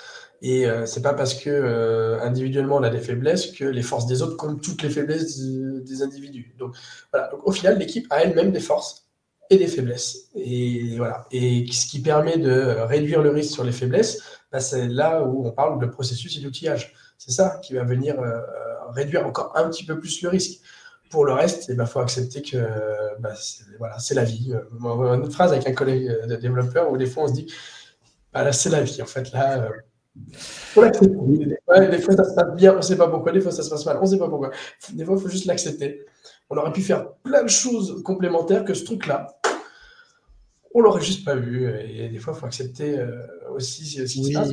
Et 0.42 0.66
euh, 0.66 0.86
c'est 0.86 1.02
pas 1.02 1.14
parce 1.14 1.34
que 1.34 1.48
euh, 1.48 2.20
individuellement 2.20 2.76
on 2.76 2.82
a 2.82 2.90
des 2.90 3.00
faiblesses 3.00 3.52
que 3.52 3.64
les 3.64 3.82
forces 3.82 4.06
des 4.06 4.22
autres 4.22 4.36
comptent 4.36 4.62
toutes 4.62 4.82
les 4.82 4.90
faiblesses 4.90 5.38
des 5.38 6.02
individus. 6.02 6.54
Donc 6.58 6.74
voilà. 7.12 7.30
au 7.44 7.52
final, 7.52 7.78
l'équipe 7.78 8.06
a 8.10 8.22
elle-même 8.22 8.52
des 8.52 8.60
forces 8.60 9.05
et 9.50 9.56
des 9.56 9.66
faiblesses. 9.66 10.30
Et 10.34 10.96
voilà. 10.96 11.26
Et 11.30 11.66
ce 11.70 11.86
qui 11.86 12.00
permet 12.00 12.38
de 12.38 12.76
réduire 12.86 13.22
le 13.22 13.30
risque 13.30 13.52
sur 13.52 13.64
les 13.64 13.72
faiblesses, 13.72 14.22
bah, 14.52 14.60
c'est 14.60 14.88
là 14.88 15.22
où 15.22 15.46
on 15.46 15.52
parle 15.52 15.80
de 15.80 15.86
processus 15.86 16.36
et 16.36 16.40
d'outillage. 16.40 16.94
C'est 17.18 17.32
ça 17.32 17.60
qui 17.62 17.74
va 17.74 17.84
venir 17.84 18.20
euh, 18.20 18.40
réduire 18.90 19.26
encore 19.26 19.52
un 19.56 19.68
petit 19.68 19.84
peu 19.84 19.98
plus 19.98 20.22
le 20.22 20.28
risque. 20.28 20.60
Pour 21.10 21.24
le 21.24 21.32
reste, 21.32 21.68
il 21.68 21.72
eh 21.72 21.74
ben, 21.74 21.86
faut 21.86 22.00
accepter 22.00 22.42
que 22.42 22.56
bah, 23.20 23.34
c'est 23.36 23.64
voilà, 23.78 23.96
la 24.10 24.24
vie. 24.24 24.52
Une 24.80 25.22
autre 25.22 25.32
phrase 25.32 25.52
avec 25.52 25.66
un 25.68 25.72
collègue 25.72 26.26
de 26.26 26.36
développeur 26.36 26.90
où 26.90 26.96
des 26.96 27.06
fois 27.06 27.24
on 27.24 27.28
se 27.28 27.32
dit 27.32 27.46
bah, 28.36 28.44
là, 28.44 28.52
c'est 28.52 28.68
la 28.68 28.82
vie. 28.82 29.00
En 29.00 29.06
fait, 29.06 29.32
là, 29.32 29.66
des 30.76 31.98
fois, 31.98 32.16
ça 32.16 32.24
se 32.24 32.34
passe 32.34 32.54
bien, 32.54 32.74
on 32.74 32.76
ne 32.76 32.82
sait 32.82 32.96
pas 32.96 33.08
pourquoi. 33.08 33.32
Des 33.32 33.40
fois, 33.40 33.50
ça 33.50 33.62
se 33.62 33.70
passe 33.70 33.86
mal, 33.86 33.96
on 33.96 34.02
ne 34.02 34.06
sait 34.06 34.18
pas 34.18 34.28
pourquoi. 34.28 34.50
Des 34.92 35.06
fois, 35.06 35.14
il 35.16 35.22
faut 35.22 35.28
juste 35.30 35.46
l'accepter. 35.46 36.04
On 36.48 36.56
aurait 36.56 36.72
pu 36.72 36.82
faire 36.82 37.12
plein 37.24 37.42
de 37.42 37.48
choses 37.48 38.02
complémentaires 38.04 38.64
que 38.64 38.74
ce 38.74 38.84
truc-là. 38.84 39.26
On 40.74 40.80
l'aurait 40.80 41.02
juste 41.02 41.24
pas 41.24 41.34
vu. 41.34 41.68
Et 41.88 42.08
des 42.08 42.18
fois, 42.18 42.34
il 42.36 42.40
faut 42.40 42.46
accepter 42.46 42.98
euh, 42.98 43.26
aussi 43.50 43.84
ce 43.86 44.02
qui 44.02 44.24
se 44.24 44.32
passe. 44.32 44.50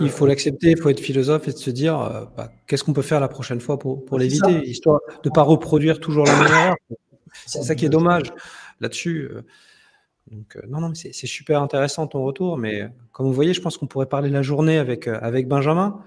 Il 0.00 0.10
faut 0.10 0.26
l'accepter, 0.26 0.72
il 0.72 0.76
faut 0.76 0.88
être 0.88 1.00
philosophe 1.00 1.48
et 1.48 1.52
de 1.52 1.56
se 1.56 1.70
dire 1.70 2.00
euh, 2.00 2.24
bah, 2.36 2.50
qu'est-ce 2.66 2.84
qu'on 2.84 2.92
peut 2.92 3.02
faire 3.02 3.20
la 3.20 3.28
prochaine 3.28 3.60
fois 3.60 3.78
pour, 3.78 4.04
pour 4.04 4.18
l'éviter, 4.18 4.68
histoire 4.68 5.00
de 5.22 5.28
ne 5.28 5.32
pas 5.32 5.42
reproduire 5.42 6.00
toujours 6.00 6.26
la 6.26 6.36
même 6.36 6.46
erreur. 6.46 6.76
C'est 7.46 7.62
ça 7.62 7.74
qui 7.74 7.86
est 7.86 7.88
dommage 7.88 8.32
là-dessus. 8.80 9.30
Euh, 9.32 9.42
donc, 10.30 10.58
non, 10.68 10.80
non, 10.80 10.92
c'est 10.94 11.12
super 11.12 11.62
intéressant 11.62 12.06
ton 12.06 12.22
retour, 12.22 12.58
mais 12.58 12.90
comme 13.12 13.26
vous 13.26 13.32
voyez, 13.32 13.54
je 13.54 13.62
pense 13.62 13.78
qu'on 13.78 13.86
pourrait 13.86 14.08
parler 14.08 14.28
la 14.28 14.42
journée 14.42 14.76
avec, 14.76 15.08
avec 15.08 15.48
Benjamin. 15.48 16.02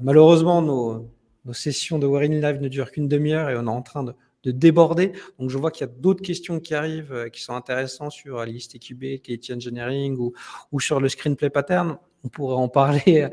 malheureusement, 0.00 0.62
nos, 0.62 1.10
nos, 1.44 1.52
sessions 1.52 1.98
de 1.98 2.06
Wearing 2.06 2.40
Live 2.40 2.60
ne 2.60 2.68
durent 2.68 2.90
qu'une 2.90 3.08
demi-heure 3.08 3.50
et 3.50 3.56
on 3.56 3.64
est 3.64 3.68
en 3.68 3.82
train 3.82 4.04
de, 4.04 4.14
de 4.44 4.50
déborder. 4.50 5.12
Donc, 5.38 5.50
je 5.50 5.58
vois 5.58 5.70
qu'il 5.70 5.86
y 5.86 5.90
a 5.90 5.92
d'autres 5.92 6.22
questions 6.22 6.60
qui 6.60 6.74
arrivent 6.74 7.28
qui 7.32 7.42
sont 7.42 7.54
intéressantes 7.54 8.12
sur 8.12 8.44
liste 8.44 8.74
EQB, 8.74 9.20
KT 9.22 9.52
Engineering 9.54 10.16
ou, 10.18 10.32
ou 10.72 10.80
sur 10.80 11.00
le 11.00 11.08
screenplay 11.08 11.50
pattern 11.50 11.98
on 12.24 12.28
pourrait 12.28 12.56
en 12.56 12.68
parler 12.68 13.28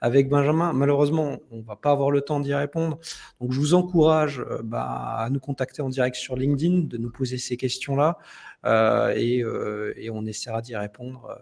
avec 0.00 0.28
Benjamin. 0.28 0.72
Malheureusement, 0.72 1.38
on 1.50 1.60
va 1.60 1.76
pas 1.76 1.90
avoir 1.90 2.10
le 2.10 2.20
temps 2.20 2.40
d'y 2.40 2.54
répondre. 2.54 2.98
Donc, 3.40 3.52
je 3.52 3.58
vous 3.58 3.74
encourage 3.74 4.40
euh, 4.40 4.60
bah, 4.62 5.16
à 5.18 5.30
nous 5.30 5.40
contacter 5.40 5.82
en 5.82 5.88
direct 5.88 6.16
sur 6.16 6.36
LinkedIn, 6.36 6.84
de 6.84 6.96
nous 6.96 7.10
poser 7.10 7.38
ces 7.38 7.56
questions-là, 7.56 8.18
euh, 8.64 9.14
euh, 9.16 9.92
et, 9.96 10.10
on 10.10 10.24
essaiera 10.26 10.62
d'y 10.62 10.76
répondre 10.76 11.36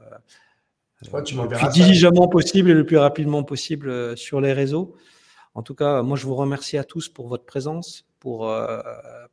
le 1.02 1.48
plus 1.48 1.68
diligemment 1.68 2.28
possible 2.28 2.70
et 2.70 2.74
le 2.74 2.84
plus 2.84 2.98
rapidement 2.98 3.42
possible 3.42 4.16
sur 4.16 4.40
les 4.40 4.52
réseaux. 4.52 4.94
En 5.56 5.62
tout 5.62 5.74
cas, 5.74 6.02
moi, 6.02 6.16
je 6.16 6.26
vous 6.26 6.34
remercie 6.34 6.76
à 6.76 6.84
tous 6.84 7.08
pour 7.08 7.28
votre 7.28 7.44
présence, 7.44 8.04
pour, 8.20 8.52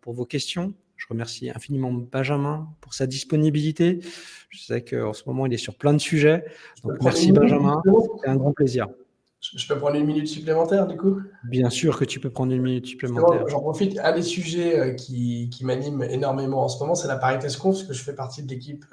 pour 0.01 0.13
vos 0.13 0.25
questions. 0.25 0.73
Je 0.95 1.05
remercie 1.09 1.49
infiniment 1.49 1.91
Benjamin 1.91 2.69
pour 2.79 2.93
sa 2.93 3.07
disponibilité. 3.07 3.99
Je 4.49 4.63
sais 4.63 4.81
qu'en 4.81 5.11
ce 5.11 5.23
moment, 5.27 5.45
il 5.45 5.53
est 5.53 5.57
sur 5.57 5.75
plein 5.75 5.91
de 5.91 5.97
sujets. 5.97 6.45
Donc, 6.85 6.93
merci 7.03 7.33
Benjamin. 7.33 7.81
C'est 8.21 8.29
un 8.29 8.37
grand 8.37 8.53
plaisir. 8.53 8.87
Je 9.41 9.67
peux 9.67 9.77
prendre 9.77 9.97
une 9.97 10.05
minute 10.05 10.27
supplémentaire 10.27 10.87
du 10.87 10.95
coup? 10.95 11.19
Bien 11.43 11.69
sûr 11.69 11.99
que 11.99 12.05
tu 12.05 12.21
peux 12.21 12.29
prendre 12.29 12.53
une 12.53 12.61
minute 12.61 12.85
supplémentaire. 12.85 13.45
J'en 13.49 13.59
profite. 13.59 13.99
Un 13.99 14.13
des 14.13 14.21
sujets 14.21 14.79
euh, 14.79 14.93
qui, 14.93 15.49
qui 15.49 15.65
m'anime 15.65 16.01
énormément 16.03 16.63
en 16.63 16.69
ce 16.69 16.79
moment, 16.79 16.95
c'est 16.95 17.09
la 17.09 17.17
Paritas 17.17 17.57
Conf, 17.61 17.75
parce 17.75 17.83
que 17.83 17.93
je 17.93 18.01
fais 18.01 18.15
partie 18.15 18.41
de 18.41 18.47
l'équipe 18.47 18.85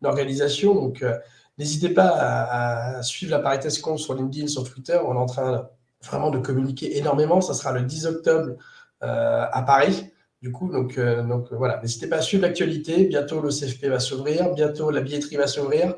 d'organisation. 0.00 0.74
Donc, 0.74 1.02
euh, 1.02 1.14
n'hésitez 1.58 1.90
pas 1.90 2.08
à, 2.08 3.02
suivre 3.02 3.32
la 3.32 3.40
Paritas 3.40 3.78
Conf 3.82 4.00
sur 4.00 4.14
LinkedIn, 4.14 4.46
sur 4.46 4.64
Twitter. 4.64 4.98
On 5.04 5.12
est 5.12 5.18
en 5.18 5.26
train 5.26 5.68
vraiment 6.04 6.30
de 6.30 6.38
communiquer 6.38 6.98
énormément. 6.98 7.40
Ça 7.40 7.54
sera 7.54 7.72
le 7.72 7.82
10 7.82 8.06
octobre 8.06 8.54
euh, 9.02 9.46
à 9.50 9.62
Paris. 9.62 10.12
Du 10.40 10.52
coup, 10.52 10.70
donc, 10.70 10.98
euh, 10.98 11.22
donc 11.22 11.52
voilà, 11.52 11.80
n'hésitez 11.80 12.06
pas 12.06 12.16
à 12.16 12.22
suivre 12.22 12.42
l'actualité. 12.42 13.04
Bientôt, 13.04 13.40
le 13.40 13.50
CFP 13.50 13.86
va 13.86 14.00
s'ouvrir. 14.00 14.52
Bientôt, 14.54 14.90
la 14.90 15.00
billetterie 15.00 15.36
va 15.36 15.46
s'ouvrir. 15.46 15.88
Donc 15.88 15.96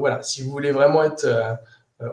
voilà, 0.00 0.22
si 0.22 0.42
vous 0.42 0.50
voulez 0.50 0.72
vraiment 0.72 1.02
être 1.02 1.24
euh, 1.24 1.54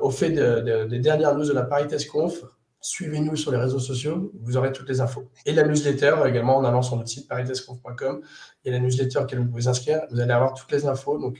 au 0.01 0.11
fait 0.11 0.29
des 0.31 0.99
dernières 0.99 1.35
news 1.35 1.47
de 1.47 1.53
la 1.53 1.63
Paritas 1.63 2.05
Conf, 2.11 2.43
suivez-nous 2.81 3.35
sur 3.35 3.51
les 3.51 3.57
réseaux 3.57 3.79
sociaux. 3.79 4.31
Vous 4.41 4.57
aurez 4.57 4.71
toutes 4.71 4.89
les 4.89 5.01
infos. 5.01 5.29
Et 5.45 5.51
la 5.51 5.63
newsletter 5.63 6.15
également 6.25 6.57
en 6.57 6.65
allant 6.65 6.81
sur 6.81 6.95
notre 6.95 7.09
site 7.09 7.27
paritasconf.com. 7.27 8.21
Il 8.63 8.71
y 8.71 8.75
a 8.75 8.77
la 8.77 8.83
newsletter 8.83 9.19
auquel 9.19 9.39
vous 9.39 9.45
pouvez 9.45 9.61
vous 9.61 9.69
inscrire. 9.69 10.01
Vous 10.11 10.19
allez 10.19 10.31
avoir 10.31 10.53
toutes 10.53 10.71
les 10.71 10.85
infos. 10.85 11.15
Euh, 11.15 11.19
donc 11.19 11.39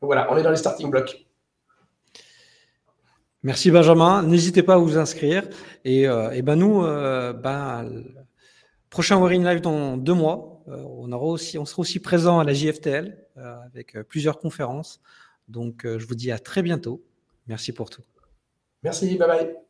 voilà, 0.00 0.32
on 0.32 0.36
est 0.36 0.42
dans 0.42 0.50
les 0.50 0.56
starting 0.56 0.90
blocks. 0.90 1.27
Merci 3.42 3.70
Benjamin. 3.70 4.22
N'hésitez 4.22 4.62
pas 4.62 4.74
à 4.74 4.78
vous 4.78 4.98
inscrire. 4.98 5.44
Et, 5.84 6.02
et 6.02 6.42
ben 6.42 6.56
nous, 6.56 6.82
ben, 6.82 7.88
Prochain 8.90 9.20
Wearing 9.20 9.44
Live 9.44 9.60
dans 9.60 9.96
deux 9.96 10.14
mois. 10.14 10.62
Euh, 10.68 10.82
on, 10.82 11.12
on 11.12 11.36
sera 11.36 11.80
aussi 11.80 11.98
présent 12.00 12.38
à 12.38 12.44
la 12.44 12.52
JFTL 12.52 13.16
euh, 13.36 13.56
avec 13.64 13.96
euh, 13.96 14.02
plusieurs 14.02 14.38
conférences. 14.38 15.00
Donc, 15.48 15.86
je 15.86 16.06
vous 16.06 16.14
dis 16.14 16.30
à 16.30 16.38
très 16.38 16.62
bientôt. 16.62 17.02
Merci 17.46 17.72
pour 17.72 17.88
tout. 17.88 18.02
Merci, 18.82 19.16
bye 19.16 19.26
bye. 19.26 19.67